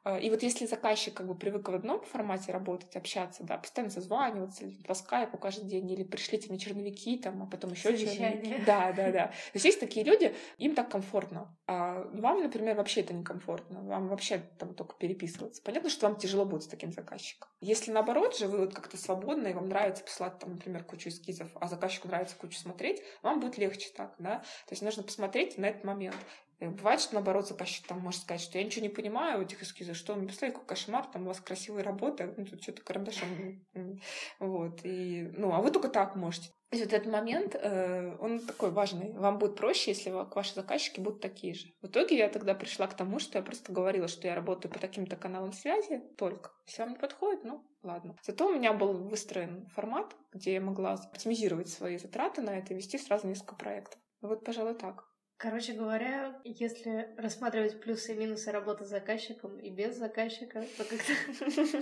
А, 0.03 0.17
И 0.17 0.29
вот 0.29 0.43
если 0.43 0.65
заказчик 0.65 1.13
как 1.13 1.27
бы 1.27 1.35
привык 1.35 1.69
в 1.69 1.73
одном 1.73 2.01
формате 2.01 2.51
работать, 2.51 2.95
общаться, 2.95 3.43
да, 3.43 3.57
постоянно 3.57 3.91
созваниваться, 3.91 4.65
или 4.65 4.81
по 4.83 4.93
скайпу 4.93 5.37
каждый 5.37 5.65
день, 5.65 5.89
или 5.91 6.03
пришлите 6.03 6.49
мне 6.49 6.59
черновики, 6.59 7.17
там, 7.17 7.43
а 7.43 7.45
потом 7.45 7.71
еще 7.71 7.97
черновики. 7.97 8.63
Да, 8.65 8.91
да, 8.93 9.11
да. 9.11 9.27
То 9.27 9.55
есть 9.55 9.65
есть 9.65 9.79
такие 9.79 10.05
люди, 10.05 10.35
им 10.57 10.75
так 10.75 10.89
комфортно. 10.89 11.55
А 11.67 12.03
вам, 12.13 12.41
например, 12.41 12.75
вообще 12.75 13.01
это 13.01 13.13
некомфортно. 13.13 13.81
Вам 13.83 14.07
вообще 14.07 14.39
там 14.57 14.73
только 14.73 14.95
переписываться. 14.95 15.61
Понятно, 15.63 15.89
что 15.89 16.07
вам 16.07 16.17
тяжело 16.17 16.45
будет 16.45 16.63
с 16.63 16.67
таким 16.67 16.91
заказчиком. 16.91 17.49
Если 17.61 17.91
наоборот 17.91 18.37
же 18.37 18.47
вы 18.47 18.59
вот 18.59 18.73
как-то 18.73 18.97
свободны, 18.97 19.49
и 19.49 19.53
вам 19.53 19.69
нравится 19.69 20.03
посылать 20.03 20.39
там, 20.39 20.53
например, 20.53 20.83
кучу 20.83 21.09
эскизов, 21.09 21.49
а 21.55 21.67
заказчику 21.67 22.07
нравится 22.07 22.35
кучу 22.35 22.57
смотреть, 22.57 23.01
вам 23.21 23.39
будет 23.39 23.57
легче 23.57 23.89
так, 23.95 24.15
да. 24.19 24.39
То 24.39 24.71
есть 24.71 24.81
нужно 24.81 25.03
посмотреть 25.03 25.57
на 25.57 25.65
этот 25.65 25.83
момент. 25.83 26.15
Бывает, 26.59 26.99
что 26.99 27.15
наоборот 27.15 27.47
заказчик 27.47 27.87
там 27.87 27.99
может 27.99 28.21
сказать, 28.21 28.41
что 28.41 28.57
я 28.57 28.63
ничего 28.63 28.83
не 28.83 28.89
понимаю 28.89 29.39
в 29.39 29.41
этих 29.41 29.61
эскизах, 29.63 29.95
что 29.95 30.15
мне 30.15 30.27
поставили, 30.27 30.53
какой 30.53 30.67
кошмар, 30.67 31.05
там 31.05 31.23
у 31.23 31.27
вас 31.27 31.39
красивые 31.39 31.83
работы, 31.83 32.33
ну, 32.35 32.45
тут 32.45 32.61
что-то 32.61 32.81
карандашом. 32.83 33.27
м, 33.73 33.99
Вот. 34.39 34.81
И, 34.83 35.31
ну, 35.37 35.53
а 35.53 35.61
вы 35.61 35.71
только 35.71 35.87
так 35.89 36.15
можете. 36.15 36.49
И 36.71 36.77
вот 36.83 36.93
этот 36.93 37.11
момент, 37.11 37.55
э, 37.55 38.15
он 38.19 38.39
такой 38.45 38.69
важный. 38.69 39.11
Вам 39.13 39.39
будет 39.39 39.55
проще, 39.55 39.91
если 39.91 40.11
ва- 40.11 40.29
ваши 40.35 40.53
заказчики 40.53 40.99
будут 40.99 41.19
такие 41.19 41.55
же. 41.55 41.67
В 41.81 41.87
итоге 41.87 42.17
я 42.17 42.29
тогда 42.29 42.53
пришла 42.53 42.85
к 42.85 42.93
тому, 42.95 43.17
что 43.17 43.39
я 43.39 43.43
просто 43.43 43.73
говорила, 43.73 44.07
что 44.07 44.27
я 44.27 44.35
работаю 44.35 44.71
по 44.71 44.79
таким-то 44.79 45.15
каналам 45.15 45.51
связи 45.51 46.03
только. 46.15 46.51
Если 46.67 46.83
вам 46.83 46.91
не 46.91 46.97
подходит, 46.99 47.43
ну, 47.43 47.63
ладно. 47.81 48.15
Зато 48.21 48.47
у 48.47 48.53
меня 48.53 48.73
был 48.73 48.93
выстроен 48.93 49.65
формат, 49.73 50.15
где 50.31 50.53
я 50.53 50.61
могла 50.61 50.93
оптимизировать 50.93 51.69
свои 51.69 51.97
затраты 51.97 52.41
на 52.43 52.51
это 52.51 52.73
и 52.73 52.77
вести 52.77 52.99
сразу 52.99 53.25
несколько 53.27 53.55
проектов. 53.55 53.99
Вот, 54.21 54.45
пожалуй, 54.45 54.75
так. 54.75 55.08
Короче 55.39 55.71
говоря, 55.71 56.37
если 56.43 57.15
рассматривать 57.17 57.79
плюсы 57.79 58.13
и 58.13 58.17
минусы 58.17 58.51
работы 58.51 58.83
с 58.83 58.89
заказчиком 58.89 59.57
и 59.57 59.69
без 59.69 59.95
заказчика, 59.95 60.65
то 60.77 60.83
как-то 60.83 61.13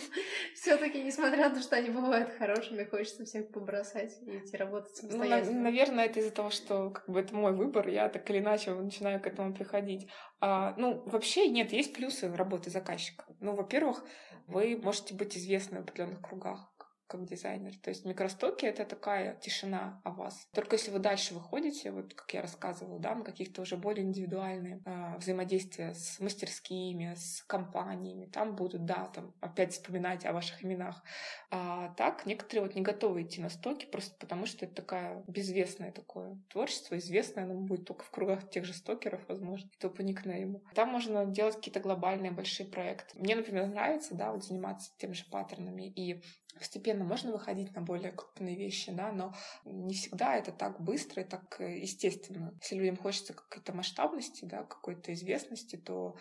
все-таки, 0.53 1.01
несмотря 1.01 1.49
на 1.49 1.55
то, 1.55 1.61
что 1.61 1.75
они 1.75 1.89
бывают 1.89 2.29
хорошими, 2.37 2.83
хочется 2.83 3.25
всех 3.25 3.51
побросать 3.51 4.15
и 4.27 4.37
идти 4.37 4.55
работать 4.57 4.91
Ну, 5.01 5.09
самостоятельно. 5.09 5.61
наверное, 5.61 6.05
это 6.05 6.19
из-за 6.19 6.29
того, 6.29 6.51
что 6.51 6.91
как 6.91 7.09
бы 7.09 7.19
это 7.19 7.33
мой 7.33 7.51
выбор, 7.51 7.87
я 7.87 8.09
так 8.09 8.29
или 8.29 8.37
иначе 8.37 8.75
начинаю 8.75 9.19
к 9.19 9.25
этому 9.25 9.55
приходить. 9.55 10.07
А, 10.39 10.75
ну, 10.77 11.01
вообще 11.07 11.47
нет, 11.49 11.73
есть 11.73 11.95
плюсы 11.95 12.31
работы 12.31 12.69
заказчика. 12.69 13.25
Ну, 13.39 13.55
во-первых, 13.55 14.05
вы 14.45 14.77
можете 14.77 15.15
быть 15.15 15.35
известны 15.35 15.79
в 15.79 15.81
определенных 15.81 16.21
кругах. 16.21 16.71
Как 17.07 17.25
дизайнер. 17.25 17.75
То 17.77 17.89
есть 17.89 18.05
микростоки— 18.05 18.65
это 18.67 18.85
такая 18.85 19.35
тишина 19.35 20.01
о 20.03 20.11
вас. 20.11 20.47
Только 20.53 20.75
если 20.75 20.91
вы 20.91 20.99
дальше 20.99 21.33
выходите, 21.33 21.91
вот 21.91 22.13
как 22.13 22.33
я 22.33 22.41
рассказывала, 22.41 22.99
да, 22.99 23.15
на 23.15 23.23
каких-то 23.23 23.61
уже 23.61 23.77
более 23.77 24.05
индивидуальные 24.05 24.81
э, 24.85 25.17
взаимодействия 25.17 25.93
с 25.93 26.19
мастерскими, 26.19 27.15
с 27.15 27.43
компаниями, 27.47 28.25
там 28.25 28.55
будут, 28.55 28.85
да, 28.85 29.09
там 29.13 29.33
опять 29.39 29.73
вспоминать 29.73 30.25
о 30.25 30.33
ваших 30.33 30.63
именах. 30.63 31.03
А 31.49 31.93
так 31.95 32.25
некоторые 32.25 32.65
вот 32.65 32.75
не 32.75 32.81
готовы 32.81 33.23
идти 33.23 33.41
на 33.41 33.49
стоки 33.49 33.85
просто 33.85 34.15
потому, 34.19 34.45
что 34.45 34.65
это 34.65 34.75
такая 34.75 35.23
безвестное 35.27 35.91
такое 35.91 36.37
творчество, 36.49 36.97
известное 36.97 37.45
оно 37.45 37.55
будет 37.55 37.85
только 37.85 38.03
в 38.03 38.11
кругах 38.11 38.49
тех 38.49 38.65
же 38.65 38.73
стокеров, 38.73 39.21
возможно, 39.27 39.69
кто 39.77 39.89
по 39.89 40.01
никнейму. 40.01 40.61
Там 40.75 40.89
можно 40.89 41.25
делать 41.25 41.55
какие-то 41.55 41.79
глобальные 41.79 42.31
большие 42.31 42.67
проекты. 42.67 43.17
Мне, 43.17 43.35
например, 43.35 43.67
нравится, 43.67 44.15
да, 44.15 44.31
вот 44.31 44.43
заниматься 44.43 44.91
теми 44.97 45.13
же 45.13 45.25
паттернами 45.29 45.83
и 45.83 46.21
постепенно 46.57 47.03
можно 47.03 47.31
выходить 47.31 47.75
на 47.75 47.81
более 47.81 48.11
крупные 48.11 48.55
вещи, 48.55 48.91
да, 48.91 49.11
но 49.11 49.33
не 49.65 49.93
всегда 49.93 50.35
это 50.35 50.51
так 50.51 50.81
быстро 50.81 51.23
и 51.23 51.25
так 51.25 51.59
э, 51.59 51.79
естественно. 51.79 52.53
Если 52.61 52.75
людям 52.75 52.97
хочется 52.97 53.33
какой-то 53.33 53.73
масштабности, 53.73 54.45
да, 54.45 54.63
какой-то 54.63 55.13
известности, 55.13 55.75
то 55.75 56.15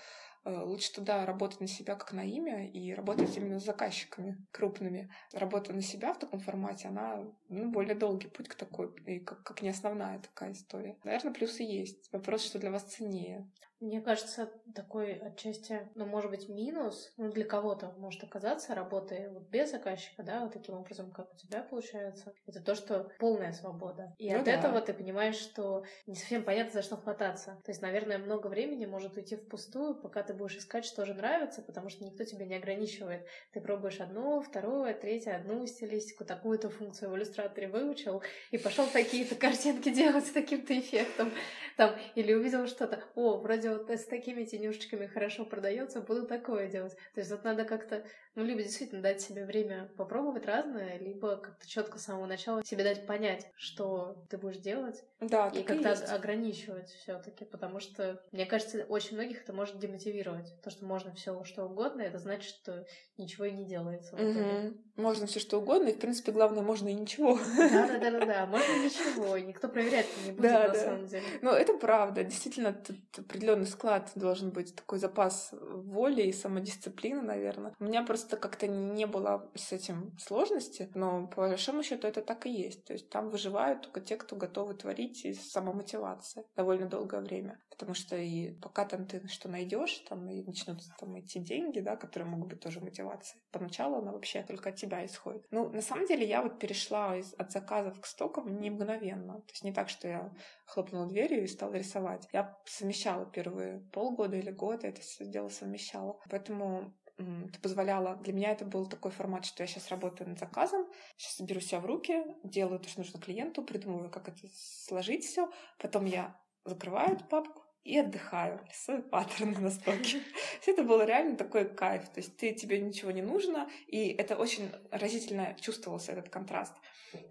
Э, 0.47 0.63
лучше 0.63 0.93
туда 0.93 1.27
работать 1.27 1.61
на 1.61 1.67
себя 1.67 1.97
как 1.97 2.13
на 2.13 2.25
имя 2.25 2.71
и 2.71 2.95
работать 2.95 3.37
именно 3.37 3.59
с 3.59 3.65
заказчиками 3.65 4.47
крупными. 4.53 5.11
Работа 5.33 5.73
на 5.73 5.83
себя 5.83 6.15
в 6.15 6.21
таком 6.21 6.39
формате, 6.39 6.87
она 6.87 7.25
ну, 7.49 7.73
более 7.73 7.97
долгий 7.97 8.29
путь 8.29 8.49
к 8.49 8.55
такой, 8.55 8.95
и 9.07 9.19
как, 9.19 9.43
как 9.43 9.63
не 9.63 9.71
основная 9.71 10.21
такая 10.21 10.53
история. 10.53 10.97
Наверное, 11.03 11.35
плюсы 11.35 11.65
есть. 11.65 12.13
Вопрос, 12.13 12.45
что 12.45 12.61
для 12.61 12.71
вас 12.71 12.85
ценнее. 12.85 13.51
Мне 13.81 14.01
кажется, 14.01 14.51
такой 14.75 15.13
отчасти, 15.15 15.89
ну, 15.95 16.07
может 16.07 16.31
быть, 16.31 16.49
минус, 16.49 17.13
ну, 17.19 17.31
для 17.31 17.45
кого-то 17.45 17.93
может 17.99 18.25
оказаться, 18.25 18.75
работая 18.75 19.31
вот 19.31 19.49
без 19.49 19.71
заказчика, 19.71 20.23
да, 20.23 20.41
вот 20.41 20.53
таким 20.55 20.77
образом, 20.77 21.11
как 21.11 21.33
у 21.33 21.37
тебя 21.37 21.63
получается, 21.63 22.33
это 22.47 22.63
то, 22.63 22.75
что 22.75 23.11
полная 23.19 23.53
свобода. 23.53 24.15
И 24.19 24.33
ну, 24.33 24.39
от 24.39 24.45
да. 24.47 24.53
этого 24.53 24.81
ты 24.81 24.95
понимаешь, 24.95 25.37
что 25.37 25.85
не 26.07 26.15
совсем 26.15 26.43
понятно, 26.43 26.73
за 26.73 26.83
что 26.83 26.97
хвататься. 26.97 27.61
То 27.65 27.71
есть, 27.71 27.83
наверное, 27.83 28.19
много 28.19 28.47
времени 28.47 28.87
может 28.87 29.17
уйти 29.17 29.37
впустую, 29.37 29.95
пока 29.95 30.23
ты 30.23 30.33
будешь 30.33 30.57
искать, 30.57 30.87
что 30.87 31.05
же 31.05 31.13
нравится, 31.13 31.61
потому 31.61 31.91
что 31.91 32.05
никто 32.05 32.25
тебя 32.25 32.47
не 32.47 32.55
ограничивает. 32.57 33.27
Ты 33.53 33.61
пробуешь 33.61 34.01
одно, 34.01 34.41
второе, 34.41 34.95
третье, 34.95 35.37
одну 35.37 35.67
стилистику, 35.67 36.25
такую-то 36.25 36.71
функцию 36.71 37.11
в 37.11 37.17
иллюстраторе 37.17 37.69
выучил 37.69 38.23
и 38.51 38.59
пошел 38.59 38.87
такие-то 38.87 39.35
картинки 39.35 39.91
делать 39.93 40.27
с 40.27 40.31
таким-то 40.31 40.79
эффектом. 40.79 41.31
Там, 41.77 41.95
или 42.15 42.33
увидел 42.33 42.67
что-то, 42.67 43.05
о, 43.15 43.37
вроде 43.37 43.66
вроде 43.67 43.71
вот 43.71 43.91
с 43.91 44.05
такими 44.05 44.45
тенюшечками 44.45 45.07
хорошо 45.07 45.45
продается, 45.45 46.01
буду 46.01 46.27
такое 46.27 46.69
делать. 46.69 46.95
То 47.15 47.21
есть 47.21 47.31
вот 47.31 47.45
надо 47.45 47.65
как-то, 47.65 48.05
ну, 48.35 48.45
либо 48.45 48.63
действительно 48.63 49.03
дать 49.03 49.21
себе 49.21 49.45
время 49.45 49.91
попробовать 49.97 50.47
разное, 50.47 50.99
либо 50.99 51.37
как-то 51.37 51.67
четко 51.69 51.99
с 51.99 52.05
самого 52.05 52.27
начала 52.27 52.65
себе 52.65 52.85
дать 52.85 53.07
понять, 53.07 53.51
что 53.57 54.25
ты 54.29 54.39
будешь 54.39 54.59
делать. 54.59 55.03
Да, 55.21 55.49
и 55.49 55.63
как-то 55.63 55.93
ограничивать 56.15 56.91
все-таки, 56.91 57.45
потому 57.45 57.81
что, 57.81 58.23
мне 58.33 58.47
кажется, 58.47 58.85
очень 58.89 59.17
многих 59.17 59.43
это 59.43 59.53
может 59.53 59.79
демотивировать. 59.79 60.61
То, 60.63 60.71
что 60.71 60.85
можно 60.85 61.15
все 61.15 61.43
что 61.45 61.65
угодно, 61.65 62.03
это 62.03 62.19
значит, 62.19 62.51
что 62.51 62.87
ничего 63.17 63.47
и 63.47 63.53
не 63.53 63.65
делается. 63.65 64.15
Угу. 64.15 64.75
Можно 64.97 65.27
все 65.27 65.41
что 65.41 65.59
угодно, 65.59 65.89
и 65.89 65.93
в 65.95 65.99
принципе 65.99 66.33
главное 66.33 66.63
можно 66.63 66.89
и 66.89 66.95
ничего. 66.95 67.39
Да, 67.57 67.87
да, 67.87 67.99
да, 67.99 68.11
да, 68.11 68.27
да. 68.27 68.47
Можно 68.47 68.85
ничего, 68.85 69.39
никто 69.39 69.69
проверять 69.69 70.07
не 70.25 70.33
будет 70.33 70.51
на 70.51 70.75
самом 70.75 71.07
деле. 71.07 71.25
Ну, 71.43 71.51
это 71.51 71.75
правда. 71.75 72.25
Действительно, 72.25 72.73
тут 72.73 73.27
определенный 73.57 73.67
склад 73.67 74.13
должен 74.15 74.51
быть 74.51 74.75
такой 74.75 74.99
запас 74.99 75.51
воли 75.53 76.23
и 76.23 76.33
самодисциплины, 76.33 77.23
наверное. 77.23 77.75
У 77.79 77.85
меня 77.85 78.03
просто 78.03 78.37
как-то 78.37 78.67
не 78.67 79.07
было 79.07 79.51
с 79.55 79.73
этим 79.73 80.17
сложности, 80.19 80.91
но 80.95 81.27
по 81.29 81.49
большому 81.49 81.83
счету 81.83 82.07
это 82.07 82.23
так 82.23 82.47
и 82.47 82.51
есть. 82.51 82.85
То 82.85 82.93
есть 82.93 83.09
там 83.11 83.31
выживают 83.31 83.83
только 83.83 84.01
те, 84.01 84.17
кто 84.17 84.37
готовы 84.37 84.75
творить 84.75 85.25
из 85.25 85.51
самомотивации 85.51 86.45
довольно 86.57 86.87
долгое 86.87 87.21
время. 87.21 87.59
Потому 87.71 87.95
что 87.95 88.17
и 88.17 88.53
пока 88.61 88.85
там 88.85 89.07
ты 89.07 89.27
что 89.29 89.49
найдешь, 89.49 89.99
там 90.09 90.29
и 90.31 90.43
начнут 90.43 90.81
там 90.99 91.19
идти 91.19 91.41
деньги, 91.41 91.81
да, 91.81 91.97
которые 91.97 92.29
могут 92.29 92.49
быть 92.49 92.61
тоже 92.61 92.81
мотивацией. 92.81 93.43
Поначалу 93.53 93.97
она 93.97 94.13
вообще 94.13 94.43
только 94.43 94.71
от 94.71 94.77
тебя 94.77 95.05
исходит. 95.05 95.45
Ну, 95.51 95.69
на 95.69 95.83
самом 95.83 96.07
деле 96.07 96.27
я 96.27 96.43
вот 96.43 96.59
перешла 96.59 97.17
из, 97.17 97.35
от 97.35 97.53
заказов 97.53 98.01
к 98.01 98.07
стокам 98.07 98.61
не 98.61 98.71
мгновенно. 98.71 99.35
То 99.35 99.53
есть 99.53 99.65
не 99.65 99.73
так, 99.73 99.89
что 99.89 100.09
я 100.09 100.33
хлопнула 100.67 101.07
дверью 101.07 101.45
и 101.45 101.49
стала 101.49 101.75
рисовать. 101.75 102.29
Я 102.33 102.57
совмещала 102.65 103.27
первые 103.47 103.79
полгода 103.93 104.37
или 104.37 104.51
год, 104.51 104.83
это 104.83 105.01
все 105.01 105.25
дело 105.25 105.49
совмещала. 105.49 106.19
Поэтому 106.29 106.93
это 107.17 107.61
позволяло... 107.61 108.17
Для 108.17 108.33
меня 108.33 108.51
это 108.51 108.65
был 108.65 108.87
такой 108.87 109.13
формат, 109.13 109.45
что 109.45 109.63
я 109.63 109.69
сейчас 109.69 109.89
работаю 109.89 110.29
над 110.29 110.39
заказом, 110.39 110.87
сейчас 111.17 111.47
беру 111.47 111.61
себя 111.61 111.79
в 111.81 111.87
руки, 111.87 112.25
делаю 112.43 112.81
то, 112.81 112.89
что 112.89 113.01
нужно 113.01 113.21
клиенту, 113.21 113.63
придумываю, 113.63 114.11
как 114.11 114.29
это 114.29 114.49
сложить 114.53 115.25
все, 115.25 115.49
потом 115.79 116.07
я 116.07 116.37
закрываю 116.65 117.15
эту 117.15 117.25
папку, 117.25 117.63
и 117.85 117.99
отдыхаю, 117.99 118.61
рисую 118.69 119.05
паттерны 119.05 119.57
на 119.61 119.71
стоке. 119.71 120.21
Это 120.67 120.83
было 120.83 121.07
реально 121.07 121.37
такой 121.37 121.73
кайф. 121.73 122.09
То 122.09 122.19
есть 122.19 122.37
ты, 122.37 122.53
тебе 122.53 122.81
ничего 122.81 123.13
не 123.13 123.23
нужно, 123.23 123.71
и 123.87 124.09
это 124.09 124.35
очень 124.35 124.69
разительно 124.91 125.55
чувствовался 125.61 126.11
этот 126.11 126.29
контраст 126.29 126.75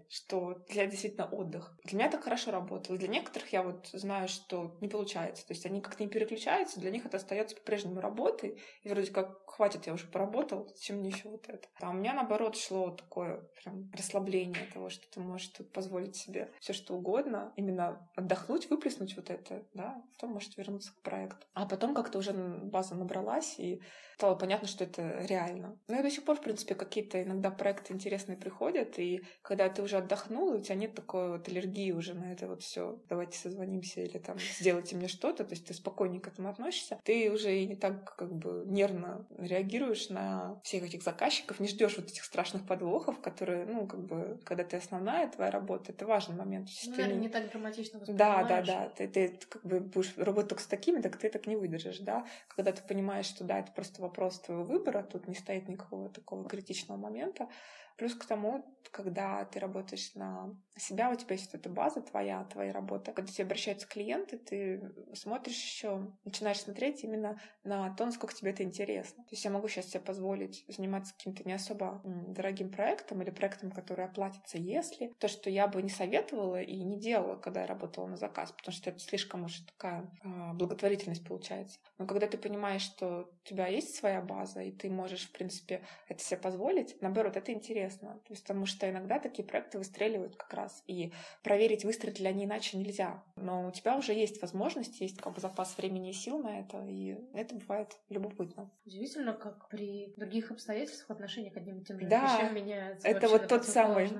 что 0.08 0.64
для 0.68 0.86
действительно 0.86 1.26
отдых. 1.26 1.76
Для 1.84 1.98
меня 1.98 2.08
это 2.08 2.20
хорошо 2.20 2.50
работало. 2.50 2.98
Для 2.98 3.08
некоторых 3.08 3.52
я 3.52 3.62
вот 3.62 3.88
знаю, 3.92 4.28
что 4.28 4.76
не 4.80 4.88
получается. 4.88 5.46
То 5.46 5.52
есть 5.52 5.66
они 5.66 5.80
как-то 5.80 6.02
не 6.02 6.08
переключаются, 6.08 6.80
для 6.80 6.90
них 6.90 7.06
это 7.06 7.16
остается 7.16 7.56
по-прежнему 7.56 8.00
работой. 8.00 8.60
И 8.82 8.88
вроде 8.88 9.10
как, 9.10 9.48
хватит, 9.50 9.86
я 9.86 9.94
уже 9.94 10.06
поработал, 10.06 10.68
зачем 10.74 10.98
мне 10.98 11.10
еще 11.10 11.28
вот 11.28 11.48
это? 11.48 11.66
А 11.80 11.90
у 11.90 11.92
меня 11.92 12.12
наоборот 12.12 12.56
шло 12.56 12.90
такое 12.90 13.48
прям 13.62 13.90
расслабление 13.92 14.66
того, 14.72 14.90
что 14.90 15.10
ты 15.10 15.20
можешь 15.20 15.48
тут 15.48 15.72
позволить 15.72 16.16
себе 16.16 16.50
все 16.60 16.72
что 16.72 16.94
угодно, 16.94 17.52
именно 17.56 18.08
отдохнуть, 18.16 18.68
выплеснуть 18.70 19.16
вот 19.16 19.30
это, 19.30 19.66
да, 19.74 20.02
потом 20.12 20.32
может 20.32 20.56
вернуться 20.56 20.92
к 20.92 21.02
проекту. 21.02 21.46
А 21.54 21.66
потом 21.66 21.94
как-то 21.94 22.18
уже 22.18 22.32
база 22.32 22.94
набралась, 22.94 23.58
и 23.58 23.82
стало 24.16 24.34
понятно, 24.34 24.68
что 24.68 24.84
это 24.84 25.24
реально. 25.26 25.78
Ну 25.88 25.98
и 25.98 26.02
до 26.02 26.10
сих 26.10 26.24
пор, 26.24 26.36
в 26.36 26.42
принципе, 26.42 26.74
какие-то 26.74 27.22
иногда 27.22 27.50
проекты 27.50 27.92
интересные 27.92 28.36
приходят, 28.36 28.98
и 28.98 29.22
когда 29.42 29.68
ты 29.76 29.82
уже 29.82 29.98
отдохнул, 29.98 30.54
и 30.54 30.58
у 30.58 30.60
тебя 30.60 30.74
нет 30.74 30.94
такой 30.94 31.30
вот 31.30 31.48
аллергии 31.48 31.92
уже 31.92 32.14
на 32.14 32.32
это 32.32 32.48
вот 32.48 32.62
все. 32.62 32.98
Давайте 33.10 33.38
созвонимся 33.38 34.00
или 34.00 34.16
там 34.16 34.38
сделайте 34.38 34.96
мне 34.96 35.06
что-то. 35.06 35.44
То 35.44 35.52
есть 35.52 35.66
ты 35.66 35.74
спокойнее 35.74 36.20
к 36.20 36.28
этому 36.28 36.48
относишься. 36.48 36.98
Ты 37.04 37.30
уже 37.30 37.54
и 37.54 37.66
не 37.66 37.76
так 37.76 38.16
как 38.16 38.32
бы 38.32 38.64
нервно 38.66 39.26
реагируешь 39.36 40.08
на 40.08 40.58
всех 40.64 40.84
этих 40.84 41.02
заказчиков, 41.02 41.60
не 41.60 41.68
ждешь 41.68 41.96
вот 41.98 42.06
этих 42.06 42.24
страшных 42.24 42.66
подвохов, 42.66 43.20
которые, 43.20 43.66
ну, 43.66 43.86
как 43.86 44.00
бы, 44.00 44.40
когда 44.44 44.64
ты 44.64 44.78
основная 44.78 45.28
твоя 45.28 45.50
работа, 45.50 45.92
это 45.92 46.06
важный 46.06 46.36
момент. 46.36 46.68
Ну, 46.86 46.90
наверное, 46.92 47.14
не... 47.14 47.20
не 47.20 47.28
так 47.28 47.50
драматично 47.50 48.00
Да, 48.06 48.44
да, 48.44 48.62
да. 48.62 48.88
Ты, 48.96 49.08
ты 49.08 49.38
как 49.48 49.62
бы 49.62 49.80
будешь 49.80 50.16
работать 50.16 50.48
только 50.48 50.62
с 50.62 50.66
такими, 50.66 51.02
так 51.02 51.18
ты 51.18 51.28
так 51.28 51.46
не 51.46 51.56
выдержишь, 51.56 51.98
да. 51.98 52.26
Когда 52.48 52.72
ты 52.72 52.82
понимаешь, 52.82 53.26
что 53.26 53.44
да, 53.44 53.58
это 53.58 53.72
просто 53.72 54.00
вопрос 54.00 54.40
твоего 54.40 54.64
выбора, 54.64 55.02
тут 55.02 55.28
не 55.28 55.34
стоит 55.34 55.68
никакого 55.68 56.08
такого 56.08 56.48
критичного 56.48 56.98
момента, 56.98 57.48
Плюс 57.96 58.14
к 58.14 58.26
тому, 58.26 58.76
когда 58.90 59.44
ты 59.46 59.58
работаешь 59.58 60.14
на 60.14 60.54
себя, 60.76 61.10
у 61.10 61.14
тебя 61.14 61.34
есть 61.34 61.54
эта 61.54 61.68
база 61.68 62.02
твоя, 62.02 62.44
твоя 62.44 62.72
работа. 62.72 63.12
Когда 63.12 63.32
тебе 63.32 63.44
обращаются 63.44 63.88
клиенты, 63.88 64.36
ты 64.38 64.92
смотришь 65.14 65.56
еще, 65.56 66.12
начинаешь 66.24 66.60
смотреть 66.60 67.02
именно 67.02 67.40
на 67.64 67.94
то, 67.94 68.04
насколько 68.04 68.34
тебе 68.34 68.50
это 68.50 68.62
интересно. 68.62 69.24
То 69.24 69.30
есть 69.30 69.44
я 69.44 69.50
могу 69.50 69.68
сейчас 69.68 69.86
себе 69.86 70.00
позволить 70.00 70.64
заниматься 70.68 71.14
каким-то 71.14 71.44
не 71.44 71.54
особо 71.54 72.02
дорогим 72.04 72.70
проектом 72.70 73.22
или 73.22 73.30
проектом, 73.30 73.70
который 73.70 74.04
оплатится, 74.04 74.58
если 74.58 75.14
то, 75.18 75.28
что 75.28 75.48
я 75.48 75.66
бы 75.66 75.82
не 75.82 75.90
советовала 75.90 76.60
и 76.60 76.76
не 76.82 76.98
делала, 76.98 77.36
когда 77.36 77.62
я 77.62 77.66
работала 77.66 78.06
на 78.06 78.16
заказ, 78.16 78.52
потому 78.52 78.74
что 78.74 78.90
это 78.90 78.98
слишком 78.98 79.44
уж 79.44 79.60
такая 79.60 80.10
э, 80.22 80.52
благотворительность 80.52 81.26
получается. 81.26 81.78
Но 81.98 82.06
когда 82.06 82.26
ты 82.26 82.36
понимаешь, 82.36 82.82
что 82.82 83.30
у 83.44 83.48
тебя 83.48 83.66
есть 83.68 83.94
своя 83.94 84.20
база, 84.20 84.60
и 84.60 84.70
ты 84.70 84.90
можешь, 84.90 85.28
в 85.28 85.32
принципе, 85.32 85.82
это 86.08 86.22
себе 86.22 86.38
позволить, 86.38 87.00
наоборот, 87.00 87.36
это 87.36 87.52
интересно 87.52 87.85
интересно. 87.86 88.20
Потому 88.28 88.66
что 88.66 88.88
иногда 88.88 89.18
такие 89.18 89.46
проекты 89.46 89.78
выстреливают 89.78 90.36
как 90.36 90.52
раз. 90.54 90.82
И 90.86 91.12
проверить, 91.42 91.84
выстрелят 91.84 92.18
ли 92.20 92.26
они 92.26 92.44
иначе 92.44 92.76
нельзя. 92.76 93.22
Но 93.36 93.68
у 93.68 93.70
тебя 93.70 93.96
уже 93.96 94.12
есть 94.12 94.40
возможность, 94.42 95.00
есть 95.00 95.20
как 95.20 95.34
бы 95.34 95.40
запас 95.40 95.76
времени 95.76 96.10
и 96.10 96.12
сил 96.12 96.38
на 96.38 96.60
это. 96.60 96.84
И 96.86 97.18
это 97.34 97.54
бывает 97.54 97.96
любопытно. 98.08 98.70
Удивительно, 98.84 99.32
как 99.34 99.68
при 99.68 100.12
других 100.16 100.50
обстоятельствах 100.50 101.10
отношения 101.10 101.50
к 101.50 101.56
одним 101.56 101.80
и 101.80 101.84
тем 101.84 102.00
же 102.00 102.06
да, 102.06 102.36
вещам 102.36 102.54
меняются. 102.54 103.08
Это 103.08 103.28
вот 103.28 103.48
тот 103.48 103.64
самый 103.64 104.10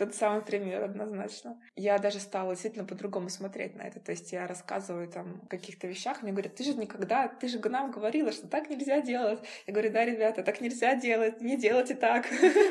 тот 0.00 0.14
самый 0.14 0.40
пример, 0.40 0.82
однозначно. 0.82 1.60
Я 1.76 1.98
даже 1.98 2.20
стала 2.20 2.52
действительно 2.52 2.86
по-другому 2.86 3.28
смотреть 3.28 3.76
на 3.76 3.82
это. 3.82 4.00
То 4.00 4.12
есть 4.12 4.32
я 4.32 4.46
рассказываю 4.46 5.08
там 5.08 5.42
о 5.44 5.46
каких-то 5.46 5.86
вещах, 5.86 6.22
мне 6.22 6.32
говорят, 6.32 6.54
ты 6.54 6.64
же 6.64 6.72
никогда, 6.72 7.28
ты 7.28 7.48
же 7.48 7.58
нам 7.68 7.90
говорила, 7.90 8.32
что 8.32 8.48
так 8.48 8.70
нельзя 8.70 9.02
делать. 9.02 9.40
Я 9.66 9.74
говорю, 9.74 9.92
да, 9.92 10.06
ребята, 10.06 10.42
так 10.42 10.62
нельзя 10.62 10.94
делать, 10.94 11.42
не 11.42 11.58
делайте 11.58 11.94
так. 11.94 12.26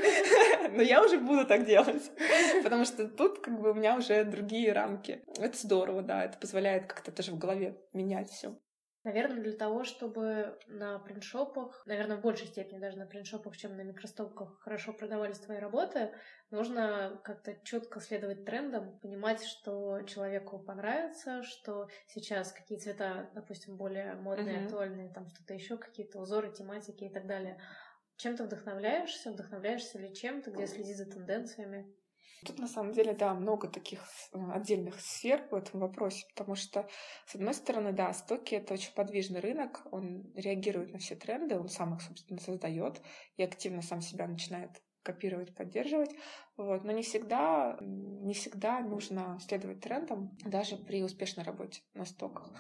Но 0.72 0.82
я 0.82 1.04
уже 1.06 1.20
буду 1.20 1.46
так 1.46 1.68
делать. 1.68 2.12
Потому 2.64 2.84
что 2.84 3.08
тут 3.08 3.42
как 3.42 3.62
бы 3.62 3.72
у 3.72 3.74
меня 3.76 3.96
уже 3.96 4.24
другие 4.24 4.74
рамки. 4.74 5.22
Это 5.38 5.56
здорово, 5.56 6.02
да, 6.02 6.26
это 6.26 6.36
позволяет 6.40 6.88
как-то 6.88 7.12
тоже 7.12 7.32
в 7.32 7.38
голове 7.38 7.78
менять 7.94 8.32
все. 8.32 8.56
Наверное, 9.06 9.42
для 9.42 9.54
того, 9.54 9.86
чтобы 9.86 10.60
на 10.68 11.00
принтшопах, 11.00 11.84
наверное, 11.86 12.18
в 12.18 12.22
большей 12.22 12.48
степени 12.48 12.80
даже 12.80 12.98
на 12.98 13.06
принтшопах, 13.06 13.56
чем 13.56 13.78
на 13.78 13.82
микростопках, 13.82 14.60
хорошо 14.60 14.92
продавались 14.92 15.40
твои 15.40 15.58
работы, 15.58 16.12
нужно 16.52 17.22
как-то 17.24 17.56
четко 17.64 18.02
следовать 18.02 18.44
трендам, 18.44 19.00
понимать, 19.00 19.46
что 19.46 20.02
человеку 20.02 20.60
понравится, 20.60 21.44
что 21.44 21.88
сейчас 22.08 22.52
какие 22.52 22.78
цвета, 22.78 23.30
допустим, 23.36 23.78
более 23.78 24.16
модные, 24.16 24.58
mm-hmm. 24.58 24.66
актуальные, 24.66 25.14
там 25.14 25.30
что-то 25.30 25.54
еще, 25.54 25.78
какие-то 25.78 26.20
узоры, 26.20 26.52
тематики 26.52 27.06
и 27.06 27.10
так 27.10 27.26
далее. 27.26 27.58
Чем 28.18 28.36
ты 28.36 28.44
вдохновляешься? 28.44 29.32
Вдохновляешься 29.32 29.98
ли 29.98 30.14
чем-то, 30.14 30.52
где 30.52 30.68
следи 30.68 30.94
за 30.94 31.06
тенденциями? 31.06 31.96
Тут 32.46 32.60
на 32.60 32.68
самом 32.68 32.94
деле, 32.94 33.14
да, 33.14 33.34
много 33.34 33.68
таких 33.68 34.00
э, 34.34 34.40
отдельных 34.52 35.00
сфер 35.02 35.48
в 35.52 35.56
этом 35.56 35.82
вопросе, 35.82 36.26
потому 36.34 36.56
что, 36.56 36.88
с 37.26 37.36
одной 37.36 37.54
стороны, 37.54 37.92
да, 37.92 38.14
стоки— 38.14 38.56
это 38.56 38.74
очень 38.74 38.94
подвижный 38.94 39.42
рынок, 39.42 39.82
он 39.92 40.32
реагирует 40.36 40.94
на 40.94 41.00
все 41.00 41.16
тренды, 41.16 41.60
он 41.60 41.68
сам 41.68 41.96
их, 41.96 42.02
собственно, 42.02 42.40
создает 42.40 43.02
и 43.38 43.44
активно 43.44 43.82
сам 43.82 44.02
себя 44.02 44.28
начинает 44.28 44.82
копировать, 45.04 45.56
поддерживать. 45.56 46.12
Вот. 46.60 46.84
Но 46.84 46.92
не 46.92 47.04
всегда, 47.04 47.78
не 47.80 48.34
всегда 48.34 48.82
нужно 48.82 49.40
следовать 49.40 49.80
трендам, 49.80 50.38
даже 50.46 50.76
при 50.76 51.02
успешной 51.02 51.46
работе 51.46 51.82
на 51.94 52.04
стоках. 52.04 52.52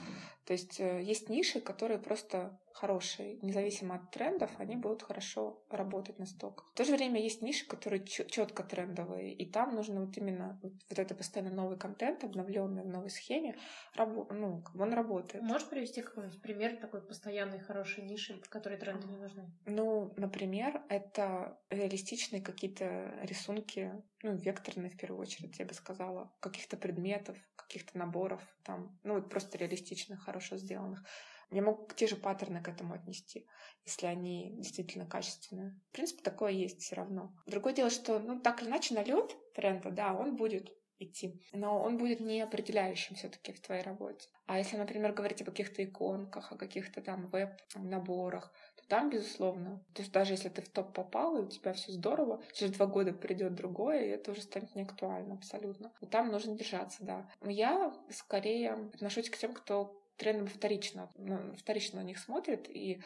То 0.45 0.53
есть 0.53 0.79
э, 0.79 1.03
есть 1.03 1.29
ниши, 1.29 1.59
которые 1.59 1.99
просто 1.99 2.57
хорошие, 2.79 3.37
независимо 3.41 3.95
от 3.95 4.09
трендов, 4.11 4.49
они 4.57 4.77
будут 4.77 5.03
хорошо 5.03 5.61
работать 5.69 6.17
на 6.17 6.25
стоках. 6.25 6.71
В 6.73 6.77
то 6.77 6.85
же 6.85 6.95
время 6.95 7.21
есть 7.21 7.41
ниши, 7.41 7.67
которые 7.67 8.05
четко 8.05 8.63
трендовые, 8.63 9.33
и 9.33 9.45
там 9.45 9.75
нужно 9.75 10.05
вот 10.05 10.17
именно 10.17 10.57
вот, 10.63 10.73
вот 10.89 10.99
это 10.99 11.13
постоянно 11.13 11.53
новый 11.53 11.77
контент, 11.77 12.23
обновленный 12.23 12.83
в 12.83 12.87
новой 12.87 13.09
схеме, 13.09 13.57
рабо- 13.95 14.31
ну, 14.33 14.63
он 14.79 14.93
работает. 14.93 15.43
Можешь 15.43 15.67
привести 15.67 16.01
какой-нибудь 16.01 16.41
пример 16.41 16.77
такой 16.77 17.01
постоянной 17.01 17.59
хорошей 17.59 18.05
ниши, 18.05 18.39
в 18.41 18.49
которой 18.49 18.77
тренды 18.77 19.07
не 19.07 19.17
нужны? 19.17 19.51
Ну, 19.65 20.13
например, 20.15 20.81
это 20.89 21.59
реалистичные 21.69 22.41
какие-то 22.41 23.13
рисунки, 23.23 23.88
ну, 24.23 24.35
векторные 24.35 24.89
в 24.89 24.97
первую 24.97 25.21
очередь, 25.21 25.59
я 25.59 25.65
бы 25.65 25.73
сказала, 25.73 26.31
каких-то 26.39 26.77
предметов, 26.77 27.37
каких-то 27.55 27.97
наборов, 27.97 28.41
там, 28.63 28.99
ну, 29.03 29.15
вот 29.15 29.29
просто 29.29 29.57
реалистично, 29.57 30.17
хорошо 30.17 30.57
сделанных. 30.57 31.03
Я 31.51 31.63
могу 31.63 31.87
те 31.95 32.07
же 32.07 32.15
паттерны 32.15 32.61
к 32.61 32.67
этому 32.67 32.93
отнести, 32.93 33.47
если 33.83 34.05
они 34.05 34.55
действительно 34.57 35.07
качественные. 35.07 35.79
В 35.89 35.93
принципе, 35.93 36.21
такое 36.21 36.51
есть 36.51 36.81
все 36.81 36.95
равно. 36.95 37.33
Другое 37.47 37.73
дело, 37.73 37.89
что, 37.89 38.19
ну, 38.19 38.39
так 38.39 38.61
или 38.61 38.69
иначе, 38.69 38.93
налет 38.93 39.35
тренда, 39.55 39.89
да, 39.89 40.13
он 40.13 40.35
будет 40.35 40.71
идти. 40.99 41.41
Но 41.53 41.81
он 41.81 41.97
будет 41.97 42.19
не 42.19 42.41
определяющим 42.41 43.15
все-таки 43.15 43.53
в 43.53 43.61
твоей 43.61 43.81
работе. 43.81 44.29
А 44.45 44.57
если, 44.57 44.77
например, 44.77 45.13
говорить 45.13 45.41
о 45.41 45.45
каких-то 45.45 45.83
иконках, 45.83 46.51
о 46.51 46.57
каких-то 46.57 47.01
там 47.01 47.27
веб-наборах, 47.27 48.51
там, 48.89 49.09
безусловно, 49.09 49.81
то 49.93 50.01
есть 50.01 50.11
даже 50.11 50.33
если 50.33 50.49
ты 50.49 50.61
в 50.61 50.69
топ 50.69 50.93
попал, 50.93 51.37
и 51.37 51.41
у 51.41 51.47
тебя 51.47 51.73
все 51.73 51.91
здорово, 51.91 52.41
через 52.53 52.73
два 52.73 52.87
года 52.87 53.13
придет 53.13 53.53
другое, 53.53 54.03
и 54.03 54.09
это 54.09 54.31
уже 54.31 54.41
станет 54.41 54.75
не 54.75 54.81
актуально 54.81 55.35
абсолютно. 55.35 55.91
И 56.01 56.07
там 56.07 56.31
нужно 56.31 56.55
держаться, 56.55 57.03
да. 57.03 57.29
Я 57.43 57.93
скорее 58.09 58.73
отношусь 58.73 59.29
к 59.29 59.37
тем, 59.37 59.53
кто 59.53 59.95
трендом 60.17 60.47
вторично, 60.47 61.09
ну, 61.15 61.53
вторично 61.55 62.01
на 62.01 62.05
них 62.05 62.17
смотрит, 62.17 62.67
и 62.67 63.01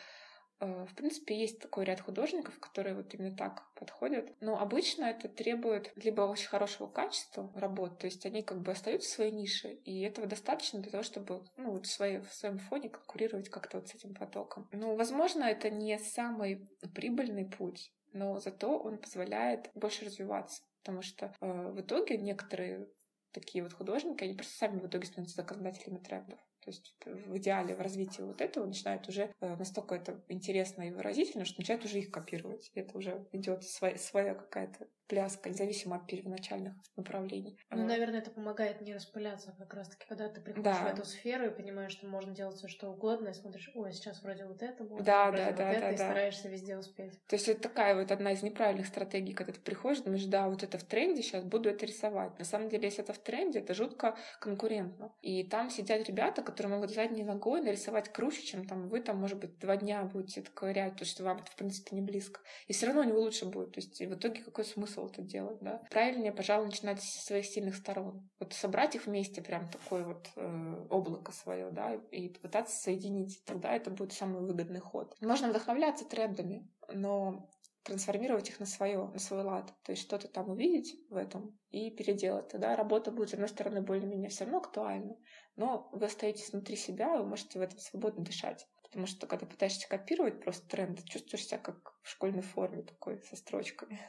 в 0.60 0.96
принципе, 0.96 1.38
есть 1.38 1.60
такой 1.60 1.86
ряд 1.86 2.00
художников, 2.00 2.60
которые 2.60 2.96
вот 2.96 3.14
именно 3.14 3.36
так 3.36 3.64
подходят. 3.76 4.32
Но 4.40 4.60
обычно 4.60 5.06
это 5.06 5.28
требует 5.28 5.92
либо 5.96 6.22
очень 6.22 6.48
хорошего 6.48 6.88
качества 6.88 7.52
работ, 7.56 8.00
то 8.00 8.06
есть 8.06 8.26
они 8.26 8.44
как 8.44 8.62
бы 8.62 8.72
остаются 8.72 9.10
в 9.10 9.14
своей 9.14 9.32
нише, 9.32 9.74
и 9.86 10.02
этого 10.02 10.28
достаточно 10.28 10.80
для 10.80 10.92
того, 10.92 11.04
чтобы 11.04 11.44
ну, 11.58 11.72
вот 11.72 11.86
в, 11.86 11.92
своей, 11.92 12.20
в 12.20 12.34
своем 12.34 12.60
фоне 12.60 12.90
конкурировать 12.90 13.50
как-то 13.50 13.80
вот 13.80 13.90
с 13.90 13.96
этим 13.96 14.14
потоком. 14.14 14.70
Ну, 14.72 14.96
возможно, 14.96 15.44
это 15.44 15.70
не 15.70 15.98
самый 16.00 16.68
прибыльный 16.94 17.46
путь, 17.46 17.92
но 18.14 18.40
зато 18.40 18.78
он 18.78 18.98
позволяет 18.98 19.70
больше 19.74 20.06
развиваться, 20.06 20.64
потому 20.82 21.02
что 21.02 21.34
э, 21.42 21.72
в 21.72 21.82
итоге 21.82 22.18
некоторые 22.18 22.88
такие 23.32 23.64
вот 23.64 23.74
художники, 23.74 24.24
они 24.24 24.36
просто 24.36 24.56
сами 24.56 24.80
в 24.80 24.88
итоге 24.88 25.08
становятся 25.08 25.38
законодателями 25.38 25.98
трендов. 25.98 26.40
То 26.64 26.72
есть 26.72 26.96
в 27.06 27.38
идеале 27.38 27.76
в 27.76 27.82
развитии 27.82 28.22
вот 28.22 28.40
этого 28.40 28.66
начинает 28.66 29.08
уже 29.10 29.34
э, 29.42 29.56
настолько 29.56 29.96
это 29.96 30.24
интересно 30.30 30.84
и 30.84 30.92
выразительно, 30.92 31.44
что 31.44 31.60
начинает 31.60 31.84
уже 31.84 32.00
их 32.00 32.12
копировать. 32.12 32.72
Это 32.74 32.98
уже 32.98 33.28
идет 33.34 33.64
своя, 33.64 33.98
своя 33.98 34.34
какая-то 34.34 34.88
пляска, 35.08 35.50
независимо 35.50 35.98
от 35.98 36.08
первоначальных 36.08 36.74
направлений. 36.96 37.58
Ну, 37.70 37.86
наверное, 37.86 38.20
это 38.20 38.32
помогает 38.32 38.82
не 38.82 38.94
распыляться 38.94 39.54
как 39.58 39.74
раз-таки, 39.74 40.06
когда 40.08 40.30
ты 40.30 40.42
приходишь 40.42 40.64
да. 40.64 40.90
в 40.90 40.94
эту 40.94 41.06
сферу 41.06 41.48
и 41.48 41.50
понимаешь, 41.50 41.92
что 41.92 42.08
можно 42.08 42.34
делать 42.34 42.58
все 42.58 42.68
что 42.68 42.90
угодно, 42.90 43.30
и 43.30 43.34
смотришь, 43.34 43.72
ой, 43.76 43.92
сейчас 43.94 44.22
вроде 44.24 44.46
вот 44.46 44.62
это 44.62 44.84
будет, 44.84 45.04
да, 45.04 45.32
да, 45.32 45.48
вот 45.48 45.56
да, 45.56 45.72
это, 45.72 45.82
да, 45.82 45.92
и 45.92 45.98
да. 45.98 46.06
стараешься 46.06 46.50
везде 46.50 46.78
успеть. 46.78 47.14
То 47.28 47.36
есть 47.36 47.48
это 47.48 47.62
такая 47.62 47.96
вот 47.96 48.12
одна 48.12 48.32
из 48.32 48.44
неправильных 48.44 48.88
стратегий, 48.88 49.34
когда 49.34 49.54
ты 49.54 49.60
приходишь, 49.60 50.02
думаешь, 50.02 50.26
да, 50.26 50.48
вот 50.48 50.64
это 50.64 50.78
в 50.78 50.84
тренде, 50.84 51.22
сейчас 51.22 51.44
буду 51.44 51.70
это 51.70 51.86
рисовать. 51.86 52.38
На 52.40 52.46
самом 52.46 52.70
деле, 52.70 52.86
если 52.86 53.04
это 53.04 53.14
в 53.14 53.20
тренде, 53.20 53.60
это 53.60 53.74
жутко 53.74 54.18
конкурентно. 54.40 55.14
И 55.22 55.44
там 55.44 55.70
сидят 55.70 56.08
ребята, 56.08 56.42
которые 56.42 56.76
могут 56.76 56.92
задней 56.92 57.24
ногой 57.24 57.62
нарисовать 57.62 58.10
круче, 58.12 58.44
чем 58.44 58.66
там 58.66 58.90
вы 58.90 59.02
там, 59.02 59.18
может 59.18 59.40
быть, 59.40 59.60
два 59.60 59.78
дня 59.78 60.04
будете 60.04 60.42
ковырять, 60.42 60.94
потому 60.94 61.08
что 61.08 61.24
вам 61.24 61.38
это, 61.38 61.52
в 61.52 61.56
принципе, 61.56 61.96
не 61.96 62.02
близко. 62.02 62.42
И 62.68 62.74
все 62.74 62.88
равно 62.88 63.02
у 63.02 63.06
него 63.06 63.20
лучше 63.20 63.46
будет. 63.46 63.74
То 63.74 63.80
есть 63.80 64.00
в 64.00 64.14
итоге 64.14 64.42
какой 64.42 64.66
смысл 64.66 64.93
это 65.02 65.22
делать, 65.22 65.60
да? 65.62 65.82
Правильнее, 65.90 66.32
пожалуй, 66.32 66.68
начинать 66.68 67.02
с 67.02 67.26
своих 67.26 67.46
сильных 67.46 67.76
сторон. 67.76 68.30
Вот 68.40 68.54
собрать 68.54 68.96
их 68.96 69.06
вместе, 69.06 69.42
прям 69.42 69.70
такое 69.70 70.06
вот 70.06 70.30
э, 70.36 70.88
облако 70.90 71.32
свое, 71.32 71.72
да, 71.72 71.96
и 72.12 72.30
попытаться 72.30 72.76
соединить. 72.78 73.44
Тогда 73.46 73.74
это 73.74 73.92
будет 73.92 74.14
самый 74.14 74.42
выгодный 74.42 74.80
ход. 74.80 75.16
Можно 75.22 75.50
вдохновляться 75.50 76.06
трендами, 76.06 76.70
но 76.92 77.50
трансформировать 77.84 78.50
их 78.50 78.60
на 78.60 78.66
свое, 78.66 79.08
на 79.08 79.20
свой 79.20 79.44
лад. 79.44 79.74
То 79.84 79.92
есть 79.92 80.04
что-то 80.04 80.28
там 80.28 80.50
увидеть 80.50 80.96
в 81.10 81.18
этом 81.18 81.58
и 81.70 81.92
переделать. 81.92 82.48
Тогда 82.48 82.76
работа 82.76 83.12
будет, 83.12 83.30
с 83.30 83.34
одной 83.34 83.50
стороны, 83.50 83.82
более-менее 83.82 84.30
все 84.30 84.46
равно 84.46 84.60
актуальна, 84.60 85.18
но 85.56 85.90
вы 85.92 86.06
остаетесь 86.06 86.52
внутри 86.52 86.76
себя, 86.76 87.18
вы 87.18 87.26
можете 87.26 87.60
в 87.60 87.62
этом 87.62 87.78
свободно 87.80 88.24
дышать. 88.24 88.66
Потому 88.84 89.08
что 89.08 89.28
когда 89.28 89.46
пытаешься 89.46 89.90
копировать 89.90 90.40
просто 90.40 90.68
тренды, 90.68 91.04
чувствуешь 91.04 91.46
себя 91.46 91.58
как 91.58 91.98
в 92.04 92.10
школьной 92.10 92.44
форме 92.44 92.84
такой, 92.84 93.22
со 93.24 93.36
строчками. 93.36 94.00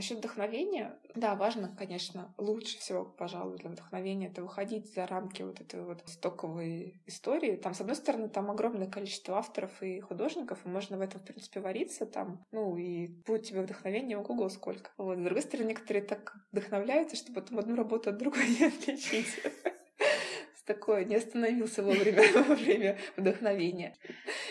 Насчет 0.00 0.16
вдохновения, 0.16 0.98
да, 1.14 1.34
важно, 1.34 1.76
конечно, 1.76 2.34
лучше 2.38 2.78
всего, 2.78 3.04
пожалуй, 3.04 3.58
для 3.58 3.68
вдохновения 3.68 4.28
это 4.28 4.40
выходить 4.40 4.94
за 4.94 5.06
рамки 5.06 5.42
вот 5.42 5.60
этой 5.60 5.84
вот 5.84 6.02
стоковой 6.06 7.02
истории. 7.04 7.56
Там, 7.56 7.74
с 7.74 7.82
одной 7.82 7.96
стороны, 7.96 8.30
там 8.30 8.50
огромное 8.50 8.86
количество 8.86 9.36
авторов 9.36 9.82
и 9.82 10.00
художников, 10.00 10.64
и 10.64 10.70
можно 10.70 10.96
в 10.96 11.02
этом, 11.02 11.20
в 11.20 11.24
принципе, 11.24 11.60
вариться 11.60 12.06
там, 12.06 12.46
ну, 12.50 12.78
и 12.78 13.08
будет 13.26 13.42
тебе 13.42 13.60
вдохновение 13.60 14.16
ого-го 14.16 14.48
сколько. 14.48 14.90
Вот. 14.96 15.18
С 15.18 15.22
другой 15.22 15.42
стороны, 15.42 15.68
некоторые 15.68 16.02
так 16.02 16.34
вдохновляются, 16.50 17.16
что 17.16 17.34
потом 17.34 17.58
одну 17.58 17.76
работу 17.76 18.08
от 18.08 18.16
другой 18.16 18.48
не 18.58 18.68
отличить 18.68 19.36
такое, 20.64 21.04
не 21.04 21.16
остановился 21.16 21.82
вовремя 21.82 22.22
во 22.34 22.54
время 22.54 22.96
вдохновения. 23.16 23.96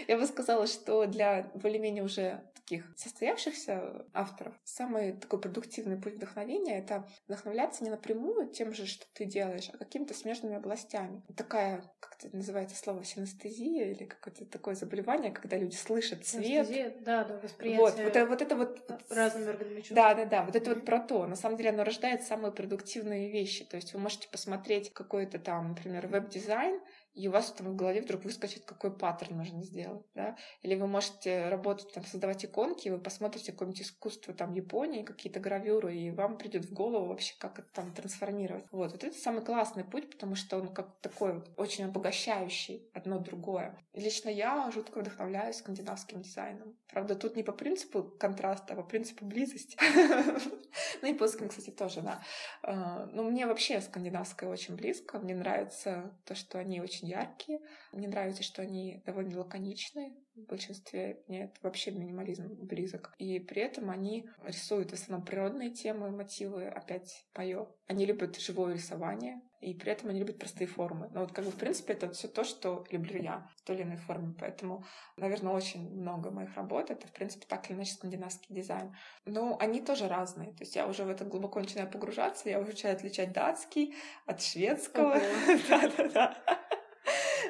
Я 0.08 0.18
бы 0.18 0.26
сказала, 0.26 0.68
что 0.68 1.06
для 1.06 1.50
более-менее 1.56 2.04
уже 2.04 2.41
таких 2.70 2.86
состоявшихся 2.96 4.06
авторов 4.14 4.54
самый 4.64 5.14
такой 5.14 5.42
продуктивный 5.42 6.00
путь 6.00 6.16
вдохновения— 6.16 6.78
это 6.80 7.08
вдохновляться 7.28 7.84
не 7.84 7.90
напрямую 7.90 8.48
тем 8.50 8.74
же, 8.74 8.86
что 8.86 9.06
ты 9.14 9.26
делаешь, 9.26 9.70
а 9.74 9.78
какими-то 9.78 10.14
смежными 10.14 10.56
областями. 10.56 11.24
Такая, 11.36 11.84
как 12.00 12.18
это 12.20 12.36
называется 12.36 12.76
слово, 12.78 13.04
синестезия 13.04 13.92
или 13.92 14.06
какое-то 14.06 14.46
такое 14.46 14.76
заболевание, 14.76 15.32
когда 15.32 15.58
люди 15.58 15.76
слышат 15.76 16.26
цвет. 16.26 16.46
Синестезия, 16.46 16.94
да, 17.02 17.24
да, 17.24 17.40
восприятие. 17.40 17.82
Вот, 17.82 17.94
вот, 17.98 18.02
это, 18.02 18.26
вот 18.28 18.42
это 18.42 18.56
вот... 18.56 18.92
Разными 19.10 19.50
органами 19.50 19.78
чувств. 19.78 19.94
Да, 19.94 20.14
да, 20.14 20.26
да, 20.26 20.44
вот 20.44 20.56
это 20.56 20.76
вот 20.76 20.86
про 20.86 21.00
то. 21.00 21.26
На 21.26 21.36
самом 21.36 21.58
деле 21.58 21.72
оно 21.72 21.84
рождает 21.84 22.22
самые 22.24 22.52
продуктивные 22.52 23.32
вещи. 23.32 23.66
То 23.66 23.78
есть 23.78 23.94
вы 23.94 24.00
можете 24.00 24.28
посмотреть 24.30 24.94
какой-то 24.94 25.40
там, 25.40 25.70
например, 25.70 26.06
веб-дизайн, 26.08 26.80
и 27.14 27.28
у 27.28 27.32
вас 27.32 27.51
там 27.51 27.68
в 27.68 27.76
голове 27.76 28.01
вдруг 28.01 28.24
выскочит, 28.24 28.66
какой 28.66 28.95
паттерн 28.95 29.38
нужно 29.38 29.64
сделать, 29.64 30.05
да? 30.16 30.38
Или 30.62 30.76
вы 30.76 30.88
можете 30.88 31.49
работать, 31.49 31.91
там, 31.93 32.05
создавать 32.05 32.45
иконки, 32.45 32.88
и 32.88 32.91
вы 32.91 32.99
посмотрите 32.99 33.51
какое-нибудь 33.51 33.82
искусство 33.82 34.34
там 34.34 34.53
Японии, 34.53 35.03
какие-то 35.03 35.39
гравюры, 35.39 35.95
и 35.95 36.12
вам 36.12 36.38
придет 36.38 36.66
в 36.66 36.74
голову 36.74 37.07
вообще, 37.07 37.34
как 37.39 37.60
это 37.60 37.68
там 37.74 37.93
трансформировать. 37.93 38.66
Вот, 38.72 38.91
вот 38.91 39.03
это 39.03 39.16
самый 39.18 39.43
классный 39.43 39.84
путь, 39.84 40.10
потому 40.10 40.36
что 40.36 40.57
он 40.57 40.74
как 40.74 40.99
такой 41.01 41.43
очень 41.57 41.86
обогащающий 41.86 42.89
одно 42.93 43.20
другое. 43.20 43.78
И 43.93 44.01
лично 44.01 44.30
я 44.30 44.70
жутко 44.72 44.99
вдохновляюсь 44.99 45.57
скандинавским 45.57 46.22
дизайном. 46.22 46.78
Правда, 46.88 47.16
тут 47.16 47.36
не 47.36 47.43
по 47.43 47.51
принципу 47.51 48.03
контраста, 48.03 48.74
а 48.74 48.78
по 48.78 48.84
принципу 48.84 49.26
близости. 49.26 49.78
Ну 51.01 51.07
и 51.07 51.18
кстати, 51.18 51.72
тоже, 51.72 52.01
да. 52.01 52.22
А, 52.62 53.05
Но 53.07 53.24
ну, 53.24 53.32
мне 53.32 53.45
вообще 53.47 53.82
скандинавское 53.82 54.49
очень 54.49 54.76
близко. 54.76 55.18
Мне 55.20 55.36
нравится 55.36 56.12
то, 56.26 56.36
что 56.36 56.60
они 56.60 56.82
очень 56.82 56.99
очень 57.00 57.10
яркие. 57.10 57.60
Мне 57.91 58.08
нравится, 58.08 58.43
что 58.43 58.62
они 58.62 59.02
довольно 59.06 59.39
лаконичные. 59.39 60.14
В 60.36 60.45
большинстве 60.45 61.22
нет, 61.28 61.58
вообще 61.62 61.91
минимализм 61.91 62.47
близок. 62.66 63.14
И 63.18 63.39
при 63.39 63.62
этом 63.62 63.89
они 63.89 64.30
рисуют 64.43 64.91
в 64.91 64.93
основном 64.93 65.26
природные 65.26 65.72
темы, 65.72 66.12
мотивы, 66.12 66.68
опять 66.68 67.26
мое. 67.36 67.68
Они 67.88 68.06
любят 68.06 68.39
живое 68.39 68.74
рисование, 68.74 69.41
и 69.60 69.74
при 69.74 69.91
этом 69.91 70.10
они 70.10 70.20
любят 70.20 70.39
простые 70.39 70.68
формы. 70.68 71.10
Но 71.14 71.22
вот 71.22 71.34
как 71.34 71.43
бы 71.43 71.52
в 71.52 71.56
принципе 71.56 71.93
это 71.93 72.10
все 72.12 72.28
то, 72.30 72.43
что 72.43 72.86
люблю 72.91 73.22
я 73.22 73.50
в 73.58 73.62
той 73.64 73.76
или 73.76 73.84
иной 73.84 73.97
форме. 73.97 74.34
Поэтому, 74.39 74.86
наверное, 75.18 75.54
очень 75.54 75.93
много 75.93 76.32
моих 76.32 76.56
работ 76.56 76.89
это 76.89 77.08
в 77.08 77.12
принципе 77.12 77.45
так 77.47 77.70
или 77.70 77.76
иначе 77.76 77.93
скандинавский 77.93 78.56
дизайн. 78.56 78.95
Но 79.26 79.58
они 79.60 79.82
тоже 79.82 80.08
разные. 80.08 80.52
То 80.54 80.64
есть 80.64 80.76
я 80.76 80.88
уже 80.88 81.04
в 81.04 81.10
это 81.10 81.26
глубоко 81.26 81.60
начинаю 81.60 81.89
погружаться, 81.89 82.50
я 82.50 82.60
уже 82.60 82.72
начинаю 82.72 82.95
отличать 82.95 83.34
датский 83.34 83.95
от 84.26 84.41
шведского. 84.41 85.20
Да-да-да. 85.70 86.38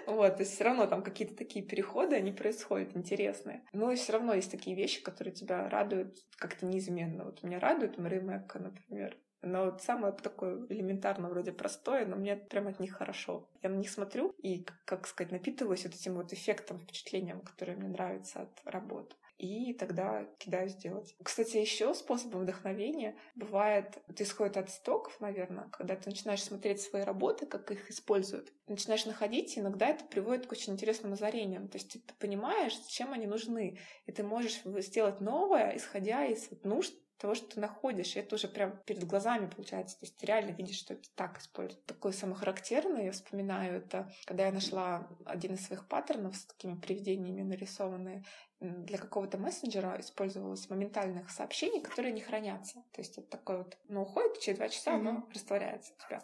Вот, 0.09 0.37
то 0.37 0.41
есть 0.41 0.55
все 0.55 0.63
равно 0.63 0.87
там 0.87 1.03
какие-то 1.03 1.35
такие 1.35 1.63
переходы, 1.63 2.15
они 2.15 2.31
происходят 2.31 2.97
интересные. 2.97 3.63
Но 3.73 3.93
все 3.95 4.13
равно 4.13 4.33
есть 4.33 4.49
такие 4.49 4.75
вещи, 4.75 5.03
которые 5.03 5.33
тебя 5.33 5.69
радуют 5.69 6.17
как-то 6.37 6.65
неизменно. 6.65 7.25
Вот 7.25 7.43
меня 7.43 7.59
радует 7.59 7.99
Мари 7.99 8.19
Мэкка, 8.19 8.57
например. 8.57 9.15
Но 9.41 9.65
вот 9.65 9.83
самое 9.83 10.11
такое 10.11 10.65
элементарно, 10.67 11.29
вроде 11.29 11.53
простое, 11.53 12.05
но 12.05 12.15
мне 12.15 12.35
прям 12.35 12.67
от 12.67 12.79
них 12.79 12.93
хорошо. 12.93 13.47
Я 13.61 13.69
на 13.69 13.75
них 13.75 13.89
смотрю 13.89 14.33
и, 14.39 14.65
как 14.85 15.07
сказать, 15.07 15.31
напитываюсь 15.31 15.85
вот 15.85 15.93
этим 15.93 16.15
вот 16.15 16.33
эффектом, 16.33 16.79
впечатлением, 16.79 17.41
которое 17.41 17.77
мне 17.77 17.87
нравится 17.87 18.41
от 18.41 18.61
работы 18.65 19.15
и 19.39 19.73
тогда 19.73 20.25
кидаюсь 20.37 20.75
делать. 20.75 21.15
Кстати, 21.23 21.57
еще 21.57 21.93
способом 21.93 22.41
вдохновения 22.41 23.15
бывает, 23.35 23.97
это 24.07 24.23
исходит 24.23 24.57
от 24.57 24.69
стоков, 24.69 25.19
наверное, 25.21 25.69
когда 25.69 25.95
ты 25.95 26.09
начинаешь 26.09 26.43
смотреть 26.43 26.81
свои 26.81 27.03
работы, 27.03 27.45
как 27.45 27.71
их 27.71 27.89
используют, 27.89 28.51
начинаешь 28.67 29.05
находить, 29.05 29.55
и 29.55 29.61
иногда 29.61 29.87
это 29.87 30.03
приводит 30.03 30.45
к 30.45 30.51
очень 30.51 30.73
интересным 30.73 31.13
озарениям. 31.13 31.69
То 31.69 31.77
есть 31.77 32.05
ты 32.05 32.13
понимаешь, 32.19 32.77
зачем 32.77 33.13
они 33.13 33.27
нужны, 33.27 33.79
и 34.05 34.11
ты 34.11 34.23
можешь 34.23 34.61
сделать 34.83 35.21
новое, 35.21 35.75
исходя 35.77 36.25
из 36.25 36.49
нужд 36.63 36.93
того, 37.19 37.35
что 37.35 37.47
ты 37.47 37.59
находишь, 37.59 38.15
и 38.15 38.19
это 38.19 38.35
уже 38.35 38.47
прям 38.47 38.77
перед 38.85 39.03
глазами 39.03 39.47
получается. 39.47 39.99
То 39.99 40.05
есть 40.05 40.17
ты 40.17 40.25
реально 40.25 40.51
видишь, 40.51 40.77
что 40.77 40.93
это 40.93 41.07
так 41.15 41.39
используют. 41.39 41.85
Такое 41.85 42.11
самохарактерное, 42.11 43.05
я 43.05 43.11
вспоминаю, 43.11 43.77
это 43.77 44.11
когда 44.25 44.45
я 44.45 44.51
нашла 44.51 45.07
один 45.25 45.55
из 45.55 45.65
своих 45.65 45.87
паттернов 45.87 46.35
с 46.35 46.45
такими 46.45 46.75
привидениями 46.75 47.41
нарисованные, 47.41 48.23
для 48.59 48.97
какого-то 48.97 49.37
мессенджера 49.37 49.97
использовалось 49.99 50.69
моментальных 50.69 51.29
сообщений, 51.29 51.81
которые 51.81 52.11
не 52.11 52.19
хранятся. 52.19 52.83
То 52.91 53.01
есть 53.01 53.17
это 53.17 53.27
такой 53.27 53.59
вот, 53.59 53.77
ну, 53.87 54.01
уходит, 54.01 54.39
через 54.39 54.57
два 54.57 54.67
часа 54.67 54.91
mm-hmm. 54.91 54.95
оно 54.95 55.29
растворяется 55.33 55.93
у 55.93 56.07
тебя. 56.07 56.21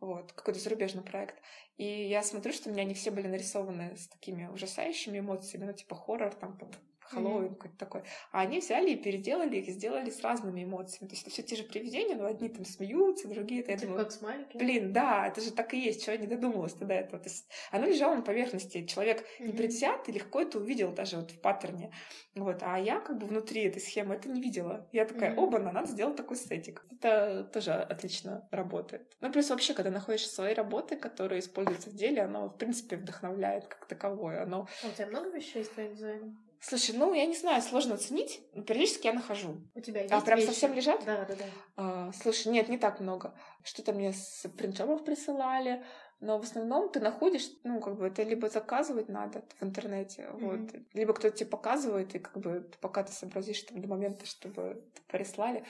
Вот, 0.00 0.32
какой-то 0.32 0.58
зарубежный 0.58 1.02
проект. 1.02 1.36
И 1.76 2.08
я 2.08 2.22
смотрю, 2.22 2.52
что 2.52 2.70
у 2.70 2.72
меня 2.72 2.82
они 2.82 2.94
все 2.94 3.12
были 3.12 3.28
нарисованы 3.28 3.96
с 3.96 4.08
такими 4.08 4.46
ужасающими 4.46 5.20
эмоциями, 5.20 5.66
ну, 5.66 5.72
типа 5.74 5.94
хоррор, 5.94 6.34
там, 6.34 6.58
Хэллоуин 7.10 7.46
mm-hmm. 7.46 7.54
какой-то 7.56 7.78
такой. 7.78 8.02
А 8.32 8.40
они 8.40 8.60
взяли 8.60 8.90
и 8.90 8.96
переделали 8.96 9.56
их, 9.56 9.68
сделали 9.68 10.10
с 10.10 10.20
разными 10.22 10.64
эмоциями. 10.64 11.08
То 11.08 11.14
есть 11.14 11.22
это 11.22 11.30
все 11.30 11.42
те 11.42 11.56
же 11.56 11.64
привидения, 11.64 12.16
но 12.16 12.26
одни 12.26 12.48
там 12.48 12.64
смеются, 12.64 13.28
другие... 13.28 13.62
Это, 13.62 13.72
я 13.72 13.78
типа 13.78 13.90
думаю, 13.90 14.04
как 14.04 14.12
смайлики? 14.12 14.56
Блин, 14.56 14.92
да, 14.92 15.26
это 15.28 15.40
же 15.40 15.52
так 15.52 15.74
и 15.74 15.78
есть, 15.78 16.04
чего 16.04 16.12
я 16.12 16.18
не 16.18 16.26
додумалась 16.26 16.74
до 16.74 16.86
этого. 16.92 17.18
То 17.22 17.28
есть 17.28 17.48
оно 17.70 17.86
лежало 17.86 18.16
на 18.16 18.22
поверхности. 18.22 18.86
Человек 18.86 19.20
mm-hmm. 19.20 19.46
непредвзятый 19.46 20.14
легко 20.14 20.40
это 20.40 20.58
увидел 20.58 20.92
даже 20.92 21.16
вот 21.16 21.30
в 21.30 21.40
паттерне. 21.40 21.92
Вот. 22.34 22.58
А 22.62 22.78
я 22.78 23.00
как 23.00 23.18
бы 23.18 23.26
внутри 23.26 23.64
этой 23.64 23.80
схемы 23.80 24.14
это 24.14 24.28
не 24.28 24.40
видела. 24.40 24.88
Я 24.92 25.04
такая, 25.04 25.34
mm-hmm. 25.34 25.38
оба, 25.38 25.58
надо 25.58 25.88
сделать 25.88 26.16
такой 26.16 26.36
сетик. 26.36 26.84
Это 26.90 27.44
тоже 27.52 27.72
отлично 27.72 28.48
работает. 28.50 29.16
Ну, 29.20 29.32
плюс 29.32 29.50
вообще, 29.50 29.74
когда 29.74 29.90
находишь 29.90 30.28
свои 30.28 30.54
работы, 30.54 30.96
которые 30.96 31.40
используются 31.40 31.90
в 31.90 31.94
деле, 31.94 32.22
оно, 32.22 32.48
в 32.48 32.56
принципе, 32.56 32.96
вдохновляет 32.96 33.66
как 33.66 33.86
таковое. 33.86 34.42
Оно... 34.42 34.68
А 34.82 34.88
у 34.88 34.90
тебя 34.92 35.06
много 35.06 35.30
вещей 35.30 35.62
из 35.62 35.68
твоего 35.68 35.94
дизайна? 35.94 36.36
Слушай, 36.60 36.96
ну, 36.96 37.12
я 37.14 37.26
не 37.26 37.36
знаю, 37.36 37.62
сложно 37.62 37.94
оценить, 37.94 38.40
но 38.54 38.62
периодически 38.62 39.06
я 39.06 39.12
нахожу. 39.12 39.56
У 39.74 39.80
тебя 39.80 40.02
есть 40.02 40.12
А 40.12 40.20
прям 40.20 40.38
вещи? 40.38 40.48
совсем 40.48 40.72
лежат? 40.74 41.04
Да, 41.04 41.24
да, 41.24 41.34
да. 41.34 41.44
А, 41.76 42.12
слушай, 42.12 42.48
нет, 42.48 42.68
не 42.68 42.78
так 42.78 43.00
много. 43.00 43.34
Что-то 43.62 43.92
мне 43.92 44.12
с 44.12 44.48
принтшопов 44.56 45.04
присылали, 45.04 45.84
но 46.20 46.38
в 46.38 46.42
основном 46.42 46.90
ты 46.90 47.00
находишь, 47.00 47.50
ну, 47.62 47.80
как 47.80 47.98
бы 47.98 48.06
это 48.06 48.22
либо 48.22 48.48
заказывать 48.48 49.08
надо 49.08 49.44
в 49.60 49.62
интернете, 49.62 50.22
mm-hmm. 50.22 50.38
вот, 50.40 50.74
либо 50.94 51.12
кто-то 51.12 51.36
тебе 51.36 51.50
показывает, 51.50 52.14
и 52.14 52.18
как 52.18 52.38
бы 52.38 52.70
пока 52.80 53.04
ты 53.04 53.12
сообразишь 53.12 53.62
там 53.62 53.82
до 53.82 53.88
момента, 53.88 54.24
чтобы 54.24 54.82
прислали. 55.08 55.64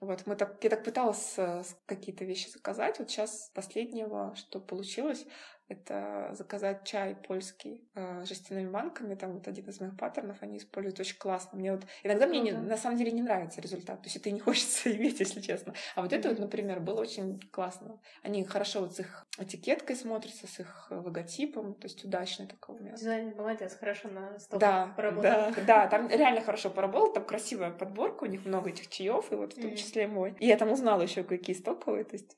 Вот, 0.00 0.26
мы 0.26 0.34
так, 0.34 0.62
я 0.62 0.70
так 0.70 0.84
пыталась 0.84 1.34
э, 1.36 1.62
какие-то 1.86 2.24
вещи 2.24 2.50
заказать. 2.50 2.98
Вот 2.98 3.08
сейчас 3.08 3.50
последнего, 3.54 4.34
что 4.34 4.60
получилось, 4.60 5.24
это 5.68 6.28
заказать 6.32 6.84
чай 6.84 7.14
польский 7.14 7.80
э, 7.94 8.24
жестяными 8.26 8.68
банками. 8.68 9.14
Там 9.14 9.32
вот 9.32 9.48
один 9.48 9.66
из 9.66 9.80
моих 9.80 9.96
паттернов 9.96 10.36
они 10.42 10.58
используют 10.58 11.00
очень 11.00 11.16
классно. 11.16 11.58
Мне 11.58 11.72
вот 11.72 11.84
иногда 12.02 12.26
мне 12.26 12.40
не, 12.40 12.52
на 12.52 12.76
самом 12.76 12.98
деле 12.98 13.12
не 13.12 13.22
нравится 13.22 13.62
результат. 13.62 14.02
То 14.02 14.06
есть 14.06 14.16
это 14.16 14.30
не 14.30 14.40
хочется 14.40 14.94
иметь, 14.94 15.20
если 15.20 15.40
честно. 15.40 15.74
А 15.94 16.02
вот 16.02 16.12
mm-hmm. 16.12 16.18
это 16.18 16.28
вот, 16.28 16.38
например, 16.38 16.80
было 16.80 17.00
очень 17.00 17.40
классно. 17.50 17.98
Они 18.22 18.44
хорошо 18.44 18.80
вот 18.80 18.94
с 18.94 19.00
их 19.00 19.26
этикеткой 19.38 19.96
смотрятся, 19.96 20.46
с 20.46 20.60
их 20.60 20.88
логотипом. 20.90 21.74
То 21.74 21.86
есть 21.86 22.04
удачный 22.04 22.46
такой 22.46 22.76
у 22.76 22.78
меня. 22.80 22.92
Дизайн 22.92 23.34
молодец, 23.34 23.74
хорошо 23.74 24.08
на 24.08 24.38
стол 24.38 24.60
да, 24.60 24.92
поработал. 24.94 25.22
Да, 25.22 25.54
да, 25.66 25.86
там 25.88 26.08
реально 26.08 26.42
хорошо 26.42 26.68
поработал. 26.68 27.14
Там 27.14 27.24
красивая 27.24 27.70
подборка, 27.70 28.24
у 28.24 28.26
них 28.26 28.44
много 28.44 28.68
этих 28.68 28.88
чаев, 28.88 29.32
и 29.32 29.34
вот 29.34 29.54
в 29.54 29.56
том 29.56 29.70
mm-hmm. 29.70 29.76
числе 29.76 30.08
мой. 30.08 30.36
И 30.40 30.46
я 30.46 30.58
там 30.58 30.70
узнала 30.70 31.00
еще 31.00 31.24
какие 31.24 31.56
стоковые. 31.56 32.04
То 32.04 32.16
есть... 32.16 32.36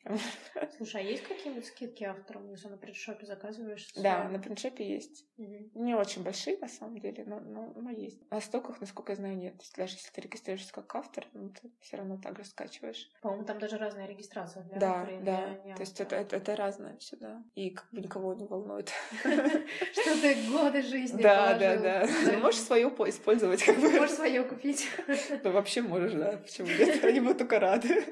Слушай, 0.77 1.01
а 1.01 1.05
есть 1.05 1.25
какие-нибудь 1.25 1.67
скидки 1.67 2.05
авторам, 2.05 2.49
если 2.51 2.69
на 2.69 2.77
предшоп 2.77 3.17
принтшопе 3.17 3.26
заказываешь? 3.27 3.89
Да, 3.95 4.29
на 4.29 4.39
принтшопе 4.39 4.89
есть. 4.89 5.27
Угу. 5.37 5.71
Не 5.75 5.95
очень 5.95 6.23
большие, 6.23 6.59
на 6.59 6.69
самом 6.69 6.99
деле, 6.99 7.25
но, 7.27 7.41
но, 7.41 7.73
но 7.75 7.91
есть. 7.91 8.19
На 8.31 8.41
стоках, 8.41 8.81
насколько 8.81 9.13
я 9.13 9.17
знаю, 9.17 9.37
нет. 9.37 9.55
То 9.57 9.63
есть 9.63 9.77
даже 9.77 9.95
если 9.95 10.11
ты 10.11 10.21
регистрируешься 10.21 10.73
как 10.73 10.95
автор, 10.95 11.27
ну, 11.33 11.51
ты 11.51 11.71
все 11.81 11.97
равно 11.97 12.19
так 12.19 12.39
же 12.39 12.45
скачиваешь. 12.45 13.11
По-моему, 13.21 13.45
там 13.45 13.59
даже 13.59 13.77
разная 13.79 14.07
регистрация 14.07 14.63
для 14.65 14.79
Да, 14.79 15.03
автора, 15.03 15.21
да. 15.21 15.59
Для 15.65 15.75
То 15.75 15.81
есть 15.81 16.01
это, 16.01 16.17
это, 16.17 16.37
это 16.37 16.57
разное 16.57 16.97
все, 16.99 17.17
да. 17.17 17.43
И 17.55 17.71
как 17.71 17.89
бы 17.91 18.01
никого 18.01 18.35
не 18.35 18.47
волнует. 18.47 18.91
Что 19.23 20.21
ты 20.21 20.35
годы 20.51 20.83
жизни 20.83 21.23
Да, 21.23 21.59
да, 21.59 21.77
да. 21.77 22.09
Можешь 22.39 22.61
свое 22.61 22.89
использовать. 22.89 23.63
как 23.65 23.77
бы. 23.79 23.91
Можешь 23.91 24.15
свое 24.15 24.45
купить. 24.45 24.89
Ну, 25.43 25.53
вообще 25.53 25.83
можешь, 25.83 26.13
да. 26.13 26.39
Почему 26.39 26.69
нет? 26.69 27.05
Они 27.05 27.21
будут 27.21 27.39
только 27.39 27.61
рады. 27.61 28.05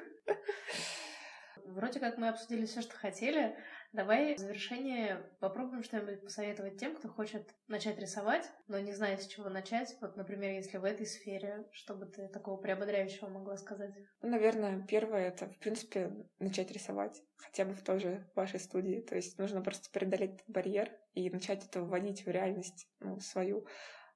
Вроде 1.64 1.98
как 1.98 2.18
мы 2.18 2.28
обсудили 2.28 2.66
все, 2.66 2.82
что 2.82 2.96
хотели. 2.96 3.56
Давай 3.94 4.34
в 4.34 4.40
завершение 4.40 5.24
попробуем 5.38 5.84
что-нибудь 5.84 6.24
посоветовать 6.24 6.78
тем, 6.78 6.96
кто 6.96 7.08
хочет 7.08 7.54
начать 7.68 7.96
рисовать, 7.96 8.50
но 8.66 8.80
не 8.80 8.92
знает, 8.92 9.22
с 9.22 9.28
чего 9.28 9.48
начать. 9.48 9.96
Вот, 10.00 10.16
например, 10.16 10.50
если 10.50 10.78
в 10.78 10.84
этой 10.84 11.06
сфере, 11.06 11.68
что 11.70 11.94
бы 11.94 12.06
ты 12.06 12.26
такого 12.26 12.60
приободряющего 12.60 13.28
могла 13.28 13.56
сказать? 13.56 13.94
Ну, 14.20 14.30
наверное, 14.30 14.84
первое— 14.84 15.20
это, 15.28 15.46
в 15.46 15.56
принципе, 15.60 16.10
начать 16.40 16.72
рисовать, 16.72 17.22
хотя 17.36 17.64
бы 17.64 17.74
в 17.74 17.84
той 17.84 18.00
же 18.00 18.28
вашей 18.34 18.58
студии. 18.58 19.00
То 19.00 19.14
есть 19.14 19.38
нужно 19.38 19.62
просто 19.62 19.88
преодолеть 19.92 20.34
этот 20.34 20.50
барьер 20.50 20.90
и 21.12 21.30
начать 21.30 21.64
это 21.64 21.80
вводить 21.80 22.26
в 22.26 22.28
реальность 22.28 22.88
ну, 22.98 23.20
свою. 23.20 23.64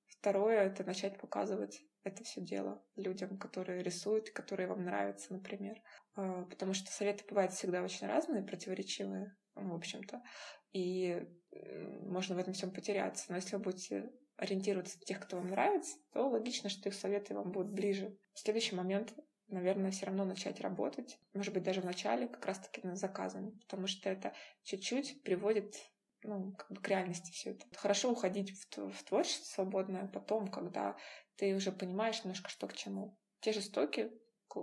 Второе— 0.08 0.58
это 0.64 0.82
начать 0.82 1.18
показывать 1.18 1.80
это 2.04 2.24
все 2.24 2.40
дело 2.40 2.84
людям, 2.96 3.38
которые 3.38 3.82
рисуют, 3.82 4.30
которые 4.30 4.68
вам 4.68 4.84
нравятся, 4.84 5.32
например. 5.32 5.80
А, 6.14 6.44
потому 6.44 6.74
что 6.74 6.90
советы 6.90 7.24
бывают 7.28 7.52
всегда 7.52 7.82
очень 7.82 8.06
разные, 8.06 8.42
противоречивые 8.42 9.36
в 9.54 9.74
общем-то. 9.74 10.22
И 10.72 11.26
можно 12.02 12.34
в 12.34 12.38
этом 12.38 12.52
всем 12.52 12.70
потеряться. 12.70 13.26
Но 13.28 13.36
если 13.36 13.56
вы 13.56 13.62
будете 13.62 14.10
ориентироваться 14.36 14.98
на 14.98 15.04
тех, 15.04 15.20
кто 15.20 15.36
вам 15.36 15.48
нравится, 15.48 15.96
то 16.12 16.28
логично, 16.28 16.68
что 16.68 16.88
их 16.88 16.94
советы 16.94 17.34
вам 17.34 17.50
будут 17.50 17.72
ближе. 17.72 18.16
Следующий 18.34 18.76
момент, 18.76 19.12
наверное, 19.48 19.90
все 19.90 20.06
равно 20.06 20.24
начать 20.24 20.60
работать. 20.60 21.18
Может 21.34 21.54
быть, 21.54 21.64
даже 21.64 21.80
в 21.80 21.84
начале 21.84 22.28
как 22.28 22.44
раз-таки 22.46 22.86
над 22.86 22.96
заказами, 22.96 23.50
потому 23.58 23.86
что 23.86 24.08
это 24.08 24.32
чуть-чуть 24.62 25.22
приводит 25.22 25.74
ну, 26.22 26.52
как 26.52 26.70
бы 26.70 26.80
к 26.80 26.88
реальности 26.88 27.30
все 27.32 27.50
это. 27.50 27.64
Хорошо 27.76 28.10
уходить 28.10 28.52
в, 28.52 28.90
в 28.90 29.04
творчество 29.04 29.44
свободное 29.44 30.06
потом, 30.08 30.48
когда 30.48 30.96
ты 31.38 31.54
уже 31.54 31.72
понимаешь 31.72 32.22
немножко, 32.24 32.50
что 32.50 32.66
к 32.66 32.74
чему. 32.74 33.16
Те 33.40 33.52
же 33.52 33.62
стоки 33.62 34.12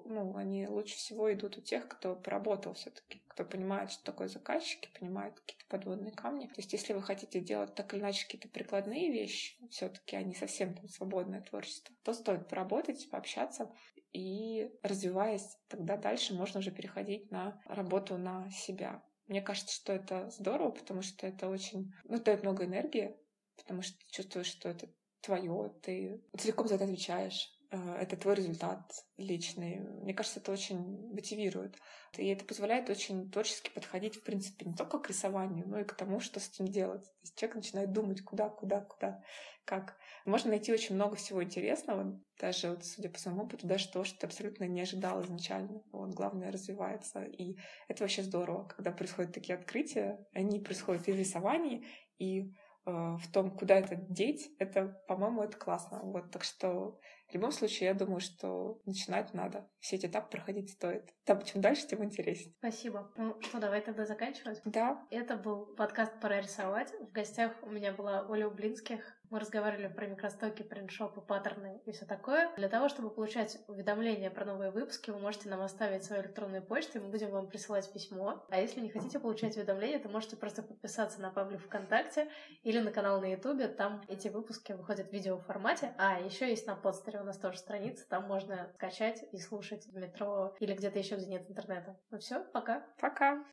ну, 0.06 0.36
они 0.36 0.68
лучше 0.68 0.96
всего 0.96 1.32
идут 1.32 1.58
у 1.58 1.62
тех, 1.62 1.88
кто 1.88 2.16
поработал 2.16 2.74
все-таки, 2.74 3.24
кто 3.28 3.46
понимает, 3.46 3.92
что 3.92 4.04
такое 4.04 4.28
заказчики, 4.28 4.90
понимает 5.00 5.40
какие-то 5.40 5.66
подводные 5.70 6.12
камни. 6.12 6.48
То 6.48 6.58
есть, 6.58 6.74
если 6.74 6.94
вы 6.94 7.02
хотите 7.02 7.40
делать 7.40 7.76
так 7.76 7.94
или 7.94 8.02
иначе 8.02 8.26
какие-то 8.26 8.50
прикладные 8.50 9.12
вещи, 9.12 9.58
все-таки, 9.70 10.16
они 10.16 10.34
совсем 10.34 10.74
там 10.74 10.88
свободное 10.88 11.42
творчество, 11.42 11.96
то 12.04 12.14
стоит 12.14 12.48
поработать, 12.48 13.10
пообщаться, 13.10 13.72
и 14.12 14.72
развиваясь, 14.82 15.58
тогда 15.68 15.98
дальше 15.98 16.34
можно 16.34 16.60
уже 16.60 16.72
переходить 16.72 17.32
на 17.32 17.62
работу 17.66 18.18
на 18.18 18.50
себя. 18.50 19.04
Мне 19.28 19.42
кажется, 19.42 19.74
что 19.74 19.92
это 19.94 20.30
здорово, 20.30 20.72
потому 20.72 21.02
что 21.02 21.28
это 21.28 21.50
очень, 21.50 21.92
ну, 22.06 22.20
дает 22.20 22.44
много 22.44 22.66
энергии, 22.66 23.18
потому 23.58 23.82
что 23.82 23.98
чувствуешь, 24.10 24.48
что 24.48 24.70
это 24.70 24.88
твое, 25.26 25.74
ты 25.82 26.22
целиком 26.38 26.68
за 26.68 26.76
это 26.76 26.84
отвечаешь 26.84 27.52
э, 27.72 27.96
это 28.00 28.16
твой 28.16 28.36
результат 28.36 28.92
личный. 29.18 29.80
Мне 29.80 30.14
кажется, 30.14 30.40
это 30.40 30.52
очень 30.52 31.14
мотивирует. 31.14 31.76
И 32.18 32.28
это 32.28 32.46
позволяет 32.46 32.90
очень 32.90 33.30
творчески 33.30 33.70
подходить, 33.72 34.16
в 34.16 34.24
принципе, 34.24 34.66
не 34.66 34.74
только 34.74 35.00
к 35.00 35.10
рисованию, 35.10 35.68
но 35.68 35.80
и 35.80 35.84
к 35.84 35.94
тому, 35.94 36.20
что 36.20 36.40
с 36.40 36.50
этим 36.50 36.68
делать. 36.68 37.04
То 37.04 37.20
есть 37.24 37.38
человек 37.38 37.56
начинает 37.58 37.92
думать, 37.92 38.22
куда, 38.22 38.50
куда, 38.50 38.82
куда, 38.82 39.22
как. 39.66 39.98
Можно 40.26 40.52
найти 40.52 40.72
очень 40.72 40.96
много 40.96 41.16
всего 41.16 41.44
интересного, 41.44 42.22
даже 42.40 42.70
вот, 42.70 42.86
судя 42.86 43.10
по 43.10 43.20
своему 43.20 43.44
опыту, 43.44 43.68
даже 43.68 43.90
то, 43.90 44.04
что 44.04 44.20
ты 44.20 44.28
абсолютно 44.28 44.66
не 44.66 44.82
ожидал 44.82 45.22
изначально. 45.24 45.82
Вот, 45.92 46.12
главное, 46.12 46.52
развивается. 46.52 47.24
И 47.24 47.58
это 47.88 48.04
вообще 48.04 48.24
здорово, 48.24 48.68
когда 48.68 48.92
происходят 48.92 49.34
такие 49.34 49.58
открытия. 49.58 50.26
Они 50.34 50.60
происходят 50.60 51.08
и 51.08 51.12
в 51.12 51.16
рисовании, 51.16 51.86
и 52.18 52.54
в 52.86 53.24
том, 53.32 53.52
куда 53.52 53.80
это 53.80 53.96
деть, 53.96 54.52
это, 54.60 55.02
по-моему, 55.08 55.44
это 55.44 55.58
классно. 55.58 56.00
Вот, 56.04 56.32
так 56.32 56.44
что 56.44 57.00
в 57.30 57.34
любом 57.34 57.52
случае, 57.52 57.90
я 57.90 57.94
думаю, 57.94 58.20
что 58.20 58.80
начинать 58.86 59.34
надо. 59.34 59.68
Все 59.80 59.96
эти 59.96 60.06
этапы 60.06 60.32
проходить 60.32 60.72
стоит. 60.72 61.14
Там 61.26 61.42
чем 61.44 61.62
дальше, 61.62 61.88
тем 61.88 62.04
интереснее. 62.04 62.54
Спасибо. 62.60 63.12
Ну 63.18 63.40
что, 63.42 63.60
давай 63.60 63.82
тогда 63.82 64.06
заканчивать? 64.06 64.62
Да. 64.66 65.06
Это 65.10 65.36
был 65.36 65.66
подкаст 65.76 66.20
«Пора 66.22 66.42
рисовать». 66.42 66.94
В 67.00 67.12
гостях 67.12 67.52
у 67.64 67.70
меня 67.70 67.92
была 67.92 68.26
Оля 68.28 68.48
Ублинских, 68.48 69.16
мы 69.30 69.40
разговаривали 69.40 69.88
про 69.88 70.08
микростоки, 70.08 70.64
принтшопы, 70.64 71.22
паттерны 71.22 71.82
и 71.86 71.92
все 71.92 72.06
такое. 72.06 72.54
Для 72.58 72.70
того, 72.70 72.90
чтобы 72.90 73.10
получать 73.10 73.58
уведомления 73.68 74.30
про 74.30 74.46
новые 74.46 74.72
выпуски, 74.72 75.10
вы 75.10 75.20
можете 75.20 75.50
нам 75.50 75.62
оставить 75.62 76.04
свою 76.04 76.22
электронную 76.22 76.62
почту, 76.62 77.00
и 77.00 77.02
мы 77.02 77.10
будем 77.10 77.32
вам 77.32 77.48
присылать 77.48 77.92
письмо. 77.92 78.46
А 78.50 78.60
если 78.60 78.82
не 78.82 78.90
хотите 78.90 79.20
получать 79.20 79.58
уведомления, 79.58 80.00
то 80.00 80.10
можете 80.10 80.36
просто 80.36 80.62
подписаться 80.62 81.22
на 81.22 81.32
паблик 81.32 81.62
ВКонтакте 81.62 82.30
или 82.64 82.80
на 82.80 82.92
канал 82.92 83.20
на 83.20 83.32
Ютубе. 83.32 83.68
Там 83.68 84.04
эти 84.08 84.28
выпуски 84.28 84.74
выходят 84.74 85.10
в 85.10 85.14
видеоформате. 85.14 85.94
А 85.98 86.20
еще 86.20 86.48
есть 86.50 86.68
на 86.68 86.76
подстере 86.76 87.15
у 87.22 87.24
нас 87.24 87.38
тоже 87.38 87.58
страница, 87.58 88.08
там 88.08 88.26
можно 88.28 88.70
скачать 88.74 89.24
и 89.32 89.40
слушать 89.40 89.86
в 89.88 89.96
метро 89.96 90.56
или 90.60 90.74
где-то 90.74 91.00
еще, 91.00 91.16
где 91.16 91.28
нет 91.28 91.50
интернета. 91.50 92.00
Ну 92.12 92.20
все, 92.20 92.44
пока. 92.54 92.86
Пока. 93.00 93.44